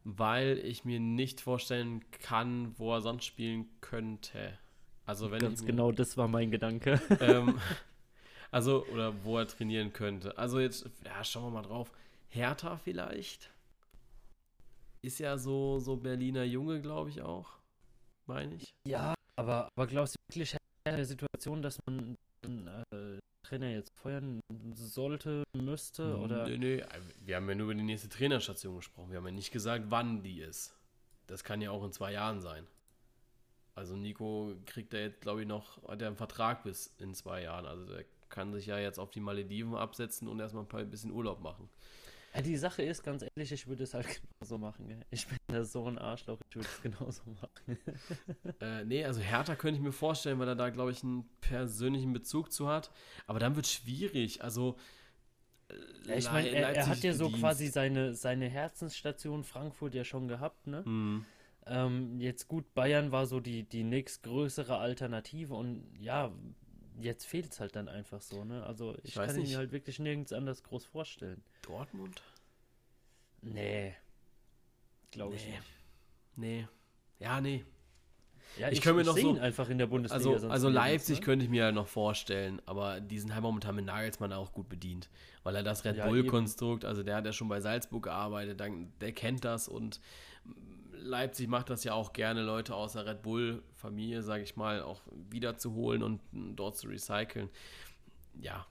weil 0.02 0.58
ich 0.58 0.84
mir 0.84 0.98
nicht 0.98 1.40
vorstellen 1.40 2.04
kann, 2.10 2.74
wo 2.76 2.92
er 2.92 3.02
sonst 3.02 3.24
spielen 3.24 3.66
könnte. 3.80 4.58
Also 5.06 5.30
wenn 5.30 5.40
Ganz 5.40 5.64
genau 5.64 5.92
das 5.92 6.16
war 6.16 6.28
mein 6.28 6.50
Gedanke. 6.50 7.00
Ähm, 7.20 7.60
Also, 8.50 8.84
oder 8.86 9.24
wo 9.24 9.38
er 9.38 9.46
trainieren 9.46 9.92
könnte. 9.92 10.36
Also 10.36 10.58
jetzt, 10.58 10.88
ja, 11.04 11.22
schauen 11.22 11.44
wir 11.44 11.50
mal 11.50 11.62
drauf. 11.62 11.92
Hertha 12.28 12.76
vielleicht. 12.76 13.50
Ist 15.02 15.18
ja 15.18 15.38
so, 15.38 15.78
so 15.78 15.96
Berliner 15.96 16.44
Junge, 16.44 16.80
glaube 16.80 17.10
ich 17.10 17.22
auch. 17.22 17.48
Meine 18.26 18.56
ich. 18.56 18.74
Ja, 18.86 19.14
aber, 19.36 19.68
aber 19.74 19.86
glaubst 19.86 20.14
du 20.14 20.18
wirklich 20.28 20.56
in 20.84 20.96
der 20.96 21.06
Situation, 21.06 21.62
dass 21.62 21.78
man 21.86 22.16
einen 22.44 22.68
äh, 22.92 23.18
Trainer 23.46 23.70
jetzt 23.70 23.90
feuern 23.94 24.40
sollte, 24.74 25.44
müsste? 25.56 26.16
Oder? 26.18 26.46
Nö, 26.46 26.58
nö, 26.58 26.82
wir 27.24 27.36
haben 27.36 27.48
ja 27.48 27.54
nur 27.54 27.66
über 27.66 27.74
die 27.74 27.82
nächste 27.82 28.08
Trainerstation 28.08 28.76
gesprochen. 28.76 29.10
Wir 29.10 29.18
haben 29.18 29.26
ja 29.26 29.32
nicht 29.32 29.52
gesagt, 29.52 29.86
wann 29.88 30.22
die 30.22 30.40
ist. 30.40 30.76
Das 31.26 31.44
kann 31.44 31.60
ja 31.62 31.70
auch 31.70 31.84
in 31.84 31.92
zwei 31.92 32.12
Jahren 32.12 32.40
sein. 32.40 32.66
Also 33.74 33.96
Nico 33.96 34.54
kriegt 34.66 34.92
da 34.92 34.98
jetzt, 34.98 35.20
glaube 35.20 35.42
ich, 35.42 35.48
noch, 35.48 35.82
hat 35.88 36.02
er 36.02 36.08
einen 36.08 36.16
Vertrag 36.16 36.64
bis 36.64 36.94
in 36.98 37.14
zwei 37.14 37.42
Jahren. 37.42 37.66
Also 37.66 37.86
der 37.86 38.04
kann 38.30 38.52
sich 38.52 38.66
ja 38.66 38.78
jetzt 38.78 38.98
auf 38.98 39.10
die 39.10 39.20
Malediven 39.20 39.74
absetzen 39.74 40.28
und 40.28 40.40
erstmal 40.40 40.66
ein 40.72 40.90
bisschen 40.90 41.10
Urlaub 41.10 41.40
machen. 41.40 41.68
Ja, 42.34 42.42
die 42.42 42.56
Sache 42.56 42.82
ist, 42.82 43.02
ganz 43.02 43.22
ehrlich, 43.22 43.50
ich 43.50 43.66
würde 43.66 43.82
es 43.82 43.94
halt 43.94 44.06
genauso 44.38 44.58
machen. 44.58 44.86
Gell? 44.86 45.04
Ich 45.10 45.26
bin 45.26 45.38
da 45.48 45.64
so 45.64 45.86
ein 45.86 45.98
Arschloch, 45.98 46.38
ich 46.48 46.56
würde 46.56 46.68
es 46.68 46.82
genauso 46.82 47.22
machen. 47.40 47.78
äh, 48.60 48.84
nee, 48.84 49.04
also 49.04 49.20
Hertha 49.20 49.56
könnte 49.56 49.78
ich 49.78 49.84
mir 49.84 49.92
vorstellen, 49.92 50.38
weil 50.38 50.48
er 50.48 50.54
da, 50.54 50.70
glaube 50.70 50.92
ich, 50.92 51.02
einen 51.02 51.28
persönlichen 51.40 52.12
Bezug 52.12 52.52
zu 52.52 52.68
hat. 52.68 52.90
Aber 53.26 53.40
dann 53.40 53.56
wird 53.56 53.66
es 53.66 53.72
schwierig. 53.72 54.42
Also. 54.44 54.76
Ja, 56.06 56.16
ich 56.16 56.30
meine, 56.30 56.48
er, 56.48 56.70
er, 56.70 56.86
hat 56.88 56.98
ja 56.98 57.12
so 57.12 57.26
Dienst. 57.26 57.40
quasi 57.40 57.68
seine, 57.68 58.14
seine 58.14 58.48
Herzensstation 58.48 59.44
Frankfurt 59.44 59.94
ja 59.94 60.02
schon 60.02 60.26
gehabt, 60.26 60.66
ne? 60.66 60.82
Mhm. 60.84 61.24
Ähm, 61.66 62.18
jetzt 62.18 62.48
gut, 62.48 62.74
Bayern 62.74 63.12
war 63.12 63.26
so 63.26 63.38
die, 63.38 63.62
die 63.62 63.84
nächstgrößere 63.84 64.78
Alternative 64.78 65.54
und 65.54 65.84
ja, 65.96 66.32
jetzt 66.98 67.26
fehlt 67.26 67.52
es 67.52 67.60
halt 67.60 67.76
dann 67.76 67.88
einfach 67.88 68.20
so, 68.20 68.44
ne? 68.44 68.64
Also 68.64 68.94
ich, 68.98 69.10
ich 69.10 69.14
kann 69.14 69.36
ihn 69.38 69.48
mir 69.48 69.58
halt 69.58 69.72
wirklich 69.72 69.98
nirgends 69.98 70.32
anders 70.32 70.62
groß 70.62 70.84
vorstellen. 70.84 71.42
Dortmund? 71.62 72.22
Nee. 73.42 73.94
Glaube 75.10 75.34
nee. 75.34 75.40
ich 75.40 75.46
nicht. 75.46 75.62
Nee. 76.36 76.68
Ja, 77.18 77.40
nee. 77.40 77.64
Ja, 78.58 78.68
ich, 78.68 78.78
ich 78.78 78.80
könnte 78.80 78.98
mir 78.98 79.04
noch 79.04 79.16
so 79.16 79.38
einfach 79.38 79.68
in 79.68 79.78
der 79.78 79.86
Bundesliga. 79.86 80.32
Also, 80.32 80.48
also 80.48 80.68
Leipzig 80.68 81.20
ne? 81.20 81.24
könnte 81.24 81.44
ich 81.44 81.50
mir 81.50 81.64
ja 81.64 81.72
noch 81.72 81.86
vorstellen, 81.86 82.60
aber 82.66 83.00
die 83.00 83.18
sind 83.18 83.32
halt 83.32 83.42
momentan 83.42 83.76
mit 83.76 83.84
Nagelsmann 83.84 84.32
auch 84.32 84.52
gut 84.52 84.68
bedient, 84.68 85.08
weil 85.44 85.54
er 85.54 85.62
das 85.62 85.84
Red 85.84 85.96
ja, 85.96 86.08
Bull 86.08 86.26
Konstrukt, 86.26 86.84
also 86.84 87.02
der 87.02 87.16
hat 87.16 87.26
ja 87.26 87.32
schon 87.32 87.48
bei 87.48 87.60
Salzburg 87.60 88.04
gearbeitet, 88.04 88.60
der 89.00 89.12
kennt 89.12 89.44
das 89.44 89.68
und 89.68 90.00
Leipzig 91.02 91.48
macht 91.48 91.70
das 91.70 91.84
ja 91.84 91.94
auch 91.94 92.12
gerne, 92.12 92.42
Leute 92.42 92.74
aus 92.74 92.92
der 92.92 93.06
Red 93.06 93.22
Bull-Familie, 93.22 94.22
sage 94.22 94.42
ich 94.42 94.56
mal, 94.56 94.82
auch 94.82 95.02
wiederzuholen 95.30 96.02
und 96.02 96.20
dort 96.32 96.76
zu 96.76 96.88
recyceln. 96.88 97.48
Ja. 98.40 98.66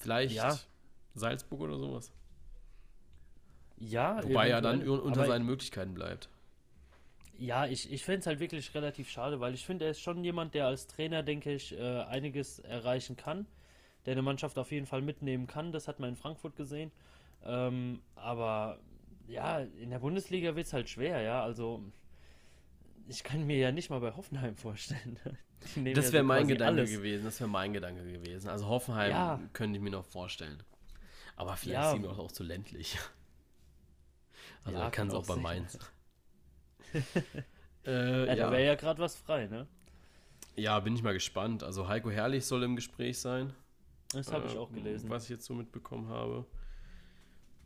Vielleicht 0.00 0.36
ja. 0.36 0.58
Salzburg 1.14 1.60
oder 1.60 1.78
sowas. 1.78 2.12
Ja, 3.76 4.22
Wobei 4.24 4.48
er 4.48 4.60
dann 4.60 4.86
unter 4.88 5.26
seinen 5.26 5.46
Möglichkeiten 5.46 5.94
bleibt. 5.94 6.28
Ja, 7.38 7.66
ich, 7.66 7.92
ich 7.92 8.04
fände 8.04 8.20
es 8.20 8.26
halt 8.26 8.40
wirklich 8.40 8.74
relativ 8.74 9.08
schade, 9.08 9.38
weil 9.38 9.54
ich 9.54 9.64
finde, 9.64 9.84
er 9.84 9.92
ist 9.92 10.00
schon 10.00 10.24
jemand, 10.24 10.54
der 10.54 10.66
als 10.66 10.88
Trainer, 10.88 11.22
denke 11.22 11.52
ich, 11.54 11.72
äh, 11.78 12.00
einiges 12.02 12.58
erreichen 12.58 13.16
kann 13.16 13.46
der 14.08 14.12
eine 14.12 14.22
Mannschaft 14.22 14.58
auf 14.58 14.72
jeden 14.72 14.86
Fall 14.86 15.02
mitnehmen 15.02 15.46
kann. 15.46 15.70
Das 15.70 15.86
hat 15.86 16.00
man 16.00 16.08
in 16.08 16.16
Frankfurt 16.16 16.56
gesehen. 16.56 16.90
Ähm, 17.44 18.00
aber 18.16 18.78
ja, 19.28 19.60
in 19.60 19.90
der 19.90 19.98
Bundesliga 19.98 20.56
wird 20.56 20.66
es 20.66 20.72
halt 20.72 20.88
schwer, 20.88 21.20
ja. 21.20 21.42
Also 21.42 21.82
ich 23.06 23.22
kann 23.22 23.46
mir 23.46 23.56
ja 23.56 23.72
nicht 23.72 23.90
mal 23.90 24.00
bei 24.00 24.12
Hoffenheim 24.14 24.56
vorstellen. 24.56 25.18
Das 25.60 25.74
wäre 25.76 25.96
ja 25.96 26.02
so 26.02 26.22
mein 26.22 26.46
Gedanke 26.46 26.82
alles. 26.82 26.92
gewesen. 26.92 27.24
Das 27.24 27.40
wäre 27.40 27.50
mein 27.50 27.72
Gedanke 27.72 28.04
gewesen. 28.04 28.48
Also 28.48 28.68
Hoffenheim 28.68 29.10
ja. 29.10 29.40
könnte 29.52 29.76
ich 29.76 29.82
mir 29.82 29.90
noch 29.90 30.04
vorstellen. 30.04 30.62
Aber 31.34 31.56
vielleicht 31.56 31.82
ja. 31.82 31.90
sind 31.90 32.04
wir 32.04 32.16
auch 32.16 32.30
zu 32.30 32.44
ländlich. 32.44 32.96
Also 34.64 34.78
ja, 34.78 34.90
kann 34.90 35.08
es 35.08 35.14
auch 35.14 35.26
bei 35.26 35.36
Mainz. 35.36 35.78
äh, 37.86 38.26
ja, 38.26 38.34
da 38.34 38.50
wäre 38.50 38.66
ja 38.66 38.74
gerade 38.74 39.00
was 39.00 39.16
frei, 39.16 39.46
ne? 39.46 39.66
Ja, 40.56 40.78
bin 40.80 40.94
ich 40.94 41.02
mal 41.02 41.14
gespannt. 41.14 41.62
Also 41.62 41.88
Heiko 41.88 42.10
Herrlich 42.10 42.44
soll 42.44 42.62
im 42.64 42.76
Gespräch 42.76 43.18
sein. 43.18 43.54
Das 44.12 44.30
habe 44.32 44.46
äh, 44.46 44.50
ich 44.50 44.58
auch 44.58 44.70
gelesen. 44.70 45.10
Was 45.10 45.24
ich 45.24 45.30
jetzt 45.30 45.44
so 45.44 45.54
mitbekommen 45.54 46.08
habe. 46.08 46.44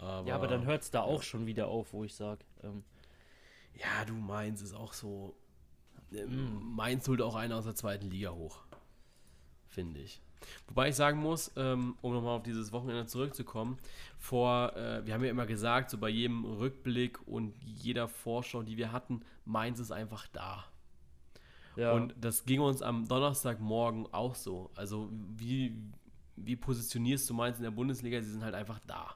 Aber, 0.03 0.29
ja, 0.29 0.35
aber 0.35 0.49
dann 0.49 0.65
hört 0.67 0.83
es 0.83 0.91
da 0.91 1.03
auch 1.03 1.23
schon 1.23 1.47
wieder 1.47 1.69
auf, 1.69 1.93
wo 1.93 2.05
ich 2.05 2.15
sage. 2.15 2.45
Ähm, 2.63 2.83
ja, 3.75 4.05
du 4.05 4.15
Mainz 4.15 4.61
ist 4.61 4.75
auch 4.75 4.93
so. 4.93 5.37
Ähm, 6.13 6.75
Mainz 6.75 7.09
holt 7.09 7.23
auch 7.23 7.37
einer 7.37 7.57
aus 7.57 7.65
der 7.65 7.75
zweiten 7.75 8.11
Liga 8.11 8.31
hoch. 8.31 8.63
Finde 9.69 10.01
ich. 10.01 10.21
Wobei 10.67 10.89
ich 10.89 10.97
sagen 10.97 11.21
muss, 11.21 11.53
ähm, 11.57 11.97
um 12.03 12.13
nochmal 12.13 12.37
auf 12.37 12.43
dieses 12.43 12.73
Wochenende 12.73 13.07
zurückzukommen, 13.07 13.79
vor, 14.19 14.77
äh, 14.77 15.07
wir 15.07 15.15
haben 15.15 15.23
ja 15.23 15.31
immer 15.31 15.47
gesagt, 15.47 15.91
so 15.91 15.99
bei 15.99 16.09
jedem 16.09 16.45
Rückblick 16.45 17.27
und 17.29 17.55
jeder 17.63 18.09
Vorschau, 18.09 18.63
die 18.65 18.77
wir 18.77 18.91
hatten, 18.91 19.23
Mainz 19.45 19.79
ist 19.79 19.93
einfach 19.93 20.27
da. 20.33 20.65
Ja. 21.77 21.93
Und 21.93 22.15
das 22.21 22.45
ging 22.45 22.61
uns 22.61 22.83
am 22.83 23.07
Donnerstagmorgen 23.07 24.13
auch 24.13 24.35
so. 24.35 24.71
Also, 24.75 25.11
wie, 25.37 25.79
wie 26.37 26.57
positionierst 26.57 27.31
du 27.31 27.35
Mainz 27.35 27.59
in 27.59 27.63
der 27.63 27.71
Bundesliga? 27.71 28.21
Sie 28.21 28.31
sind 28.31 28.45
halt 28.45 28.55
einfach 28.55 28.81
da. 28.87 29.15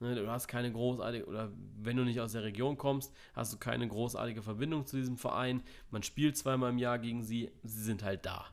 Ne, 0.00 0.14
du 0.14 0.30
hast 0.30 0.46
keine 0.46 0.70
großartige, 0.70 1.26
oder 1.26 1.50
wenn 1.76 1.96
du 1.96 2.04
nicht 2.04 2.20
aus 2.20 2.32
der 2.32 2.44
Region 2.44 2.76
kommst, 2.76 3.12
hast 3.34 3.52
du 3.52 3.56
keine 3.56 3.88
großartige 3.88 4.42
Verbindung 4.42 4.86
zu 4.86 4.96
diesem 4.96 5.16
Verein. 5.16 5.62
Man 5.90 6.04
spielt 6.04 6.36
zweimal 6.36 6.70
im 6.70 6.78
Jahr 6.78 7.00
gegen 7.00 7.24
sie, 7.24 7.50
sie 7.64 7.82
sind 7.82 8.04
halt 8.04 8.24
da. 8.24 8.46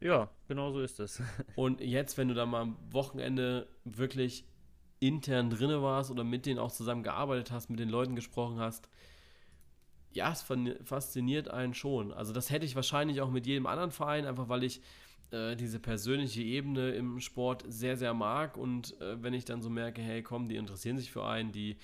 Ja, 0.00 0.30
genau 0.46 0.70
so 0.70 0.80
ist 0.80 1.00
es. 1.00 1.20
Und 1.56 1.80
jetzt, 1.80 2.16
wenn 2.16 2.28
du 2.28 2.34
da 2.34 2.46
mal 2.46 2.62
am 2.62 2.76
Wochenende 2.90 3.66
wirklich 3.84 4.44
intern 5.00 5.50
drinne 5.50 5.82
warst 5.82 6.10
oder 6.10 6.22
mit 6.22 6.46
denen 6.46 6.60
auch 6.60 6.72
zusammen 6.72 7.02
gearbeitet 7.02 7.50
hast, 7.50 7.68
mit 7.68 7.80
den 7.80 7.88
Leuten 7.88 8.14
gesprochen 8.14 8.60
hast, 8.60 8.88
ja, 10.12 10.32
es 10.32 10.46
fasziniert 10.84 11.48
einen 11.48 11.74
schon. 11.74 12.12
Also 12.12 12.32
das 12.32 12.50
hätte 12.50 12.64
ich 12.64 12.74
wahrscheinlich 12.74 13.20
auch 13.20 13.30
mit 13.30 13.46
jedem 13.46 13.66
anderen 13.66 13.90
Verein, 13.90 14.26
einfach 14.26 14.48
weil 14.48 14.64
ich 14.64 14.80
äh, 15.30 15.56
diese 15.56 15.78
persönliche 15.80 16.42
Ebene 16.42 16.90
im 16.90 17.20
Sport 17.20 17.64
sehr, 17.68 17.96
sehr 17.96 18.14
mag. 18.14 18.56
Und 18.56 19.00
äh, 19.00 19.22
wenn 19.22 19.34
ich 19.34 19.44
dann 19.44 19.62
so 19.62 19.70
merke, 19.70 20.00
hey, 20.00 20.22
komm, 20.22 20.48
die 20.48 20.56
interessieren 20.56 20.98
sich 20.98 21.10
für 21.10 21.24
einen, 21.24 21.52
die, 21.52 21.76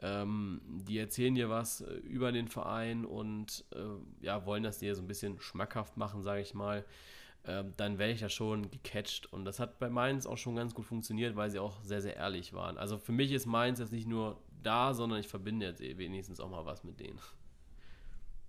ähm, 0.00 0.60
die 0.64 0.98
erzählen 0.98 1.34
dir 1.34 1.48
was 1.48 1.80
äh, 1.80 1.94
über 1.94 2.32
den 2.32 2.48
Verein 2.48 3.04
und 3.04 3.64
äh, 3.72 4.24
ja, 4.24 4.46
wollen 4.46 4.62
das 4.62 4.78
dir 4.78 4.94
so 4.94 5.02
ein 5.02 5.08
bisschen 5.08 5.40
schmackhaft 5.40 5.96
machen, 5.96 6.22
sage 6.22 6.40
ich 6.40 6.54
mal, 6.54 6.84
ähm, 7.44 7.72
dann 7.76 7.98
werde 7.98 8.12
ich 8.12 8.20
da 8.20 8.28
schon 8.28 8.70
gecatcht. 8.70 9.32
Und 9.32 9.44
das 9.44 9.60
hat 9.60 9.78
bei 9.78 9.88
Mainz 9.88 10.26
auch 10.26 10.38
schon 10.38 10.56
ganz 10.56 10.74
gut 10.74 10.84
funktioniert, 10.84 11.36
weil 11.36 11.50
sie 11.50 11.58
auch 11.58 11.82
sehr, 11.82 12.02
sehr 12.02 12.16
ehrlich 12.16 12.52
waren. 12.52 12.78
Also 12.78 12.98
für 12.98 13.12
mich 13.12 13.32
ist 13.32 13.46
Mainz 13.46 13.78
jetzt 13.78 13.92
nicht 13.92 14.08
nur 14.08 14.40
da, 14.62 14.92
sondern 14.92 15.20
ich 15.20 15.28
verbinde 15.28 15.66
jetzt 15.66 15.80
eh 15.80 15.96
wenigstens 15.98 16.40
auch 16.40 16.50
mal 16.50 16.66
was 16.66 16.84
mit 16.84 17.00
denen. 17.00 17.18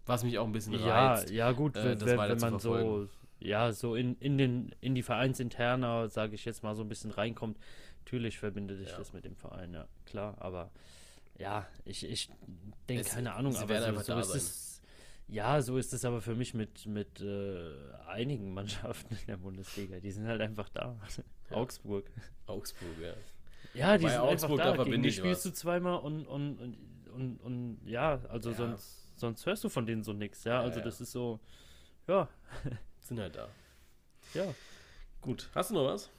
Was 0.06 0.24
mich 0.24 0.40
auch 0.40 0.46
ein 0.46 0.52
bisschen 0.52 0.74
ja, 0.74 1.12
reizt. 1.12 1.30
Ja, 1.30 1.52
gut, 1.52 1.76
äh, 1.76 2.00
wenn, 2.00 2.18
wenn 2.18 2.40
man 2.40 2.60
so 2.60 3.08
ja, 3.40 3.72
so 3.72 3.96
in, 3.96 4.16
in, 4.20 4.38
den, 4.38 4.76
in 4.82 4.96
die 4.96 5.04
Vereinsinterner, 5.04 6.10
sage 6.10 6.36
ich 6.36 6.46
jetzt 6.46 6.64
mal, 6.64 6.76
so 6.76 6.84
ein 6.84 6.90
bisschen 6.90 7.12
reinkommt, 7.12 7.58
natürlich 8.06 8.38
verbindet 8.38 8.78
sich 8.78 8.90
ja. 8.90 8.98
das 8.98 9.14
mit 9.14 9.26
dem 9.26 9.36
Verein, 9.36 9.74
ja, 9.74 9.88
klar, 10.06 10.36
aber 10.40 10.72
ja, 11.38 11.68
ich, 11.86 12.08
ich 12.10 12.30
denke, 12.88 13.04
keine 13.06 13.34
Ahnung, 13.34 13.56
aber 13.56 13.94
so, 13.94 14.02
so 14.02 14.20
ist 14.20 14.36
es, 14.36 14.82
ja, 15.28 15.62
so 15.62 15.78
ist 15.78 15.94
es 15.94 16.04
aber 16.04 16.22
für 16.22 16.36
mich 16.36 16.54
mit, 16.54 16.86
mit 16.86 17.22
äh, 17.22 17.72
einigen 18.08 18.54
Mannschaften 18.54 19.16
in 19.16 19.28
der 19.28 19.38
Bundesliga, 19.38 20.00
die 20.00 20.12
sind 20.12 20.28
halt 20.28 20.42
einfach 20.42 20.70
da. 20.70 20.98
Ja. 21.50 21.58
Augsburg. 21.58 22.12
Augsburg, 22.46 23.00
ja. 23.02 23.14
Ja, 23.74 23.98
die 23.98 24.06
Bei 24.06 24.12
sind 24.12 24.22
Augsburg, 24.22 24.60
einfach 24.60 24.78
da, 24.78 24.84
gegen 24.84 25.04
die 25.04 25.12
spielst 25.12 25.46
was. 25.46 25.54
du 25.54 25.58
zweimal 25.58 26.00
und, 26.00 26.26
und, 26.26 26.60
und, 26.60 26.78
und, 27.14 27.38
und 27.42 27.80
ja, 27.86 28.20
also 28.30 28.52
ja. 28.52 28.58
sonst 28.58 29.10
sonst 29.20 29.46
hörst 29.46 29.64
du 29.64 29.70
von 29.70 29.86
denen 29.86 30.04
so 30.04 30.14
nichts, 30.14 30.44
ja, 30.44 30.62
also 30.62 30.80
das 30.80 31.02
ist 31.02 31.12
so, 31.12 31.40
ja. 32.08 32.28
Sind 33.10 33.20
halt 33.20 33.36
da. 33.36 33.50
Ja. 34.36 34.54
Gut. 35.20 35.50
Hast 35.56 35.72
du 35.72 35.74
noch 35.74 35.86
was? 35.86 36.12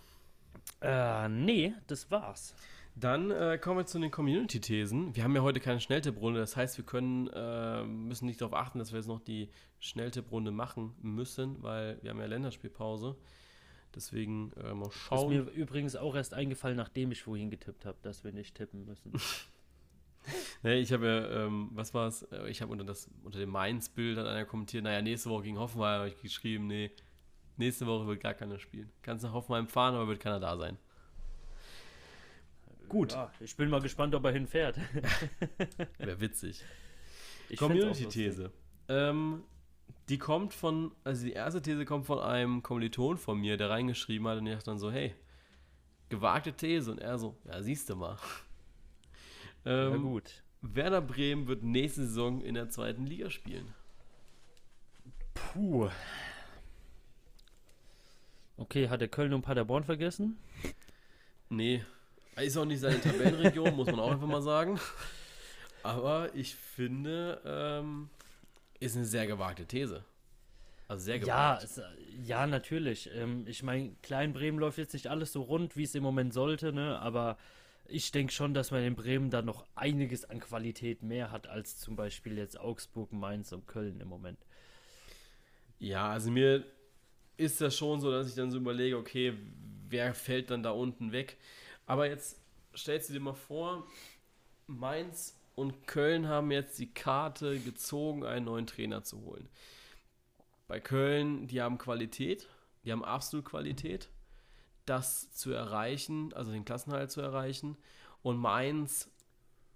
Äh, 0.81 1.29
nee, 1.29 1.73
das 1.87 2.11
war's. 2.11 2.53
Dann 2.97 3.31
äh, 3.31 3.59
kommen 3.59 3.79
wir 3.79 3.87
zu 3.87 4.01
den 4.01 4.11
Community-Thesen. 4.11 5.15
Wir 5.15 5.23
haben 5.23 5.37
ja 5.37 5.43
heute 5.43 5.61
keine 5.61 5.79
Schnelltipprunde, 5.79 6.41
das 6.41 6.57
heißt, 6.57 6.79
wir 6.79 6.85
können, 6.85 7.29
äh, 7.29 7.85
müssen 7.85 8.27
nicht 8.27 8.41
darauf 8.41 8.55
achten, 8.55 8.81
dass 8.81 8.91
wir 8.91 8.99
jetzt 8.99 9.07
noch 9.07 9.21
die 9.21 9.51
Schnelltipprunde 9.79 10.51
machen 10.51 10.93
müssen, 11.01 11.63
weil 11.63 12.03
wir 12.03 12.11
haben 12.11 12.19
ja 12.19 12.27
Länderspielpause. 12.27 13.15
Deswegen 13.95 14.53
äh, 14.55 14.75
mal 14.75 14.91
schauen. 14.91 15.31
Das 15.31 15.47
ist 15.47 15.55
mir 15.55 15.63
übrigens 15.63 15.95
auch 15.95 16.17
erst 16.17 16.35
eingefallen, 16.35 16.77
nachdem 16.77 17.13
ich 17.13 17.23
vorhin 17.23 17.51
getippt 17.51 17.85
habe, 17.87 17.99
dass 18.03 18.25
wir 18.25 18.33
nicht 18.33 18.57
tippen 18.57 18.85
müssen. 18.85 19.13
nee, 20.63 20.81
ich 20.81 20.93
habe 20.93 21.07
ja, 21.07 21.45
ähm, 21.45 21.71
was 21.73 21.95
war 21.95 22.09
es? 22.09 22.23
Äh, 22.25 22.49
ich 22.49 22.63
habe 22.63 22.73
unter, 22.73 22.95
unter 23.23 23.39
dem 23.39 23.51
Mainz-Bild 23.51 24.19
hat 24.19 24.27
einer 24.27 24.45
kommentiert, 24.45 24.85
naja, 24.85 25.03
nächste 25.03 25.31
Woche 25.31 25.45
gegen 25.45 25.59
Hoffenheim 25.59 26.01
habe 26.01 26.09
ich 26.09 26.21
geschrieben, 26.21 26.67
nee, 26.67 26.91
nächste 27.57 27.87
Woche 27.87 28.07
wird 28.07 28.21
gar 28.21 28.35
keiner 28.35 28.59
spielen. 28.59 28.91
Kannst 29.03 29.25
nach 29.25 29.33
Hoffenheim 29.33 29.67
fahren, 29.67 29.95
aber 29.95 30.09
wird 30.09 30.21
keiner 30.21 30.41
da 30.41 30.57
sein. 30.57 30.77
Gut. 32.89 33.13
Ja, 33.13 33.31
ich 33.39 33.57
bin 33.57 33.71
mal 33.71 33.81
gespannt, 33.81 34.15
ob 34.15 34.25
er 34.25 34.33
hinfährt. 34.33 34.77
Wäre 35.99 36.21
witzig. 36.21 36.65
Community-These. 37.57 38.51
Ähm, 38.89 39.45
die 40.09 40.19
kommt 40.19 40.53
von, 40.53 40.91
also 41.05 41.25
die 41.25 41.33
erste 41.33 41.63
These 41.63 41.85
kommt 41.85 42.07
von 42.07 42.19
einem 42.19 42.63
Kommiliton 42.63 43.17
von 43.17 43.39
mir, 43.39 43.57
der 43.57 43.71
reingeschrieben 43.71 44.27
hat 44.27 44.39
und 44.39 44.47
ich 44.47 44.55
dachte 44.55 44.71
dann 44.71 44.79
so, 44.79 44.91
hey, 44.91 45.15
gewagte 46.09 46.53
These. 46.53 46.91
Und 46.91 46.99
er 46.99 47.17
so, 47.17 47.37
ja, 47.47 47.63
siehst 47.63 47.89
du 47.89 47.97
mal. 47.97 48.19
Ähm, 49.65 49.93
ja, 49.93 49.97
gut. 49.97 50.43
Werder 50.63 51.01
Bremen 51.01 51.47
wird 51.49 51.63
nächste 51.63 52.07
Saison 52.07 52.41
in 52.41 52.55
der 52.55 52.69
zweiten 52.69 53.07
Liga 53.07 53.31
spielen. 53.31 53.75
Puh. 55.35 55.89
Okay, 58.57 58.89
hat 58.89 59.01
er 59.01 59.09
Köln 59.09 59.33
und 59.33 59.43
Paderborn 59.43 59.85
vergessen? 59.85 60.39
Nee. 61.49 61.83
Ist 62.37 62.57
auch 62.57 62.65
nicht 62.65 62.81
seine 62.81 63.01
Tabellenregion, 63.01 63.75
muss 63.75 63.87
man 63.87 64.01
auch 64.01 64.13
einfach 64.13 64.27
mal 64.27 64.43
sagen. 64.43 64.79
Aber 65.83 66.35
ich 66.35 66.55
finde, 66.55 67.41
ähm, 67.45 68.11
ist 68.79 68.97
eine 68.97 69.07
sehr 69.07 69.27
gewagte 69.27 69.67
These. 69.67 70.05
Also 70.89 71.05
sehr 71.05 71.19
gewagt. 71.19 71.29
Ja, 71.29 71.59
es, 71.63 71.81
ja 72.23 72.47
natürlich. 72.47 73.11
Ähm, 73.15 73.45
ich 73.47 73.63
meine, 73.63 73.95
Klein 74.03 74.33
Bremen 74.33 74.59
läuft 74.59 74.79
jetzt 74.79 74.93
nicht 74.93 75.07
alles 75.07 75.33
so 75.33 75.43
rund, 75.43 75.77
wie 75.77 75.85
es 75.85 75.95
im 75.95 76.03
Moment 76.03 76.35
sollte, 76.35 76.73
ne? 76.73 76.99
aber 77.01 77.39
ich 77.91 78.13
denke 78.13 78.33
schon, 78.33 78.55
dass 78.55 78.71
man 78.71 78.83
in 78.83 78.95
Bremen 78.95 79.31
da 79.31 79.43
noch 79.43 79.67
einiges 79.75 80.25
an 80.25 80.41
Qualität 80.41 81.03
mehr 81.03 81.31
hat 81.31 81.47
als 81.47 81.79
zum 81.79 81.97
Beispiel 81.97 82.39
jetzt 82.39 82.59
Augsburg, 82.59 83.13
Mainz 83.13 83.53
und 83.53 83.67
Köln 83.67 84.01
im 84.01 84.09
Moment. 84.09 84.39
Ja, 85.79 86.11
also 86.11 86.31
mir 86.31 86.65
ist 87.37 87.61
das 87.61 87.77
schon 87.77 88.01
so, 88.01 88.11
dass 88.11 88.29
ich 88.29 88.35
dann 88.35 88.51
so 88.51 88.59
überlege, 88.59 88.97
okay, 88.97 89.35
wer 89.89 90.15
fällt 90.15 90.51
dann 90.51 90.63
da 90.63 90.71
unten 90.71 91.13
weg? 91.13 91.39
Aber 91.87 92.07
jetzt 92.09 92.41
stellst 92.77 93.09
du 93.09 93.15
dir 93.15 93.21
mal 93.21 93.35
vor, 93.35 93.87
Mainz 94.67 95.37
und 95.55 95.87
Köln 95.87 96.29
haben 96.29 96.51
jetzt 96.51 96.79
die 96.79 96.93
Karte 96.93 97.59
gezogen, 97.59 98.25
einen 98.25 98.45
neuen 98.45 98.67
Trainer 98.67 99.03
zu 99.03 99.23
holen. 99.23 99.49
Bei 100.69 100.81
Köln, 100.81 101.49
die 101.49 101.61
haben 101.61 101.79
Qualität, 101.79 102.49
die 102.85 102.93
haben 102.93 103.05
absolut 103.05 103.47
Qualität 103.47 104.09
das 104.91 105.33
zu 105.33 105.53
erreichen, 105.53 106.33
also 106.35 106.51
den 106.51 106.65
Klassenhalt 106.65 107.11
zu 107.11 107.21
erreichen. 107.21 107.77
Und 108.23 108.37
Mainz 108.37 109.09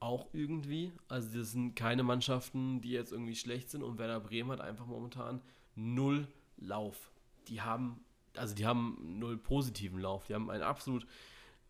auch 0.00 0.28
irgendwie. 0.32 0.92
Also 1.08 1.38
das 1.38 1.52
sind 1.52 1.76
keine 1.76 2.02
Mannschaften, 2.02 2.80
die 2.80 2.90
jetzt 2.90 3.12
irgendwie 3.12 3.36
schlecht 3.36 3.70
sind. 3.70 3.82
Und 3.82 3.98
Werder 3.98 4.20
Bremen 4.20 4.50
hat 4.50 4.60
einfach 4.60 4.86
momentan 4.86 5.40
null 5.76 6.28
Lauf. 6.56 7.10
Die 7.48 7.62
haben, 7.62 8.04
also 8.36 8.54
die 8.54 8.66
haben 8.66 9.18
null 9.18 9.38
positiven 9.38 10.00
Lauf. 10.00 10.26
Die 10.26 10.34
haben 10.34 10.50
einen 10.50 10.62
absolut, 10.62 11.06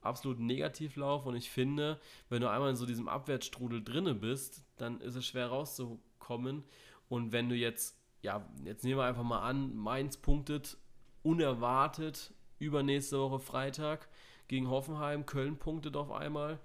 absolut 0.00 0.40
Negativlauf. 0.40 1.26
Und 1.26 1.36
ich 1.36 1.50
finde, 1.50 2.00
wenn 2.28 2.40
du 2.40 2.50
einmal 2.50 2.70
in 2.70 2.76
so 2.76 2.86
diesem 2.86 3.08
Abwärtsstrudel 3.08 3.84
drinne 3.84 4.14
bist, 4.14 4.64
dann 4.76 5.00
ist 5.00 5.14
es 5.14 5.26
schwer 5.26 5.48
rauszukommen. 5.48 6.64
Und 7.08 7.32
wenn 7.32 7.48
du 7.48 7.54
jetzt, 7.54 7.96
ja, 8.22 8.48
jetzt 8.64 8.84
nehmen 8.84 8.98
wir 8.98 9.04
einfach 9.04 9.22
mal 9.22 9.42
an, 9.42 9.76
Mainz 9.76 10.16
punktet 10.16 10.76
unerwartet 11.22 12.34
übernächste 12.64 13.18
Woche 13.18 13.38
Freitag 13.38 14.08
gegen 14.48 14.68
Hoffenheim, 14.68 15.26
Köln 15.26 15.56
punktet 15.58 15.96
auf 15.96 16.10
einmal, 16.10 16.58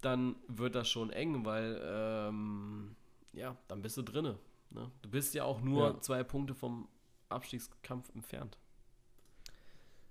dann 0.00 0.36
wird 0.48 0.74
das 0.74 0.88
schon 0.88 1.10
eng, 1.10 1.44
weil 1.44 1.80
ähm, 1.84 2.96
ja, 3.32 3.56
dann 3.68 3.82
bist 3.82 3.96
du 3.96 4.02
drinne. 4.02 4.38
Ne? 4.70 4.90
Du 5.02 5.10
bist 5.10 5.34
ja 5.34 5.44
auch 5.44 5.60
nur 5.60 5.88
ja. 5.88 6.00
zwei 6.00 6.22
Punkte 6.24 6.54
vom 6.54 6.88
Abstiegskampf 7.28 8.08
entfernt. 8.14 8.58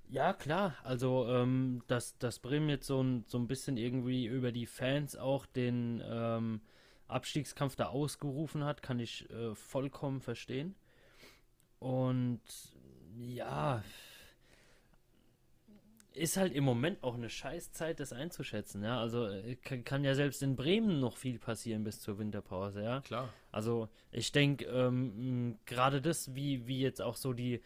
Ja, 0.09 0.33
klar. 0.33 0.75
Also, 0.83 1.27
ähm, 1.29 1.83
dass, 1.87 2.17
dass 2.17 2.39
Bremen 2.39 2.69
jetzt 2.69 2.87
so 2.87 3.01
ein, 3.01 3.25
so 3.27 3.37
ein 3.37 3.47
bisschen 3.47 3.77
irgendwie 3.77 4.25
über 4.25 4.51
die 4.51 4.65
Fans 4.65 5.15
auch 5.15 5.45
den 5.45 6.01
ähm, 6.03 6.61
Abstiegskampf 7.07 7.75
da 7.75 7.87
ausgerufen 7.87 8.63
hat, 8.63 8.81
kann 8.81 8.99
ich 8.99 9.29
äh, 9.29 9.53
vollkommen 9.53 10.21
verstehen. 10.21 10.75
Und 11.77 12.41
ja, 13.17 13.83
ist 16.19 16.37
halt 16.37 16.53
im 16.53 16.63
Moment 16.63 17.03
auch 17.03 17.15
eine 17.15 17.29
Scheißzeit, 17.29 17.99
das 17.99 18.13
einzuschätzen. 18.13 18.83
Ja, 18.83 18.99
also 18.99 19.27
äh, 19.27 19.55
kann, 19.55 19.83
kann, 19.83 20.03
ja 20.03 20.13
selbst 20.15 20.43
in 20.43 20.55
Bremen 20.55 20.99
noch 20.99 21.17
viel 21.17 21.39
passieren 21.39 21.83
bis 21.83 22.01
zur 22.01 22.19
Winterpause. 22.19 22.83
Ja, 22.83 23.01
klar. 23.01 23.29
Also 23.51 23.89
ich 24.11 24.31
denke, 24.31 24.65
ähm, 24.65 25.57
gerade 25.65 26.01
das, 26.01 26.35
wie, 26.35 26.67
wie 26.67 26.79
jetzt 26.79 27.01
auch 27.01 27.15
so 27.15 27.33
die 27.33 27.61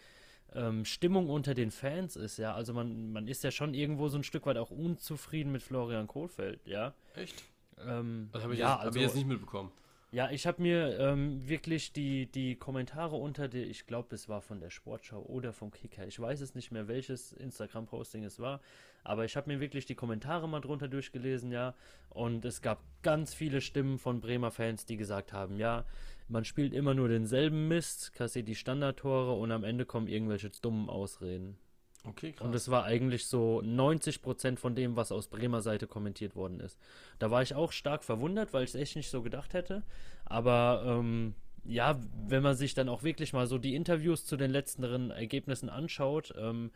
ähm, 0.54 0.86
Stimmung 0.86 1.30
unter 1.30 1.54
den 1.54 1.72
Fans 1.72 2.16
ist, 2.16 2.38
ja. 2.38 2.54
Also 2.54 2.74
man, 2.74 3.12
man 3.12 3.28
ist 3.28 3.44
ja 3.44 3.52
schon 3.52 3.74
irgendwo 3.74 4.08
so 4.08 4.18
ein 4.18 4.24
Stück 4.24 4.46
weit 4.46 4.58
auch 4.58 4.72
unzufrieden 4.72 5.52
mit 5.52 5.64
Florian 5.64 6.08
Kohlfeld, 6.08 6.66
ja. 6.66 6.94
Echt? 7.16 7.44
Ähm, 7.86 8.30
das 8.32 8.44
habe 8.44 8.54
ich, 8.54 8.60
ja, 8.60 8.70
jetzt, 8.70 8.80
also, 8.80 8.88
hab 8.88 8.96
ich 8.96 9.02
jetzt 9.02 9.16
nicht 9.16 9.28
mitbekommen. 9.28 9.72
Ja, 10.14 10.30
ich 10.30 10.46
habe 10.46 10.62
mir 10.62 11.00
ähm, 11.00 11.50
wirklich 11.50 11.92
die, 11.92 12.28
die 12.28 12.56
Kommentare 12.56 13.16
unter 13.16 13.48
der, 13.48 13.66
ich 13.66 13.88
glaube, 13.88 14.14
es 14.14 14.30
war 14.30 14.44
von 14.44 14.60
der 14.60 14.70
Sportschau 14.70 15.24
oder 15.24 15.54
vom 15.54 15.72
Kicker. 15.72 16.06
Ich 16.06 16.20
weiß 16.20 16.42
es 16.42 16.54
nicht 16.54 16.72
mehr, 16.72 16.88
welches 16.88 17.32
Instagram-Posting 17.34 18.24
es 18.24 18.38
war, 18.38 18.62
aber 19.04 19.26
ich 19.26 19.36
habe 19.36 19.52
mir 19.52 19.60
wirklich 19.60 19.88
die 19.88 19.96
Kommentare 19.96 20.48
mal 20.48 20.60
drunter 20.60 20.88
durchgelesen, 20.88 21.52
ja. 21.52 21.74
Und 22.12 22.46
es 22.46 22.62
gab 22.62 22.84
ganz 23.02 23.34
viele 23.34 23.60
Stimmen 23.60 23.98
von 23.98 24.22
Bremer 24.22 24.52
Fans, 24.52 24.86
die 24.86 24.98
gesagt 24.98 25.34
haben, 25.34 25.58
ja, 25.58 25.84
man 26.28 26.46
spielt 26.46 26.74
immer 26.74 26.94
nur 26.94 27.08
denselben 27.08 27.68
Mist, 27.68 28.14
kassiert 28.14 28.48
die 28.48 28.54
Standardtore 28.54 29.34
und 29.34 29.52
am 29.52 29.64
Ende 29.64 29.84
kommen 29.84 30.08
irgendwelche 30.08 30.52
dummen 30.52 30.90
Ausreden. 30.90 31.58
Okay, 32.06 32.34
krass. 32.34 32.46
Und 32.46 32.54
es 32.54 32.70
war 32.70 32.84
eigentlich 32.84 33.28
so 33.28 33.62
90% 33.62 34.58
von 34.58 34.76
dem, 34.76 34.96
was 34.96 35.12
aus 35.12 35.28
Bremer 35.28 35.62
Seite 35.62 35.88
kommentiert 35.88 36.36
worden 36.36 36.60
ist. 36.60 36.78
Da 37.20 37.32
war 37.32 37.42
ich 37.42 37.56
auch 37.56 37.72
stark 37.72 38.04
verwundert, 38.04 38.54
weil 38.54 38.64
ich 38.64 38.72
es 38.72 38.76
echt 38.76 38.96
nicht 38.96 39.10
so 39.10 39.22
gedacht 39.22 39.54
hätte. 39.54 39.84
Aber 40.26 40.84
ähm, 40.86 41.36
ja, 41.64 42.00
wenn 42.28 42.44
man 42.44 42.56
sich 42.56 42.74
dann 42.74 42.90
auch 42.90 43.04
wirklich 43.04 43.32
mal 43.32 43.48
so 43.48 43.58
die 43.58 43.76
Interviews 43.76 44.26
zu 44.26 44.36
den 44.36 44.52
letzteren 44.52 45.12
Ergebnissen 45.12 45.70
anschaut, 45.70 46.34
ähm, 46.38 46.72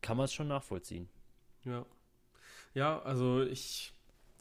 kann 0.00 0.16
man 0.16 0.24
es 0.24 0.32
schon 0.32 0.48
nachvollziehen. 0.48 1.08
Ja. 1.64 1.84
Ja, 2.74 3.02
also 3.02 3.42
ich, 3.42 3.92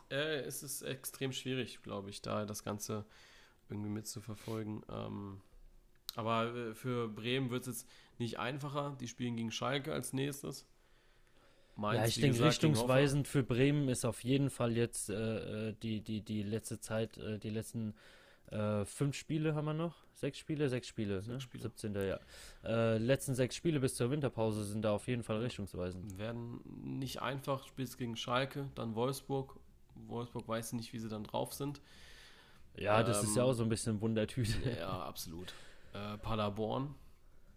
äh, 0.09 0.39
es 0.41 0.63
ist 0.63 0.81
extrem 0.81 1.33
schwierig, 1.33 1.81
glaube 1.83 2.09
ich, 2.09 2.21
da 2.21 2.45
das 2.45 2.63
Ganze 2.63 3.05
irgendwie 3.69 3.89
mitzuverfolgen. 3.89 4.83
Ähm, 4.89 5.41
aber 6.15 6.53
äh, 6.53 6.73
für 6.73 7.09
Bremen 7.09 7.49
wird 7.49 7.67
es 7.67 7.67
jetzt 7.67 7.87
nicht 8.21 8.39
einfacher. 8.39 8.95
Die 8.99 9.07
spielen 9.07 9.35
gegen 9.35 9.51
Schalke 9.51 9.93
als 9.93 10.13
nächstes. 10.13 10.67
Mainz, 11.75 11.99
ja, 11.99 12.05
ich 12.07 12.15
denke, 12.15 12.43
richtungsweisend 12.43 13.27
für 13.27 13.43
Bremen 13.43 13.89
ist 13.89 14.05
auf 14.05 14.23
jeden 14.23 14.49
Fall 14.49 14.75
jetzt 14.75 15.09
äh, 15.09 15.69
äh, 15.69 15.75
die, 15.81 16.01
die, 16.01 16.21
die 16.21 16.43
letzte 16.43 16.79
Zeit, 16.79 17.17
äh, 17.17 17.39
die 17.39 17.49
letzten 17.49 17.95
äh, 18.51 18.85
fünf 18.85 19.15
Spiele 19.15 19.55
haben 19.55 19.65
wir 19.65 19.73
noch. 19.73 19.95
Sechs 20.13 20.37
Spiele, 20.37 20.69
sechs 20.69 20.87
Spiele, 20.87 21.21
sechs 21.21 21.27
ne? 21.27 21.41
Spiele. 21.41 21.63
17. 21.63 21.95
ja. 21.95 22.19
Äh, 22.63 22.97
letzten 22.97 23.33
sechs 23.33 23.55
Spiele 23.55 23.79
bis 23.79 23.95
zur 23.95 24.11
Winterpause 24.11 24.63
sind 24.65 24.83
da 24.83 24.91
auf 24.91 25.07
jeden 25.07 25.23
Fall 25.23 25.37
richtungsweisend. 25.37 26.17
Werden 26.17 26.59
nicht 26.99 27.21
einfach, 27.21 27.65
spielst 27.67 27.97
gegen 27.97 28.15
Schalke, 28.15 28.69
dann 28.75 28.95
Wolfsburg. 28.95 29.57
Wolfsburg 30.07 30.47
weiß 30.47 30.73
nicht, 30.73 30.93
wie 30.93 30.99
sie 30.99 31.09
dann 31.09 31.23
drauf 31.23 31.53
sind. 31.53 31.81
Ja, 32.75 33.03
das 33.03 33.19
ähm, 33.19 33.29
ist 33.29 33.35
ja 33.35 33.43
ähm, 33.43 33.49
auch 33.49 33.53
so 33.53 33.63
ein 33.63 33.69
bisschen 33.69 34.01
Wundertüte. 34.01 34.77
Ja, 34.77 35.01
absolut. 35.01 35.53
Äh, 35.93 36.17
Paderborn, 36.17 36.93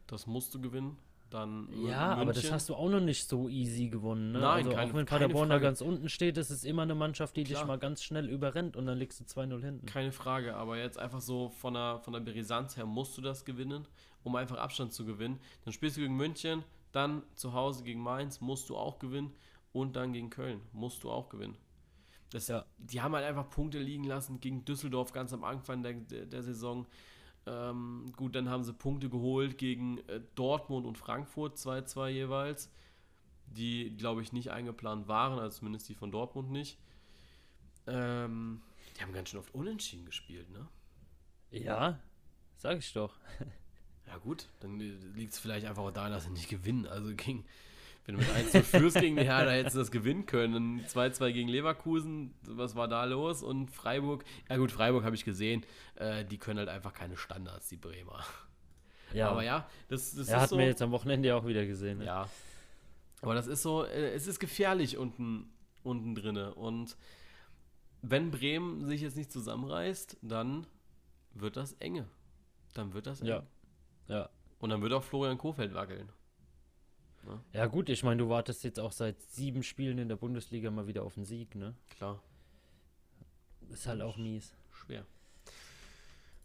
das 0.06 0.26
musst 0.26 0.54
du 0.54 0.60
gewinnen. 0.60 0.96
Dann 1.30 1.68
ja, 1.70 1.76
München. 1.76 1.94
aber 1.96 2.32
das 2.32 2.52
hast 2.52 2.68
du 2.68 2.74
auch 2.76 2.88
noch 2.88 3.00
nicht 3.00 3.28
so 3.28 3.48
easy 3.48 3.88
gewonnen. 3.88 4.32
Ne? 4.32 4.38
Nein, 4.38 4.66
also 4.66 4.70
keine, 4.70 4.90
auch 4.90 4.94
wenn 4.94 5.06
Paderborn 5.06 5.48
da 5.48 5.58
ganz 5.58 5.80
unten 5.80 6.08
steht, 6.08 6.36
ist 6.36 6.50
es 6.50 6.62
immer 6.62 6.82
eine 6.82 6.94
Mannschaft, 6.94 7.36
die 7.36 7.42
Klar. 7.42 7.62
dich 7.62 7.66
mal 7.66 7.78
ganz 7.78 8.04
schnell 8.04 8.28
überrennt 8.28 8.76
und 8.76 8.86
dann 8.86 8.98
legst 8.98 9.18
du 9.18 9.24
2-0 9.24 9.60
hinten. 9.60 9.86
Keine 9.86 10.12
Frage, 10.12 10.54
aber 10.54 10.78
jetzt 10.78 10.96
einfach 10.96 11.20
so 11.20 11.48
von 11.48 11.74
der, 11.74 11.98
von 12.04 12.12
der 12.12 12.20
Brisanz 12.20 12.76
her 12.76 12.86
musst 12.86 13.18
du 13.18 13.20
das 13.20 13.44
gewinnen, 13.44 13.88
um 14.22 14.36
einfach 14.36 14.58
Abstand 14.58 14.92
zu 14.92 15.04
gewinnen. 15.04 15.40
Dann 15.64 15.72
spielst 15.72 15.96
du 15.96 16.02
gegen 16.02 16.16
München, 16.16 16.62
dann 16.92 17.24
zu 17.34 17.52
Hause 17.52 17.82
gegen 17.82 18.00
Mainz 18.00 18.40
musst 18.40 18.68
du 18.68 18.76
auch 18.76 19.00
gewinnen 19.00 19.32
und 19.72 19.96
dann 19.96 20.12
gegen 20.12 20.30
Köln 20.30 20.60
musst 20.72 21.02
du 21.02 21.10
auch 21.10 21.30
gewinnen. 21.30 21.56
Das, 22.30 22.48
ja. 22.48 22.64
Die 22.78 23.00
haben 23.00 23.14
halt 23.14 23.24
einfach 23.24 23.48
Punkte 23.50 23.78
liegen 23.78 24.04
lassen 24.04 24.40
gegen 24.40 24.64
Düsseldorf 24.64 25.12
ganz 25.12 25.32
am 25.32 25.44
Anfang 25.44 25.82
der, 25.82 25.94
der, 25.94 26.26
der 26.26 26.42
Saison. 26.42 26.86
Ähm, 27.46 28.12
gut, 28.16 28.34
dann 28.34 28.48
haben 28.48 28.64
sie 28.64 28.72
Punkte 28.72 29.10
geholt 29.10 29.58
gegen 29.58 29.98
äh, 30.08 30.20
Dortmund 30.34 30.86
und 30.86 30.96
Frankfurt, 30.96 31.56
2-2 31.56 32.08
jeweils, 32.08 32.70
die, 33.46 33.96
glaube 33.96 34.22
ich, 34.22 34.32
nicht 34.32 34.50
eingeplant 34.50 35.08
waren, 35.08 35.38
also 35.38 35.58
zumindest 35.58 35.88
die 35.88 35.94
von 35.94 36.10
Dortmund 36.10 36.50
nicht. 36.50 36.78
Ähm, 37.86 38.62
die 38.96 39.02
haben 39.02 39.12
ganz 39.12 39.28
schön 39.28 39.40
oft 39.40 39.54
unentschieden 39.54 40.06
gespielt, 40.06 40.50
ne? 40.50 40.66
Ja, 41.50 42.00
sag 42.56 42.78
ich 42.78 42.92
doch. 42.92 43.18
ja, 44.06 44.16
gut, 44.18 44.48
dann 44.60 44.78
liegt 44.78 45.34
es 45.34 45.38
vielleicht 45.38 45.66
einfach 45.66 45.82
auch 45.82 45.90
daran, 45.90 46.12
dass 46.12 46.24
sie 46.24 46.30
nicht 46.30 46.48
gewinnen. 46.48 46.86
Also 46.86 47.14
ging 47.14 47.44
wenn 48.06 48.16
du 48.16 48.20
mit 48.20 48.30
1 48.30 48.52
zu 48.52 48.62
führst 48.62 49.00
gegen 49.00 49.16
die 49.16 49.24
Hertha, 49.24 49.50
hättest 49.50 49.76
du 49.76 49.80
das 49.80 49.90
gewinnen 49.90 50.26
können. 50.26 50.84
2-2 50.84 51.32
gegen 51.32 51.48
Leverkusen, 51.48 52.34
was 52.42 52.74
war 52.74 52.86
da 52.86 53.04
los? 53.04 53.42
Und 53.42 53.70
Freiburg, 53.70 54.24
ja 54.48 54.56
gut, 54.56 54.70
Freiburg 54.70 55.04
habe 55.04 55.16
ich 55.16 55.24
gesehen, 55.24 55.64
äh, 55.96 56.24
die 56.24 56.38
können 56.38 56.58
halt 56.58 56.68
einfach 56.68 56.92
keine 56.92 57.16
Standards, 57.16 57.68
die 57.68 57.76
Bremer. 57.76 58.22
Ja. 59.14 59.30
Aber 59.30 59.42
ja, 59.42 59.66
das, 59.88 60.14
das 60.14 60.28
er 60.28 60.36
ist 60.36 60.42
hat 60.42 60.52
mir 60.52 60.66
jetzt 60.66 60.82
am 60.82 60.90
Wochenende 60.90 61.28
ja 61.28 61.36
auch 61.36 61.46
wieder 61.46 61.64
gesehen. 61.66 61.98
Ne? 61.98 62.06
Ja. 62.06 62.28
Aber 63.22 63.34
das 63.34 63.46
ist 63.46 63.62
so, 63.62 63.84
äh, 63.84 64.12
es 64.12 64.26
ist 64.26 64.38
gefährlich 64.38 64.98
unten, 64.98 65.50
unten 65.82 66.14
drinne. 66.14 66.54
Und 66.54 66.96
wenn 68.02 68.30
Bremen 68.30 68.84
sich 68.84 69.00
jetzt 69.00 69.16
nicht 69.16 69.32
zusammenreißt, 69.32 70.18
dann 70.20 70.66
wird 71.32 71.56
das 71.56 71.72
enge. 71.74 72.06
Dann 72.74 72.92
wird 72.92 73.06
das 73.06 73.22
eng. 73.22 73.28
Ja. 73.28 73.42
ja. 74.08 74.28
Und 74.58 74.70
dann 74.70 74.82
wird 74.82 74.92
auch 74.92 75.02
Florian 75.02 75.38
Kofeld 75.38 75.72
wackeln. 75.72 76.10
Ne? 77.24 77.40
Ja, 77.52 77.66
gut, 77.66 77.88
ich 77.88 78.02
meine, 78.02 78.22
du 78.22 78.28
wartest 78.28 78.64
jetzt 78.64 78.78
auch 78.78 78.92
seit 78.92 79.20
sieben 79.22 79.62
Spielen 79.62 79.98
in 79.98 80.08
der 80.08 80.16
Bundesliga 80.16 80.70
mal 80.70 80.86
wieder 80.86 81.02
auf 81.02 81.16
einen 81.16 81.26
Sieg, 81.26 81.54
ne? 81.54 81.74
Klar. 81.90 82.22
Ist 83.70 83.86
halt 83.86 84.02
auch 84.02 84.16
mies. 84.16 84.54
Schwer. 84.72 85.04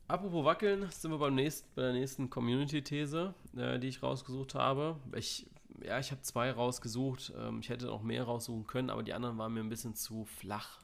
Apropos 0.07 0.43
wackeln, 0.43 0.89
sind 0.89 1.11
wir 1.11 1.19
beim 1.19 1.35
nächsten, 1.35 1.67
bei 1.75 1.83
der 1.83 1.93
nächsten 1.93 2.29
Community-These, 2.29 3.33
äh, 3.55 3.77
die 3.79 3.87
ich 3.87 4.01
rausgesucht 4.01 4.55
habe. 4.55 4.95
Ich, 5.15 5.45
ja, 5.83 5.99
ich 5.99 6.11
habe 6.11 6.21
zwei 6.21 6.51
rausgesucht. 6.51 7.31
Ähm, 7.37 7.59
ich 7.61 7.69
hätte 7.69 7.85
noch 7.85 8.01
mehr 8.01 8.23
raussuchen 8.23 8.65
können, 8.65 8.89
aber 8.89 9.03
die 9.03 9.13
anderen 9.13 9.37
waren 9.37 9.53
mir 9.53 9.59
ein 9.59 9.69
bisschen 9.69 9.93
zu 9.93 10.25
flach. 10.25 10.81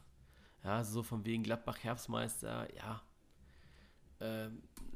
Ja, 0.62 0.84
so 0.84 1.02
von 1.02 1.24
wegen 1.24 1.42
Gladbach 1.42 1.78
Herbstmeister, 1.82 2.68
ja, 2.76 3.02
äh, 4.20 4.50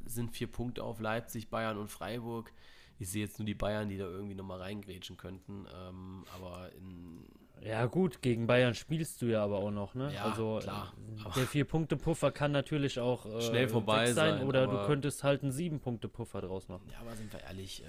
sind 0.05 0.31
vier 0.31 0.51
Punkte 0.51 0.85
auf 0.85 1.01
Leipzig, 1.01 1.49
Bayern 1.49 1.79
und 1.79 1.91
Freiburg. 1.91 2.53
Ich 3.01 3.09
sehe 3.09 3.25
jetzt 3.25 3.39
nur 3.39 3.47
die 3.47 3.55
Bayern, 3.55 3.89
die 3.89 3.97
da 3.97 4.05
irgendwie 4.05 4.35
nochmal 4.35 4.61
reingrätschen 4.61 5.17
könnten. 5.17 5.67
Ähm, 5.75 6.25
aber 6.35 6.71
in. 6.75 7.25
Ja, 7.63 7.87
gut, 7.87 8.21
gegen 8.21 8.47
Bayern 8.47 8.75
spielst 8.75 9.23
du 9.23 9.27
ja 9.27 9.43
aber 9.43 9.59
auch 9.59 9.71
noch, 9.71 9.95
ne? 9.95 10.13
Ja, 10.15 10.25
also, 10.27 10.59
klar. 10.63 10.93
Äh, 11.19 11.35
der 11.35 11.47
Vier-Punkte-Puffer 11.47 12.31
kann 12.31 12.53
natürlich 12.53 13.01
auch 13.01 13.25
äh, 13.25 13.41
schnell 13.41 13.69
vorbei 13.69 14.13
sein, 14.13 14.39
sein. 14.39 14.47
Oder 14.47 14.67
du 14.67 14.87
könntest 14.87 15.25
halt 15.25 15.43
einen 15.43 15.51
Sieben-Punkte-Puffer 15.51 16.43
draus 16.43 16.69
machen. 16.69 16.89
Ja, 16.93 17.01
aber 17.01 17.17
sind 17.17 17.33
wir 17.33 17.41
ehrlich, 17.41 17.83
äh, 17.85 17.87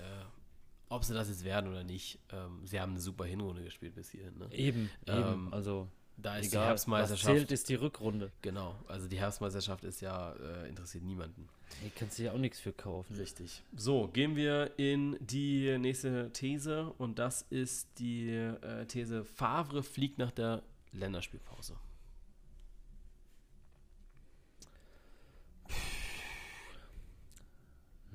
ob 0.87 1.03
sie 1.03 1.13
das 1.13 1.27
jetzt 1.27 1.43
werden 1.43 1.69
oder 1.69 1.83
nicht, 1.83 2.19
ähm, 2.31 2.65
sie 2.65 2.79
haben 2.79 2.91
eine 2.91 3.01
super 3.01 3.25
Hinrunde 3.25 3.63
gespielt 3.63 3.95
bis 3.95 4.09
hierhin, 4.09 4.37
ne? 4.37 4.47
Eben, 4.51 4.89
ähm, 5.07 5.19
eben. 5.19 5.53
Also. 5.53 5.89
Da 6.17 6.37
ist 6.37 6.47
Egal, 6.47 6.63
die 6.63 6.67
Herbstmeisterschaft. 6.67 7.29
Was 7.29 7.35
zählt 7.35 7.51
ist 7.51 7.69
die 7.69 7.75
Rückrunde. 7.75 8.31
Genau, 8.41 8.75
also 8.87 9.07
die 9.07 9.17
Herbstmeisterschaft 9.17 9.83
ist 9.83 10.01
ja, 10.01 10.33
äh, 10.33 10.69
interessiert 10.69 11.03
niemanden. 11.03 11.49
Hier 11.81 11.91
kannst 11.95 12.19
du 12.19 12.23
ja 12.23 12.31
auch 12.33 12.37
nichts 12.37 12.59
für 12.59 12.73
kaufen. 12.73 13.15
Richtig. 13.15 13.63
So, 13.75 14.07
gehen 14.07 14.35
wir 14.35 14.71
in 14.77 15.17
die 15.19 15.77
nächste 15.79 16.31
These 16.33 16.93
und 16.97 17.17
das 17.17 17.43
ist 17.49 17.87
die 17.97 18.29
äh, 18.29 18.85
These: 18.85 19.23
Favre 19.23 19.81
fliegt 19.81 20.17
nach 20.17 20.31
der 20.31 20.61
Länderspielpause. 20.91 21.75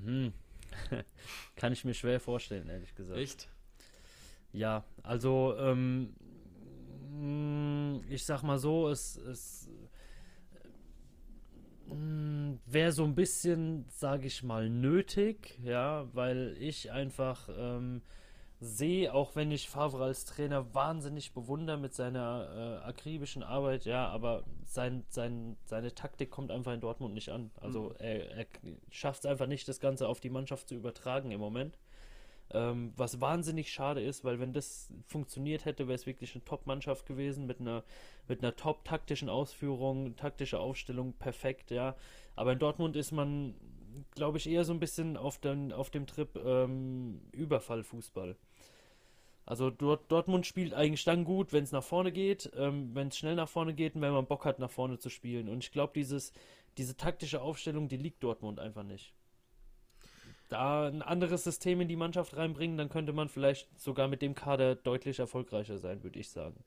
Hm. 0.04 0.32
Kann 1.56 1.72
ich 1.72 1.84
mir 1.84 1.94
schwer 1.94 2.20
vorstellen, 2.20 2.68
ehrlich 2.68 2.94
gesagt. 2.94 3.18
Echt? 3.18 3.48
Ja, 4.52 4.84
also 5.02 5.56
ähm, 5.58 6.14
ich 8.08 8.24
sag 8.24 8.42
mal 8.42 8.58
so, 8.58 8.88
es, 8.88 9.16
es 9.16 9.68
hm, 11.88 12.58
wäre 12.66 12.92
so 12.92 13.04
ein 13.04 13.14
bisschen, 13.14 13.86
sage 13.88 14.26
ich 14.26 14.42
mal, 14.42 14.68
nötig, 14.68 15.58
ja, 15.62 16.08
weil 16.12 16.56
ich 16.58 16.90
einfach 16.90 17.48
ähm, 17.56 18.02
sehe, 18.58 19.12
auch 19.12 19.36
wenn 19.36 19.50
ich 19.50 19.68
Favre 19.68 20.04
als 20.04 20.24
Trainer 20.24 20.74
wahnsinnig 20.74 21.32
bewundere 21.32 21.76
mit 21.76 21.94
seiner 21.94 22.80
äh, 22.82 22.86
akribischen 22.86 23.42
Arbeit, 23.42 23.84
ja, 23.84 24.08
aber 24.08 24.44
sein, 24.64 25.04
sein, 25.08 25.56
seine 25.64 25.94
Taktik 25.94 26.30
kommt 26.30 26.50
einfach 26.50 26.72
in 26.72 26.80
Dortmund 26.80 27.14
nicht 27.14 27.28
an. 27.28 27.50
Also 27.60 27.90
mhm. 27.90 27.96
er, 27.98 28.30
er 28.32 28.46
schafft 28.90 29.20
es 29.20 29.26
einfach 29.26 29.46
nicht, 29.46 29.68
das 29.68 29.80
Ganze 29.80 30.08
auf 30.08 30.20
die 30.20 30.30
Mannschaft 30.30 30.68
zu 30.68 30.74
übertragen 30.74 31.30
im 31.30 31.40
Moment. 31.40 31.78
Ähm, 32.52 32.92
was 32.96 33.20
wahnsinnig 33.20 33.72
schade 33.72 34.00
ist, 34.00 34.24
weil 34.24 34.38
wenn 34.38 34.52
das 34.52 34.92
funktioniert 35.06 35.64
hätte, 35.64 35.88
wäre 35.88 35.96
es 35.96 36.06
wirklich 36.06 36.34
eine 36.34 36.44
Top-Mannschaft 36.44 37.04
gewesen 37.04 37.46
mit 37.46 37.60
einer, 37.60 37.82
mit 38.28 38.42
einer 38.42 38.54
top-taktischen 38.54 39.28
Ausführung, 39.28 40.14
taktische 40.14 40.60
Aufstellung, 40.60 41.12
perfekt, 41.14 41.72
ja. 41.72 41.96
Aber 42.36 42.52
in 42.52 42.60
Dortmund 42.60 42.94
ist 42.94 43.10
man, 43.10 43.54
glaube 44.14 44.38
ich, 44.38 44.48
eher 44.48 44.64
so 44.64 44.72
ein 44.72 44.78
bisschen 44.78 45.16
auf, 45.16 45.38
den, 45.38 45.72
auf 45.72 45.90
dem 45.90 46.06
Trip 46.06 46.36
ähm, 46.36 47.20
Überfallfußball. 47.32 48.36
Also 49.44 49.70
dort, 49.70 50.10
Dortmund 50.10 50.46
spielt 50.46 50.74
eigentlich 50.74 51.04
dann 51.04 51.24
gut, 51.24 51.52
wenn 51.52 51.64
es 51.64 51.72
nach 51.72 51.84
vorne 51.84 52.12
geht, 52.12 52.50
ähm, 52.56 52.94
wenn 52.94 53.08
es 53.08 53.18
schnell 53.18 53.34
nach 53.34 53.48
vorne 53.48 53.74
geht 53.74 53.96
und 53.96 54.02
wenn 54.02 54.12
man 54.12 54.26
Bock 54.26 54.44
hat, 54.44 54.60
nach 54.60 54.70
vorne 54.70 54.98
zu 54.98 55.08
spielen. 55.08 55.48
Und 55.48 55.64
ich 55.64 55.72
glaube, 55.72 55.92
diese 55.94 56.96
taktische 56.96 57.42
Aufstellung, 57.42 57.88
die 57.88 57.96
liegt 57.96 58.22
Dortmund 58.22 58.60
einfach 58.60 58.82
nicht 58.84 59.14
da 60.48 60.86
ein 60.86 61.02
anderes 61.02 61.44
System 61.44 61.80
in 61.80 61.88
die 61.88 61.96
Mannschaft 61.96 62.36
reinbringen, 62.36 62.76
dann 62.76 62.88
könnte 62.88 63.12
man 63.12 63.28
vielleicht 63.28 63.68
sogar 63.78 64.08
mit 64.08 64.22
dem 64.22 64.34
Kader 64.34 64.74
deutlich 64.74 65.18
erfolgreicher 65.18 65.78
sein, 65.78 66.02
würde 66.02 66.18
ich 66.18 66.30
sagen. 66.30 66.62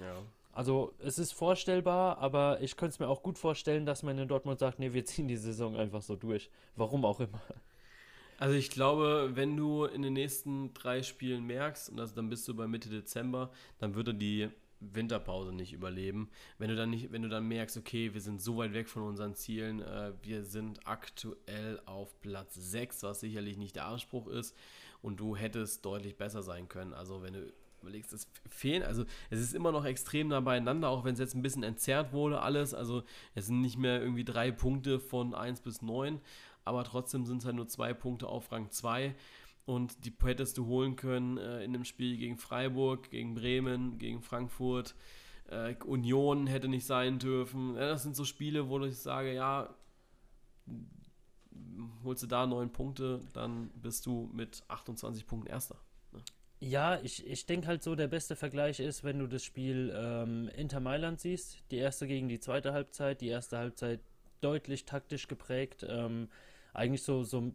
Ja. 0.00 0.22
Also 0.52 0.94
es 1.00 1.18
ist 1.18 1.32
vorstellbar, 1.32 2.18
aber 2.18 2.60
ich 2.60 2.76
könnte 2.76 2.94
es 2.94 2.98
mir 3.00 3.08
auch 3.08 3.22
gut 3.22 3.38
vorstellen, 3.38 3.86
dass 3.86 4.04
man 4.04 4.16
in 4.18 4.28
Dortmund 4.28 4.60
sagt, 4.60 4.78
nee, 4.78 4.92
wir 4.92 5.04
ziehen 5.04 5.26
die 5.26 5.36
Saison 5.36 5.76
einfach 5.76 6.00
so 6.00 6.14
durch. 6.14 6.48
Warum 6.76 7.04
auch 7.04 7.20
immer. 7.20 7.40
Also 8.38 8.56
ich 8.56 8.70
glaube, 8.70 9.30
wenn 9.34 9.56
du 9.56 9.84
in 9.84 10.02
den 10.02 10.12
nächsten 10.12 10.74
drei 10.74 11.02
Spielen 11.02 11.44
merkst, 11.44 11.90
und 11.90 11.96
das, 11.96 12.14
dann 12.14 12.28
bist 12.28 12.46
du 12.48 12.54
bei 12.54 12.66
Mitte 12.66 12.88
Dezember, 12.88 13.50
dann 13.78 13.94
würde 13.94 14.12
die 14.12 14.48
Winterpause 14.80 15.52
nicht 15.52 15.72
überleben. 15.72 16.30
Wenn 16.58 16.68
du 16.68 16.76
dann 16.76 16.90
nicht, 16.90 17.12
wenn 17.12 17.22
du 17.22 17.28
dann 17.28 17.46
merkst, 17.46 17.76
okay, 17.76 18.14
wir 18.14 18.20
sind 18.20 18.42
so 18.42 18.56
weit 18.56 18.74
weg 18.74 18.88
von 18.88 19.02
unseren 19.02 19.34
Zielen, 19.34 19.80
äh, 19.80 20.12
wir 20.22 20.44
sind 20.44 20.86
aktuell 20.86 21.80
auf 21.86 22.20
Platz 22.20 22.54
6, 22.54 23.02
was 23.02 23.20
sicherlich 23.20 23.56
nicht 23.56 23.76
der 23.76 23.86
Anspruch 23.86 24.28
ist, 24.28 24.56
und 25.02 25.20
du 25.20 25.36
hättest 25.36 25.84
deutlich 25.84 26.16
besser 26.16 26.42
sein 26.42 26.68
können. 26.68 26.92
Also 26.92 27.22
wenn 27.22 27.34
du 27.34 27.52
überlegst, 27.82 28.12
es 28.12 28.26
fehlen, 28.48 28.82
also 28.82 29.04
es 29.30 29.40
ist 29.40 29.54
immer 29.54 29.70
noch 29.70 29.84
extrem 29.84 30.28
nah 30.28 30.40
beieinander, 30.40 30.88
auch 30.88 31.04
wenn 31.04 31.14
es 31.14 31.20
jetzt 31.20 31.34
ein 31.34 31.42
bisschen 31.42 31.62
entzerrt 31.62 32.12
wurde, 32.12 32.40
alles. 32.40 32.74
Also 32.74 33.04
es 33.34 33.46
sind 33.46 33.60
nicht 33.60 33.78
mehr 33.78 34.00
irgendwie 34.00 34.24
drei 34.24 34.50
Punkte 34.50 34.98
von 34.98 35.34
1 35.34 35.60
bis 35.60 35.82
9, 35.82 36.20
aber 36.64 36.84
trotzdem 36.84 37.26
sind 37.26 37.38
es 37.38 37.44
halt 37.44 37.56
nur 37.56 37.68
zwei 37.68 37.92
Punkte 37.92 38.26
auf 38.26 38.50
Rang 38.50 38.70
2. 38.70 39.14
Und 39.66 40.04
die 40.04 40.12
hättest 40.22 40.58
du 40.58 40.66
holen 40.66 40.96
können 40.96 41.38
äh, 41.38 41.64
in 41.64 41.72
dem 41.72 41.84
Spiel 41.84 42.16
gegen 42.16 42.36
Freiburg, 42.36 43.10
gegen 43.10 43.34
Bremen, 43.34 43.98
gegen 43.98 44.20
Frankfurt. 44.20 44.94
Äh, 45.48 45.74
Union 45.84 46.46
hätte 46.46 46.68
nicht 46.68 46.86
sein 46.86 47.18
dürfen. 47.18 47.74
Ja, 47.74 47.88
das 47.88 48.02
sind 48.02 48.14
so 48.14 48.24
Spiele, 48.24 48.68
wo 48.68 48.78
ich 48.84 48.98
sage, 48.98 49.32
ja, 49.32 49.74
holst 52.02 52.22
du 52.22 52.26
da 52.26 52.46
neun 52.46 52.72
Punkte, 52.72 53.20
dann 53.32 53.70
bist 53.70 54.06
du 54.06 54.30
mit 54.32 54.62
28 54.68 55.26
Punkten 55.26 55.48
Erster. 55.48 55.76
Ne? 56.12 56.20
Ja, 56.60 57.00
ich, 57.02 57.26
ich 57.26 57.46
denke 57.46 57.66
halt 57.66 57.82
so, 57.82 57.94
der 57.94 58.08
beste 58.08 58.36
Vergleich 58.36 58.80
ist, 58.80 59.04
wenn 59.04 59.18
du 59.18 59.26
das 59.26 59.44
Spiel 59.44 59.92
ähm, 59.96 60.48
Inter 60.56 60.80
Mailand 60.80 61.20
siehst, 61.20 61.58
die 61.70 61.76
erste 61.76 62.06
gegen 62.06 62.28
die 62.28 62.40
zweite 62.40 62.72
Halbzeit, 62.72 63.20
die 63.20 63.28
erste 63.28 63.58
Halbzeit 63.58 64.00
deutlich 64.40 64.84
taktisch 64.84 65.26
geprägt. 65.26 65.86
Ähm, 65.88 66.28
eigentlich 66.74 67.02
so, 67.02 67.22
so 67.22 67.52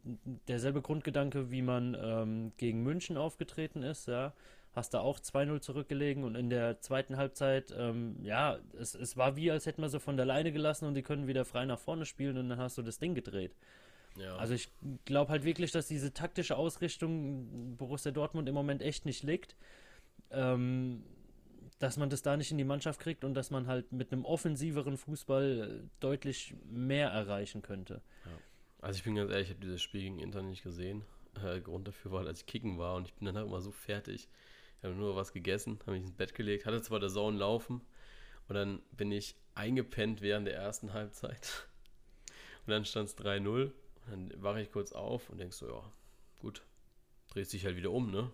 derselbe 0.48 0.82
Grundgedanke, 0.82 1.52
wie 1.52 1.62
man 1.62 1.96
ähm, 2.02 2.52
gegen 2.58 2.82
München 2.84 3.18
aufgetreten 3.18 3.84
ist, 3.84 4.08
ja. 4.08 4.34
Hast 4.74 4.94
da 4.94 5.00
auch 5.00 5.20
2-0 5.20 5.62
zurückgelegen 5.62 6.24
und 6.24 6.36
in 6.36 6.50
der 6.50 6.80
zweiten 6.80 7.18
Halbzeit, 7.18 7.74
ähm, 7.76 8.18
ja, 8.22 8.60
es, 8.80 8.94
es 8.96 9.18
war 9.18 9.36
wie, 9.36 9.50
als 9.50 9.66
hätten 9.66 9.82
wir 9.82 9.90
sie 9.90 10.00
von 10.00 10.16
der 10.16 10.28
Leine 10.28 10.52
gelassen 10.52 10.86
und 10.86 10.94
die 10.94 11.02
können 11.02 11.28
wieder 11.28 11.44
frei 11.44 11.66
nach 11.66 11.80
vorne 11.80 12.06
spielen 12.06 12.38
und 12.38 12.50
dann 12.50 12.60
hast 12.60 12.78
du 12.78 12.82
das 12.82 13.00
Ding 13.00 13.16
gedreht. 13.16 13.56
Ja. 14.16 14.36
Also 14.38 14.54
ich 14.54 14.70
glaube 15.06 15.32
halt 15.32 15.44
wirklich, 15.44 15.72
dass 15.72 15.88
diese 15.88 16.14
taktische 16.14 16.56
Ausrichtung 16.56 17.78
Borussia 17.78 18.12
Dortmund 18.12 18.48
im 18.48 18.56
Moment 18.56 18.82
echt 18.82 19.06
nicht 19.06 19.24
liegt. 19.24 19.56
Ähm, 20.32 21.04
dass 21.80 21.96
man 21.96 22.10
das 22.10 22.22
da 22.22 22.36
nicht 22.36 22.52
in 22.52 22.58
die 22.58 22.66
Mannschaft 22.66 23.00
kriegt 23.00 23.24
und 23.24 23.34
dass 23.34 23.52
man 23.52 23.68
halt 23.68 23.92
mit 23.92 24.12
einem 24.12 24.26
offensiveren 24.26 24.98
Fußball 24.98 25.90
deutlich 26.02 26.54
mehr 26.70 27.10
erreichen 27.10 27.62
könnte. 27.62 28.02
Ja. 28.26 28.32
Also 28.82 28.98
ich 28.98 29.04
bin 29.04 29.16
ganz 29.16 29.30
ehrlich, 29.32 29.50
ich 29.50 29.56
habe 29.56 29.66
dieses 29.66 29.82
Spiel 29.82 30.02
gegen 30.02 30.20
Inter 30.20 30.42
nicht 30.42 30.64
gesehen. 30.64 31.04
Äh, 31.44 31.60
Grund 31.60 31.88
dafür 31.88 32.12
war, 32.12 32.26
als 32.26 32.42
ich 32.42 32.46
kicken 32.46 32.78
war 32.78 32.96
und 32.96 33.08
ich 33.08 33.14
bin 33.14 33.26
dann 33.26 33.36
halt 33.36 33.48
immer 33.48 33.62
so 33.62 33.72
fertig. 33.72 34.30
Ich 34.78 34.84
habe 34.84 34.96
nur 34.96 35.16
was 35.16 35.34
gegessen, 35.34 35.80
habe 35.82 35.92
mich 35.92 36.04
ins 36.04 36.14
Bett 36.14 36.34
gelegt, 36.34 36.66
hatte 36.66 36.82
zwar 36.82 37.00
der 37.00 37.10
Zone 37.10 37.38
laufen 37.38 37.82
und 38.48 38.56
dann 38.56 38.82
bin 38.92 39.12
ich 39.12 39.36
eingepennt 39.54 40.22
während 40.22 40.48
der 40.48 40.56
ersten 40.56 40.94
Halbzeit. 40.94 41.68
Und 42.66 42.72
dann 42.72 42.86
stand 42.86 43.10
es 43.10 43.18
3-0 43.18 43.64
und 43.64 43.74
dann 44.08 44.32
wache 44.42 44.62
ich 44.62 44.72
kurz 44.72 44.94
auf 44.94 45.30
und 45.30 45.40
denk 45.40 45.54
so, 45.54 45.68
ja, 45.68 45.84
gut, 46.40 46.64
drehst 47.30 47.52
dich 47.52 47.66
halt 47.66 47.76
wieder 47.76 47.92
um, 47.92 48.12
ne? 48.12 48.32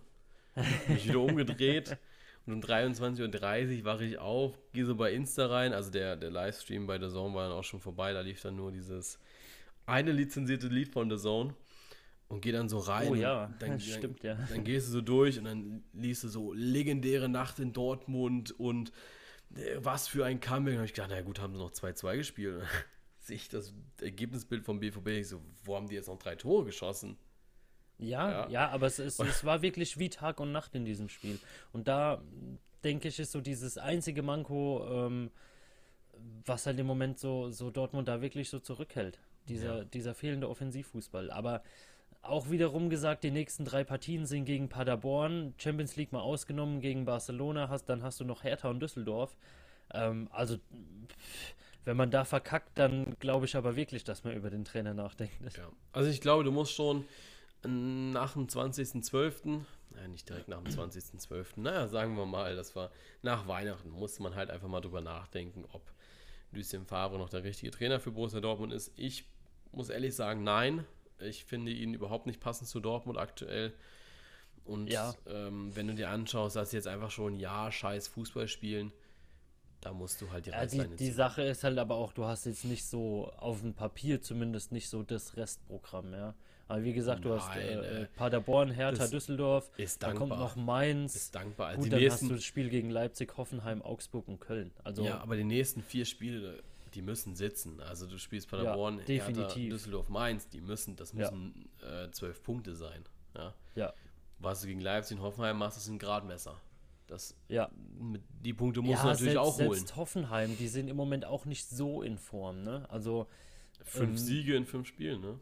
Bin 0.87 0.97
ich 0.97 1.07
wieder 1.07 1.19
umgedreht 1.21 1.97
und 2.45 2.53
um 2.53 2.59
23.30 2.61 3.79
Uhr 3.79 3.85
wache 3.85 4.05
ich 4.05 4.19
auf, 4.19 4.57
gehe 4.73 4.85
so 4.85 4.95
bei 4.95 5.11
Insta 5.11 5.47
rein, 5.47 5.73
also 5.73 5.89
der, 5.89 6.15
der 6.15 6.29
Livestream 6.29 6.85
bei 6.85 6.99
der 6.99 7.09
Zone 7.09 7.33
war 7.33 7.49
dann 7.49 7.57
auch 7.57 7.63
schon 7.63 7.81
vorbei, 7.81 8.13
da 8.13 8.21
lief 8.21 8.41
dann 8.41 8.55
nur 8.55 8.71
dieses 8.71 9.19
eine 9.85 10.11
lizenzierte 10.11 10.67
Lied 10.67 10.89
von 10.89 11.09
The 11.09 11.17
Zone 11.17 11.55
und 12.27 12.41
geh 12.41 12.51
dann 12.51 12.69
so 12.69 12.79
rein. 12.79 13.09
Oh 13.09 13.15
ja, 13.15 13.53
dann, 13.59 13.79
stimmt, 13.79 14.23
ja. 14.23 14.35
Dann 14.49 14.63
gehst 14.63 14.87
du 14.87 14.93
so 14.93 15.01
durch 15.01 15.37
und 15.37 15.45
dann 15.45 15.83
liest 15.93 16.23
du 16.23 16.27
so 16.27 16.53
legendäre 16.53 17.29
Nacht 17.29 17.59
in 17.59 17.73
Dortmund 17.73 18.57
und 18.59 18.91
äh, 19.55 19.77
was 19.77 20.07
für 20.07 20.25
ein 20.25 20.39
Comeback. 20.39 20.75
Habe 20.75 20.85
ich 20.85 20.93
gedacht, 20.93 21.11
na 21.11 21.21
gut, 21.21 21.39
haben 21.39 21.53
sie 21.53 21.59
noch 21.59 21.71
2-2 21.71 22.17
gespielt. 22.17 22.63
Sehe 23.19 23.35
ich 23.35 23.49
das 23.49 23.73
Ergebnisbild 24.01 24.63
vom 24.63 24.79
BVB, 24.79 25.07
ich 25.07 25.29
so, 25.29 25.41
wo 25.63 25.75
haben 25.75 25.87
die 25.87 25.95
jetzt 25.95 26.07
noch 26.07 26.19
drei 26.19 26.35
Tore 26.35 26.65
geschossen? 26.65 27.17
Ja, 27.97 28.29
ja, 28.29 28.49
ja 28.49 28.69
aber 28.69 28.85
es, 28.87 28.99
ist, 28.99 29.19
es 29.19 29.43
war 29.43 29.61
wirklich 29.61 29.97
wie 29.97 30.09
Tag 30.09 30.39
und 30.39 30.51
Nacht 30.51 30.75
in 30.75 30.85
diesem 30.85 31.09
Spiel. 31.09 31.39
Und 31.71 31.87
da 31.87 32.21
denke 32.83 33.07
ich, 33.07 33.19
ist 33.19 33.31
so 33.31 33.41
dieses 33.41 33.79
einzige 33.79 34.21
Manko, 34.21 34.85
ähm, 34.91 35.31
was 36.45 36.67
halt 36.67 36.77
im 36.77 36.85
Moment 36.85 37.17
so, 37.17 37.49
so 37.49 37.71
Dortmund 37.71 38.07
da 38.07 38.21
wirklich 38.21 38.49
so 38.49 38.59
zurückhält 38.59 39.19
dieser, 39.47 39.79
ja. 39.79 39.83
dieser 39.83 40.13
fehlende 40.13 40.49
Offensivfußball. 40.49 41.31
Aber 41.31 41.61
auch 42.21 42.49
wiederum 42.49 42.89
gesagt, 42.89 43.23
die 43.23 43.31
nächsten 43.31 43.65
drei 43.65 43.83
Partien 43.83 44.25
sind 44.25 44.45
gegen 44.45 44.69
Paderborn, 44.69 45.53
Champions 45.57 45.95
League 45.95 46.11
mal 46.11 46.21
ausgenommen, 46.21 46.81
gegen 46.81 47.05
Barcelona, 47.05 47.69
hast, 47.69 47.85
dann 47.85 48.03
hast 48.03 48.19
du 48.19 48.25
noch 48.25 48.43
Hertha 48.43 48.69
und 48.69 48.79
Düsseldorf. 48.79 49.37
Ähm, 49.93 50.27
also, 50.31 50.57
wenn 51.83 51.97
man 51.97 52.09
da 52.09 52.25
verkackt, 52.25 52.77
dann 52.77 53.15
glaube 53.19 53.45
ich 53.45 53.55
aber 53.55 53.75
wirklich, 53.75 54.03
dass 54.03 54.23
man 54.23 54.35
über 54.35 54.49
den 54.49 54.65
Trainer 54.65 54.93
nachdenkt. 54.93 55.57
Ja. 55.57 55.69
Also, 55.91 56.09
ich 56.09 56.21
glaube, 56.21 56.43
du 56.43 56.51
musst 56.51 56.73
schon 56.73 57.05
nach 57.63 58.33
dem 58.33 58.47
20.12., 58.47 59.61
naja, 59.91 60.07
nicht 60.07 60.27
direkt 60.27 60.47
nach 60.47 60.61
dem 60.61 60.73
20.12., 60.73 61.59
naja, 61.59 61.87
sagen 61.87 62.15
wir 62.15 62.25
mal, 62.25 62.55
das 62.55 62.75
war 62.75 62.91
nach 63.21 63.47
Weihnachten, 63.47 63.89
musste 63.89 64.23
man 64.23 64.35
halt 64.35 64.49
einfach 64.49 64.67
mal 64.67 64.81
drüber 64.81 65.01
nachdenken, 65.01 65.65
ob 65.71 65.91
Lucien 66.51 66.85
Favre 66.85 67.17
noch 67.17 67.29
der 67.29 67.43
richtige 67.43 67.71
Trainer 67.71 67.99
für 67.99 68.11
Borussia 68.11 68.39
Dortmund 68.39 68.73
ist. 68.73 68.91
Ich 68.97 69.25
muss 69.75 69.89
ehrlich 69.89 70.15
sagen, 70.15 70.43
nein. 70.43 70.85
Ich 71.19 71.45
finde 71.45 71.71
ihn 71.71 71.93
überhaupt 71.93 72.25
nicht 72.25 72.41
passend 72.41 72.67
zu 72.67 72.79
Dortmund 72.79 73.17
aktuell. 73.17 73.73
Und 74.65 74.87
ja. 74.87 75.13
ähm, 75.27 75.75
wenn 75.75 75.87
du 75.87 75.93
dir 75.93 76.09
anschaust, 76.09 76.55
dass 76.55 76.71
sie 76.71 76.77
jetzt 76.77 76.87
einfach 76.87 77.11
schon 77.11 77.39
Jahr 77.39 77.71
scheiß 77.71 78.07
Fußball 78.07 78.47
spielen, 78.47 78.91
da 79.79 79.93
musst 79.93 80.19
du 80.19 80.31
halt 80.31 80.47
die 80.47 80.49
ja, 80.49 80.65
Die, 80.65 80.95
die 80.95 81.11
Sache 81.11 81.43
ist 81.43 81.63
halt 81.63 81.77
aber 81.77 81.95
auch, 81.95 82.11
du 82.11 82.25
hast 82.25 82.45
jetzt 82.45 82.65
nicht 82.65 82.85
so 82.85 83.31
auf 83.37 83.61
dem 83.61 83.75
Papier 83.75 84.21
zumindest 84.21 84.71
nicht 84.71 84.89
so 84.89 85.03
das 85.03 85.37
Restprogramm, 85.37 86.11
ja. 86.13 86.33
Aber 86.67 86.83
wie 86.83 86.93
gesagt, 86.93 87.23
du 87.23 87.29
Nein, 87.29 87.39
hast 87.39 87.55
äh, 87.55 88.01
äh, 88.01 88.05
Paderborn, 88.15 88.71
Hertha, 88.71 89.05
Düsseldorf, 89.05 89.69
ist 89.77 90.01
dankbar. 90.01 90.27
dann 90.27 90.29
kommt 90.29 90.41
noch 90.41 90.55
Mainz. 90.55 91.15
Ist 91.15 91.35
dankbar. 91.35 91.67
Also 91.67 91.83
Gut, 91.83 91.93
dann 91.93 91.99
nächsten, 91.99 92.25
hast 92.25 92.31
du 92.31 92.35
das 92.35 92.43
Spiel 92.43 92.69
gegen 92.69 92.89
Leipzig, 92.89 93.37
Hoffenheim, 93.37 93.83
Augsburg 93.83 94.27
und 94.27 94.39
Köln. 94.39 94.71
Also, 94.83 95.05
ja, 95.05 95.19
aber 95.19 95.35
die 95.35 95.43
nächsten 95.43 95.83
vier 95.83 96.05
Spiele, 96.05 96.63
die 96.95 97.01
müssen 97.01 97.35
sitzen. 97.35 97.81
Also 97.81 98.07
du 98.07 98.17
spielst 98.17 98.49
Paderborn, 98.49 98.99
ja, 98.99 99.05
Hertha, 99.05 99.53
Düsseldorf, 99.53 100.09
Mainz, 100.09 100.47
die 100.47 100.61
müssen, 100.61 100.95
das 100.95 101.13
müssen 101.13 101.69
ja. 101.81 102.05
äh, 102.05 102.11
zwölf 102.11 102.41
Punkte 102.41 102.75
sein. 102.75 103.03
Ja. 103.35 103.53
ja. 103.75 103.93
Was 104.39 104.61
du 104.61 104.67
gegen 104.67 104.81
Leipzig 104.81 105.17
und 105.17 105.23
Hoffenheim 105.23 105.57
machst, 105.57 105.77
ist 105.77 105.87
ein 105.87 105.99
Gradmesser. 105.99 106.59
Das, 107.07 107.35
ja. 107.49 107.69
die 108.43 108.53
Punkte 108.53 108.81
musst 108.81 108.97
ja, 108.97 109.01
du 109.03 109.07
natürlich 109.09 109.33
selbst, 109.33 109.47
auch 109.47 109.59
holen. 109.59 109.73
Selbst 109.73 109.95
Hoffenheim, 109.95 110.57
die 110.57 110.67
sind 110.67 110.87
im 110.87 110.97
Moment 110.97 111.25
auch 111.25 111.45
nicht 111.45 111.69
so 111.69 112.01
in 112.01 112.17
Form, 112.17 112.63
ne? 112.63 112.89
Also 112.89 113.27
fünf 113.83 114.11
ähm, 114.11 114.17
Siege 114.17 114.55
in 114.55 114.65
fünf 114.65 114.87
Spielen, 114.87 115.21
ne? 115.21 115.39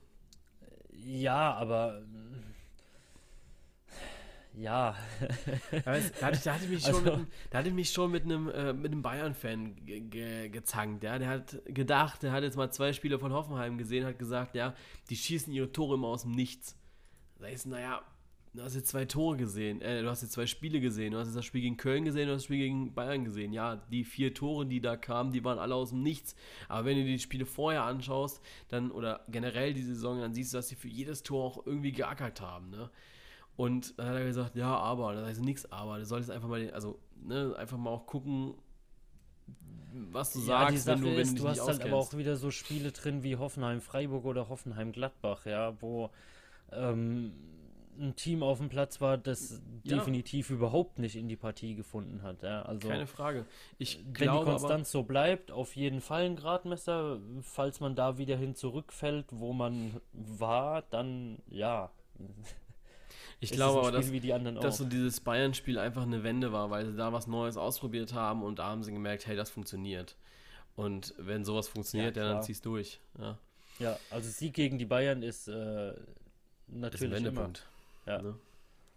Ja, 0.91 1.53
aber 1.53 2.01
ja. 4.57 4.95
da, 5.71 5.91
hatte, 5.91 6.11
da, 6.43 6.53
hatte 6.53 6.67
mich 6.67 6.83
schon 6.83 6.95
also, 6.95 7.17
mit, 7.17 7.27
da 7.49 7.57
hatte 7.59 7.71
mich 7.71 7.89
schon 7.89 8.11
mit 8.11 8.23
einem, 8.23 8.49
äh, 8.49 8.73
mit 8.73 8.91
einem 8.91 9.01
Bayern-Fan 9.01 9.85
ge 9.85 9.99
ge 10.01 10.49
gezankt. 10.49 11.03
Ja? 11.03 11.17
Der 11.17 11.27
hat 11.27 11.61
gedacht, 11.65 12.23
der 12.23 12.31
hat 12.31 12.43
jetzt 12.43 12.57
mal 12.57 12.71
zwei 12.71 12.93
Spiele 12.93 13.19
von 13.19 13.33
Hoffenheim 13.33 13.77
gesehen, 13.77 14.05
hat 14.05 14.19
gesagt, 14.19 14.55
ja, 14.55 14.75
die 15.09 15.15
schießen 15.15 15.51
ihre 15.51 15.71
Tore 15.71 15.95
immer 15.95 16.07
aus 16.07 16.23
dem 16.23 16.31
Nichts. 16.31 16.77
Da 17.39 17.47
ist, 17.47 17.65
naja, 17.65 18.01
du 18.53 18.61
hast 18.61 18.75
jetzt 18.75 18.89
zwei 18.89 19.05
Tore 19.05 19.37
gesehen, 19.37 19.81
äh, 19.81 20.01
du 20.01 20.09
hast 20.09 20.21
jetzt 20.21 20.33
zwei 20.33 20.45
Spiele 20.45 20.79
gesehen, 20.79 21.13
du 21.13 21.17
hast 21.17 21.27
jetzt 21.27 21.37
das 21.37 21.45
Spiel 21.45 21.61
gegen 21.61 21.77
Köln 21.77 22.05
gesehen, 22.05 22.27
du 22.27 22.33
hast 22.33 22.41
das 22.41 22.45
Spiel 22.45 22.59
gegen 22.59 22.93
Bayern 22.93 23.25
gesehen. 23.25 23.53
Ja, 23.53 23.77
die 23.91 24.03
vier 24.03 24.33
Tore, 24.33 24.65
die 24.65 24.81
da 24.81 24.95
kamen, 24.95 25.31
die 25.31 25.43
waren 25.43 25.59
alle 25.59 25.75
aus 25.75 25.89
dem 25.89 26.03
Nichts. 26.03 26.35
Aber 26.67 26.85
wenn 26.85 26.97
du 26.97 27.03
die 27.03 27.19
Spiele 27.19 27.45
vorher 27.45 27.83
anschaust, 27.83 28.41
dann, 28.69 28.91
oder 28.91 29.25
generell 29.29 29.73
die 29.73 29.81
Saison, 29.81 30.19
dann 30.19 30.33
siehst 30.33 30.53
du, 30.53 30.57
dass 30.57 30.69
sie 30.69 30.75
für 30.75 30.87
jedes 30.87 31.23
Tor 31.23 31.43
auch 31.43 31.65
irgendwie 31.65 31.91
geackert 31.91 32.41
haben, 32.41 32.69
ne? 32.69 32.89
Und 33.55 33.97
dann 33.99 34.07
hat 34.07 34.15
er 34.15 34.25
gesagt, 34.25 34.55
ja, 34.55 34.75
aber, 34.75 35.13
das 35.13 35.27
heißt 35.27 35.41
nichts 35.41 35.71
aber, 35.71 35.99
du 35.99 36.05
solltest 36.05 36.31
einfach 36.31 36.47
mal, 36.47 36.71
also, 36.71 36.99
ne, 37.21 37.53
einfach 37.57 37.77
mal 37.77 37.91
auch 37.91 38.05
gucken, 38.05 38.55
was 40.11 40.33
du 40.33 40.39
ja, 40.39 40.45
sagst, 40.45 40.87
wenn 40.87 41.01
du, 41.01 41.07
wenn 41.07 41.19
ist, 41.19 41.37
du, 41.37 41.43
du 41.43 41.49
hast 41.49 41.67
halt 41.67 41.83
aber 41.83 41.97
auch 41.97 42.13
wieder 42.17 42.35
so 42.35 42.49
Spiele 42.49 42.91
drin 42.91 43.21
wie 43.21 43.35
Hoffenheim-Freiburg 43.35 44.25
oder 44.25 44.49
Hoffenheim-Gladbach, 44.49 45.45
ja, 45.45 45.79
wo 45.81 46.09
ähm, 46.71 47.33
ein 47.99 48.15
Team 48.15 48.43
auf 48.43 48.57
dem 48.57 48.69
Platz 48.69 49.01
war, 49.01 49.17
das 49.17 49.61
ja. 49.83 49.97
definitiv 49.97 50.49
überhaupt 50.49 50.99
nicht 50.99 51.15
in 51.15 51.27
die 51.27 51.35
Partie 51.35 51.75
gefunden 51.75 52.21
hat. 52.23 52.41
Ja, 52.41 52.63
also 52.63 52.87
Keine 52.87 53.07
Frage. 53.07 53.45
Ich 53.77 53.99
wenn 54.03 54.13
glaube, 54.13 54.45
die 54.45 54.51
Konstanz 54.51 54.91
so 54.91 55.03
bleibt, 55.03 55.51
auf 55.51 55.75
jeden 55.75 56.01
Fall 56.01 56.23
ein 56.23 56.35
Gradmesser. 56.35 57.19
Falls 57.41 57.79
man 57.79 57.95
da 57.95 58.17
wieder 58.17 58.35
hin 58.35 58.55
zurückfällt, 58.55 59.27
wo 59.31 59.53
man 59.53 60.01
war, 60.11 60.81
dann 60.89 61.39
ja. 61.49 61.91
Ich 63.39 63.51
glaube 63.51 63.79
aber, 63.79 63.91
dass, 63.91 64.11
dass 64.61 64.77
so 64.77 64.85
dieses 64.85 65.19
Bayern-Spiel 65.19 65.77
einfach 65.77 66.03
eine 66.03 66.23
Wende 66.23 66.51
war, 66.51 66.69
weil 66.69 66.85
sie 66.85 66.95
da 66.95 67.11
was 67.11 67.27
Neues 67.27 67.57
ausprobiert 67.57 68.13
haben 68.13 68.43
und 68.43 68.59
da 68.59 68.65
haben 68.65 68.83
sie 68.83 68.91
gemerkt, 68.91 69.27
hey, 69.27 69.35
das 69.35 69.49
funktioniert. 69.49 70.15
Und 70.75 71.13
wenn 71.17 71.45
sowas 71.45 71.67
funktioniert, 71.67 72.17
ja, 72.17 72.23
ja 72.23 72.33
dann 72.33 72.43
ziehst 72.43 72.65
du 72.65 72.71
durch. 72.71 72.99
Ja. 73.19 73.37
ja, 73.79 73.99
also 74.09 74.29
Sieg 74.29 74.53
gegen 74.53 74.77
die 74.77 74.85
Bayern 74.85 75.21
ist 75.21 75.47
äh, 75.47 75.93
natürlich 76.67 77.11
ist 77.11 77.17
ein 77.17 77.25
Wendepunkt. 77.25 77.67
Ja. 78.05 78.21
Ne? 78.21 78.35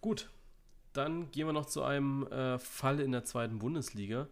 Gut, 0.01 0.29
dann 0.93 1.31
gehen 1.31 1.47
wir 1.47 1.53
noch 1.53 1.67
zu 1.67 1.83
einem 1.83 2.27
äh, 2.29 2.59
Fall 2.59 3.01
in 3.01 3.13
der 3.13 3.25
zweiten 3.25 3.59
Bundesliga. 3.59 4.29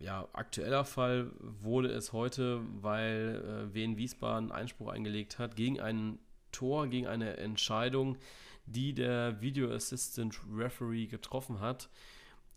Ja, 0.00 0.26
aktueller 0.32 0.84
Fall 0.84 1.30
wurde 1.38 1.88
es 1.88 2.12
heute, 2.12 2.60
weil 2.80 3.68
äh, 3.70 3.74
Wien 3.74 3.96
Wiesbaden 3.96 4.50
Einspruch 4.50 4.88
eingelegt 4.88 5.38
hat 5.38 5.54
gegen 5.54 5.80
ein 5.80 6.18
Tor, 6.50 6.88
gegen 6.88 7.06
eine 7.06 7.36
Entscheidung, 7.36 8.16
die 8.66 8.94
der 8.94 9.40
Video 9.40 9.70
Assistant 9.70 10.38
Referee 10.52 11.06
getroffen 11.06 11.60
hat. 11.60 11.88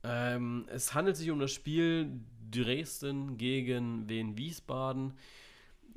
Ähm, 0.04 0.66
es 0.70 0.94
handelt 0.94 1.18
sich 1.18 1.32
um 1.32 1.40
das 1.40 1.52
Spiel 1.52 2.22
Dresden 2.50 3.38
gegen 3.38 4.08
Wien 4.08 4.38
Wiesbaden. 4.38 5.14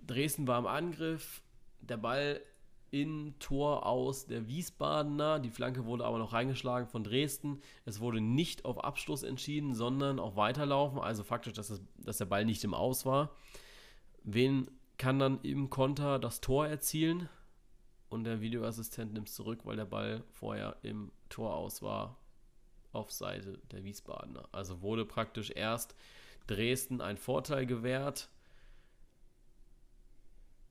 Dresden 0.07 0.47
war 0.49 0.59
im 0.59 0.67
Angriff, 0.67 1.43
der 1.81 1.97
Ball 1.97 2.41
in 2.91 3.35
Tor 3.39 3.87
aus 3.87 4.27
der 4.27 4.49
Wiesbadener. 4.49 5.39
Die 5.39 5.51
Flanke 5.51 5.85
wurde 5.85 6.05
aber 6.05 6.19
noch 6.19 6.33
reingeschlagen 6.33 6.89
von 6.89 7.05
Dresden. 7.05 7.61
Es 7.85 8.01
wurde 8.01 8.21
nicht 8.21 8.65
auf 8.65 8.83
Abschluss 8.83 9.23
entschieden, 9.23 9.75
sondern 9.75 10.19
auf 10.19 10.37
Weiterlaufen. 10.37 10.99
Also 10.99 11.23
faktisch, 11.23 11.53
dass, 11.53 11.71
es, 11.71 11.81
dass 11.99 12.19
der 12.19 12.25
Ball 12.25 12.45
nicht 12.45 12.65
im 12.65 12.75
Aus 12.75 13.07
war. 13.07 13.31
Wen 14.25 14.69
kann 14.99 15.19
dann 15.19 15.41
im 15.43 15.71
Konter 15.71 16.19
das 16.19 16.41
Tor 16.41 16.67
erzielen? 16.67 17.29
Und 18.11 18.25
der 18.25 18.41
Videoassistent 18.41 19.13
nimmt 19.15 19.29
es 19.29 19.35
zurück, 19.35 19.61
weil 19.65 19.77
der 19.77 19.87
Ball 19.87 20.23
vorher 20.33 20.77
im 20.83 21.11
Tor 21.29 21.55
aus 21.55 21.81
war 21.81 22.17
auf 22.93 23.13
Seite 23.13 23.59
der 23.71 23.85
Wiesbadener. 23.85 24.49
Also 24.53 24.83
wurde 24.83 25.07
praktisch 25.07 25.51
erst 25.51 25.95
Dresden 26.47 27.01
ein 27.01 27.17
Vorteil 27.17 27.67
gewährt. 27.67 28.29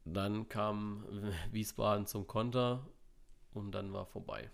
Dann 0.03 0.49
kam 0.49 1.05
Wiesbaden 1.51 2.05
zum 2.05 2.27
Konter 2.27 2.85
und 3.53 3.71
dann 3.71 3.93
war 3.93 4.05
vorbei. 4.05 4.51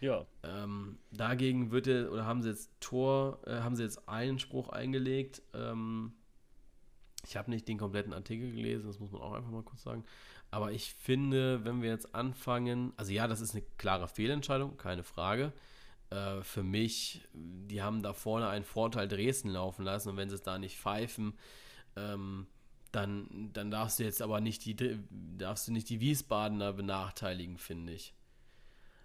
Ja. 0.00 0.24
Ähm, 0.42 0.98
dagegen 1.10 1.70
wird 1.70 1.86
er, 1.86 2.10
oder 2.10 2.24
haben 2.24 2.42
sie 2.42 2.48
jetzt 2.48 2.70
Tor, 2.80 3.38
äh, 3.46 3.60
haben 3.60 3.76
sie 3.76 3.82
jetzt 3.82 4.08
Einspruch 4.08 4.70
eingelegt. 4.70 5.42
Ähm, 5.52 6.14
ich 7.26 7.36
habe 7.36 7.50
nicht 7.50 7.68
den 7.68 7.76
kompletten 7.76 8.14
Artikel 8.14 8.50
gelesen, 8.50 8.86
das 8.86 8.98
muss 8.98 9.12
man 9.12 9.20
auch 9.20 9.34
einfach 9.34 9.50
mal 9.50 9.62
kurz 9.62 9.82
sagen. 9.82 10.04
Aber 10.50 10.72
ich 10.72 10.94
finde, 10.94 11.64
wenn 11.64 11.82
wir 11.82 11.90
jetzt 11.90 12.14
anfangen, 12.14 12.92
also 12.96 13.12
ja, 13.12 13.28
das 13.28 13.40
ist 13.40 13.54
eine 13.54 13.64
klare 13.78 14.08
Fehlentscheidung, 14.08 14.76
keine 14.76 15.04
Frage. 15.04 15.52
Äh, 16.10 16.42
für 16.42 16.64
mich, 16.64 17.22
die 17.32 17.82
haben 17.82 18.02
da 18.02 18.12
vorne 18.12 18.48
einen 18.48 18.64
Vorteil 18.64 19.06
Dresden 19.06 19.50
laufen 19.50 19.84
lassen 19.84 20.08
und 20.10 20.16
wenn 20.16 20.28
sie 20.28 20.34
es 20.34 20.42
da 20.42 20.58
nicht 20.58 20.76
pfeifen, 20.76 21.34
ähm, 21.96 22.46
dann, 22.92 23.50
dann 23.52 23.70
darfst 23.70 24.00
du 24.00 24.02
jetzt 24.02 24.20
aber 24.20 24.40
nicht 24.40 24.64
die, 24.64 24.98
darfst 25.38 25.68
du 25.68 25.72
nicht 25.72 25.88
die 25.88 26.00
Wiesbadener 26.00 26.72
benachteiligen, 26.72 27.58
finde 27.58 27.92
ich. 27.92 28.14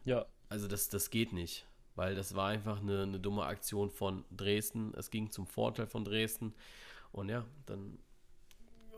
Ja. 0.04 0.26
Also 0.50 0.68
das, 0.68 0.90
das 0.90 1.10
geht 1.10 1.34
nicht, 1.34 1.66
weil 1.96 2.16
das 2.16 2.36
war 2.36 2.50
einfach 2.50 2.82
eine, 2.82 3.04
eine 3.04 3.20
dumme 3.20 3.46
Aktion 3.46 3.90
von 3.92 4.24
Dresden. 4.32 4.94
Es 4.96 5.12
ging 5.12 5.32
zum 5.32 5.46
Vorteil 5.48 5.88
von 5.88 6.04
Dresden. 6.06 6.54
Und 7.12 7.30
ja, 7.30 7.46
dann 7.66 8.00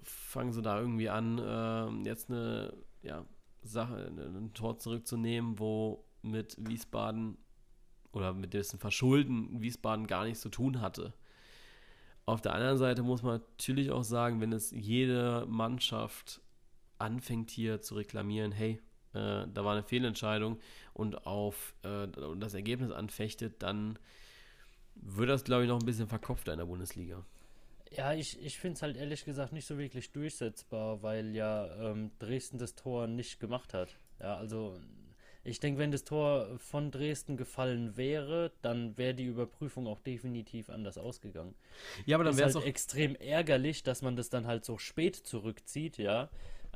fangen 0.09 0.51
sie 0.51 0.61
da 0.61 0.79
irgendwie 0.79 1.09
an, 1.09 1.37
äh, 1.37 2.07
jetzt 2.07 2.29
eine 2.29 2.73
ja, 3.01 3.25
Sache, 3.63 4.11
ein 4.15 4.53
Tor 4.53 4.77
zurückzunehmen, 4.77 5.59
wo 5.59 6.03
mit 6.21 6.57
Wiesbaden 6.59 7.37
oder 8.11 8.33
mit 8.33 8.53
dessen 8.53 8.79
Verschulden 8.79 9.61
Wiesbaden 9.61 10.07
gar 10.07 10.25
nichts 10.25 10.41
zu 10.41 10.49
tun 10.49 10.81
hatte. 10.81 11.13
Auf 12.25 12.41
der 12.41 12.53
anderen 12.53 12.77
Seite 12.77 13.03
muss 13.03 13.23
man 13.23 13.39
natürlich 13.39 13.91
auch 13.91 14.03
sagen, 14.03 14.41
wenn 14.41 14.51
es 14.51 14.71
jede 14.71 15.45
Mannschaft 15.47 16.41
anfängt 16.99 17.51
hier 17.51 17.81
zu 17.81 17.95
reklamieren, 17.95 18.51
hey, 18.51 18.81
äh, 19.13 19.47
da 19.47 19.63
war 19.63 19.73
eine 19.73 19.83
Fehlentscheidung 19.83 20.59
und 20.93 21.25
auf 21.25 21.73
äh, 21.83 22.07
das 22.37 22.53
Ergebnis 22.53 22.91
anfechtet, 22.91 23.63
dann 23.63 23.97
wird 24.95 25.29
das, 25.29 25.43
glaube 25.43 25.63
ich, 25.63 25.69
noch 25.69 25.79
ein 25.79 25.85
bisschen 25.85 26.07
verkopfter 26.07 26.53
in 26.53 26.59
der 26.59 26.65
Bundesliga. 26.65 27.23
Ja, 27.91 28.13
ich, 28.13 28.41
ich 28.43 28.57
finde 28.59 28.75
es 28.75 28.81
halt 28.81 28.97
ehrlich 28.97 29.25
gesagt 29.25 29.53
nicht 29.53 29.65
so 29.65 29.77
wirklich 29.77 30.11
durchsetzbar, 30.11 31.01
weil 31.03 31.35
ja 31.35 31.91
ähm, 31.91 32.11
Dresden 32.19 32.57
das 32.57 32.75
Tor 32.75 33.07
nicht 33.07 33.39
gemacht 33.39 33.73
hat. 33.73 33.95
Ja, 34.19 34.35
also 34.35 34.79
ich 35.43 35.61
denke, 35.61 35.79
wenn 35.79 35.91
das 35.91 36.03
Tor 36.03 36.59
von 36.59 36.91
Dresden 36.91 37.37
gefallen 37.37 37.95
wäre, 37.95 38.51
dann 38.61 38.97
wäre 38.97 39.13
die 39.13 39.23
Überprüfung 39.23 39.87
auch 39.87 39.99
definitiv 40.01 40.69
anders 40.69 40.97
ausgegangen. 40.97 41.55
Ja, 42.05 42.17
aber 42.17 42.25
dann 42.25 42.37
wäre 42.37 42.49
es 42.49 42.55
halt 42.55 42.65
extrem 42.65 43.15
ärgerlich, 43.15 43.83
dass 43.83 44.01
man 44.01 44.17
das 44.17 44.29
dann 44.29 44.45
halt 44.45 44.65
so 44.65 44.77
spät 44.77 45.15
zurückzieht, 45.15 45.97
ja. 45.97 46.29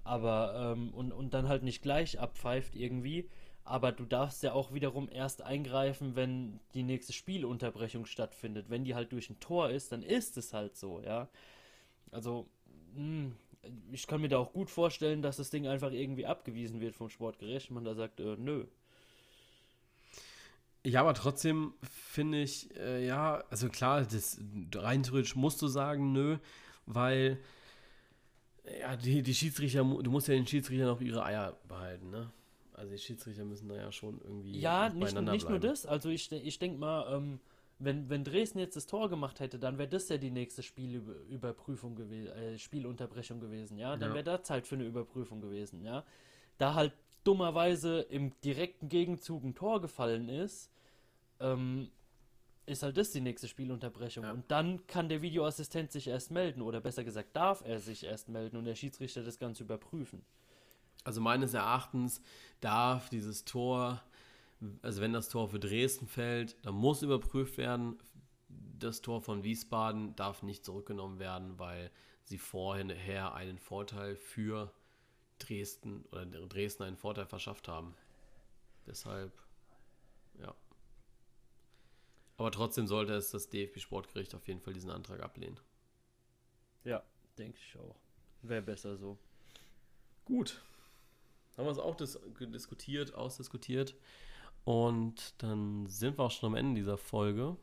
Aber 0.04 0.74
ähm, 0.78 0.94
und, 0.94 1.12
und 1.12 1.34
dann 1.34 1.50
halt 1.50 1.64
nicht 1.64 1.82
gleich 1.82 2.20
abpfeift 2.20 2.76
irgendwie 2.76 3.30
aber 3.64 3.92
du 3.92 4.06
darfst 4.06 4.44
ja 4.44 4.54
auch 4.54 4.74
wiederum 4.74 5.10
erst 5.12 5.42
eingreifen, 5.42 6.16
wenn 6.16 6.60
die 6.74 6.84
nächste 6.84 7.14
Spielunterbrechung 7.14 8.06
stattfindet. 8.06 8.70
Wenn 8.70 8.84
die 8.84 8.96
halt 8.96 9.12
durch 9.12 9.30
ein 9.30 9.40
Tor 9.40 9.70
ist, 9.70 9.92
dann 9.92 10.02
ist 10.02 10.38
es 10.38 10.54
halt 10.54 10.76
so, 10.76 11.02
ja. 11.02 11.30
Also, 12.12 12.48
mh, 12.96 12.98
hm, 12.98 13.36
ich 13.92 14.08
kann 14.08 14.22
mir 14.22 14.30
da 14.30 14.38
auch 14.40 14.54
gut 14.54 14.70
vorstellen, 14.70 15.22
dass 15.22 15.38
das 15.38 15.52
Ding 15.52 15.68
einfach 15.68 15.92
irgendwie 15.92 16.26
abgewiesen 16.26 16.82
wird 16.82 16.96
vom 16.96 17.10
Sportgericht 17.10 17.70
und 17.70 17.76
man 17.76 17.86
da 17.86 17.94
sagt, 17.94 18.20
äh, 18.20 18.36
nö. 18.38 18.66
Ja, 20.84 21.02
aber 21.02 21.14
trotzdem 21.14 21.74
finde 21.84 22.42
ich, 22.42 22.76
äh, 22.76 23.06
ja, 23.06 23.44
also 23.52 23.70
klar, 23.70 24.02
das 24.02 24.42
rein 24.74 25.04
theoretisch 25.04 25.36
musst 25.36 25.62
du 25.62 25.68
sagen, 25.68 26.12
nö, 26.12 26.40
weil 26.88 27.40
ja, 28.80 28.96
die, 28.96 29.22
die 29.22 29.36
Schiedsrichter, 29.36 29.84
du 29.84 30.12
musst 30.12 30.28
ja 30.28 30.34
den 30.34 30.48
Schiedsrichter 30.48 30.86
noch 30.86 31.02
ihre 31.02 31.24
Eier 31.24 31.58
behalten, 31.68 32.10
ne? 32.10 32.32
Also 32.74 32.92
die 32.92 32.98
Schiedsrichter 32.98 33.46
müssen 33.46 33.68
da 33.68 33.76
ja 33.76 33.92
schon 33.92 34.20
irgendwie. 34.22 34.60
Ja, 34.60 34.90
nicht, 34.90 35.20
nicht 35.22 35.50
nur 35.50 35.60
das. 35.60 35.86
Also 35.86 36.10
ich, 36.10 36.32
ich 36.32 36.60
denke 36.60 36.78
mal, 36.80 37.16
ähm, 37.16 37.40
wenn, 37.80 38.10
wenn 38.10 38.24
Dresden 38.24 38.60
jetzt 38.60 38.76
das 38.76 38.86
Tor 38.86 39.10
gemacht 39.10 39.40
hätte, 39.40 39.58
dann 39.58 39.78
wäre 39.78 39.90
das 39.90 40.10
ja 40.10 40.18
die 40.18 40.32
nächste 40.32 40.64
Spielüberprüfung 40.64 41.96
gewesen, 41.96 42.32
äh, 42.32 42.58
Spielunterbrechung 42.58 43.40
gewesen, 43.40 43.78
ja. 43.78 43.98
Dann 43.98 44.10
ja. 44.10 44.16
wäre 44.16 44.24
da 44.24 44.44
Zeit 44.44 44.68
für 44.68 44.76
eine 44.76 44.86
Überprüfung 44.86 45.42
gewesen, 45.42 45.84
ja. 45.84 46.06
Da 46.58 46.76
halt 46.76 46.94
dummerweise 47.24 48.02
im 48.02 48.40
direkten 48.42 48.90
Gegenzug 48.90 49.44
ein 49.44 49.56
Tor 49.56 49.82
gefallen 49.82 50.30
ist, 50.30 50.72
ähm, 51.40 51.90
ist 52.66 52.84
halt 52.84 52.98
das 52.98 53.12
die 53.12 53.22
nächste 53.22 53.48
Spielunterbrechung. 53.48 54.24
Ja. 54.24 54.32
Und 54.32 54.50
dann 54.50 54.86
kann 54.88 55.10
der 55.10 55.22
Videoassistent 55.22 55.92
sich 55.92 56.08
erst 56.08 56.32
melden, 56.32 56.62
oder 56.62 56.82
besser 56.82 57.04
gesagt, 57.04 57.36
darf 57.36 57.64
er 57.66 57.80
sich 57.80 58.04
erst 58.04 58.30
melden 58.30 58.58
und 58.58 58.66
der 58.66 58.76
Schiedsrichter 58.76 59.24
das 59.24 59.40
Ganze 59.40 59.64
überprüfen. 59.64 60.24
Also 61.04 61.22
meines 61.22 61.54
Erachtens 61.54 62.22
darf 62.60 63.10
dieses 63.10 63.46
Tor, 63.46 64.02
also 64.82 65.02
wenn 65.02 65.14
das 65.14 65.30
Tor 65.30 65.50
für 65.50 65.60
Dresden 65.60 66.08
fällt, 66.08 66.56
dann 66.66 66.76
muss 66.76 67.02
überprüft 67.02 67.58
werden. 67.58 67.98
Das 68.48 69.02
Tor 69.02 69.22
von 69.22 69.44
Wiesbaden 69.44 70.16
darf 70.16 70.44
nicht 70.44 70.66
zurückgenommen 70.66 71.20
werden, 71.20 71.58
weil 71.60 71.92
sie 72.24 72.38
vorher 72.38 73.34
einen 73.34 73.58
Vorteil 73.58 74.16
für 74.16 74.72
Dresden 75.40 76.06
oder 76.12 76.26
Dresden 76.26 76.84
einen 76.84 76.98
Vorteil 76.98 77.26
verschafft 77.26 77.68
haben. 77.68 77.96
Deshalb, 78.86 79.32
ja. 80.40 80.56
Aber 82.38 82.52
trotzdem 82.52 82.88
sollte 82.88 83.14
es 83.14 83.32
das 83.32 83.50
DFB-Sportgericht 83.50 84.34
auf 84.36 84.48
jeden 84.48 84.62
Fall 84.62 84.74
diesen 84.74 84.90
Antrag 84.90 85.22
ablehnen. 85.22 85.60
Ja, 86.84 87.04
denke 87.38 87.58
ich 87.60 87.78
auch. 87.78 87.96
Wäre 88.42 88.64
besser 88.64 88.98
so. 88.98 89.18
Gut, 90.26 90.62
haben 91.58 91.66
wir 91.66 91.72
es 91.72 91.80
auch 91.80 91.96
dis 91.96 92.20
diskutiert, 92.40 93.14
ausdiskutiert. 93.14 93.96
Und 94.64 95.34
dann 95.40 95.88
sind 95.88 96.18
wir 96.18 96.26
auch 96.26 96.32
schon 96.32 96.48
am 96.48 96.56
Ende 96.56 96.76
dieser 96.76 96.98
Folge. 96.98 97.58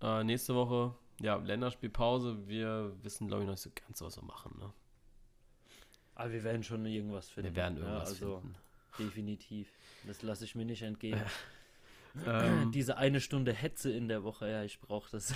Äh, 0.00 0.22
nächste 0.24 0.54
Woche, 0.54 0.94
ja, 1.20 1.36
Länderspielpause. 1.36 2.46
Wir 2.46 2.92
wissen, 3.02 3.26
glaube 3.26 3.42
ich, 3.42 3.46
noch 3.46 3.54
nicht 3.54 3.62
so 3.62 3.70
ganz, 3.74 4.00
was 4.00 4.16
wir 4.16 4.24
machen. 4.24 4.56
Ne? 4.58 4.72
Aber 6.14 6.32
wir 6.32 6.44
werden 6.44 6.62
schon 6.62 6.86
irgendwas 6.86 7.28
finden. 7.28 7.50
Wir 7.50 7.56
werden 7.56 7.78
irgendwas 7.78 8.20
ja, 8.20 8.26
also 8.26 8.40
finden. 8.40 8.56
Definitiv. 8.98 9.72
Das 10.06 10.22
lasse 10.22 10.44
ich 10.44 10.54
mir 10.54 10.64
nicht 10.64 10.82
entgehen. 10.82 11.20
Ähm, 12.26 12.72
Diese 12.72 12.96
eine 12.96 13.20
Stunde 13.20 13.52
Hetze 13.52 13.92
in 13.92 14.08
der 14.08 14.24
Woche, 14.24 14.50
ja, 14.50 14.64
ich 14.64 14.80
brauche 14.80 15.08
das. 15.12 15.32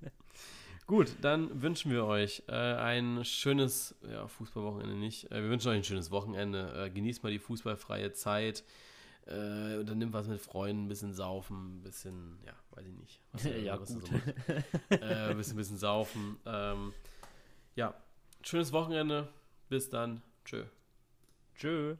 Gut, 0.86 1.14
dann 1.20 1.62
wünschen 1.62 1.90
wir 1.92 2.04
euch 2.04 2.42
äh, 2.48 2.52
ein 2.52 3.24
schönes, 3.24 3.94
ja, 4.10 4.26
Fußballwochenende 4.26 4.96
nicht. 4.96 5.30
Äh, 5.30 5.42
wir 5.42 5.50
wünschen 5.50 5.68
euch 5.68 5.76
ein 5.76 5.84
schönes 5.84 6.10
Wochenende. 6.10 6.72
Äh, 6.86 6.90
genießt 6.90 7.22
mal 7.22 7.30
die 7.30 7.38
fußballfreie 7.38 8.12
Zeit. 8.12 8.64
Äh, 9.26 9.76
und 9.76 9.88
dann 9.88 9.98
nimmt 9.98 10.12
was 10.12 10.26
mit 10.26 10.40
Freunden, 10.40 10.86
ein 10.86 10.88
bisschen 10.88 11.14
saufen, 11.14 11.78
ein 11.78 11.82
bisschen, 11.82 12.38
ja, 12.44 12.54
weiß 12.72 12.86
ich 12.86 12.94
nicht. 12.94 13.20
Was, 13.32 13.44
ja, 13.64 13.80
was 13.80 13.94
gut. 13.94 14.08
So 14.08 14.96
ein 15.00 15.36
bisschen, 15.36 15.56
bisschen 15.56 15.78
saufen. 15.78 16.38
Ähm, 16.44 16.92
ja, 17.76 17.94
schönes 18.42 18.72
Wochenende. 18.72 19.28
Bis 19.68 19.88
dann. 19.90 20.22
Tschö. 20.44 20.64
Tschö. 21.54 21.96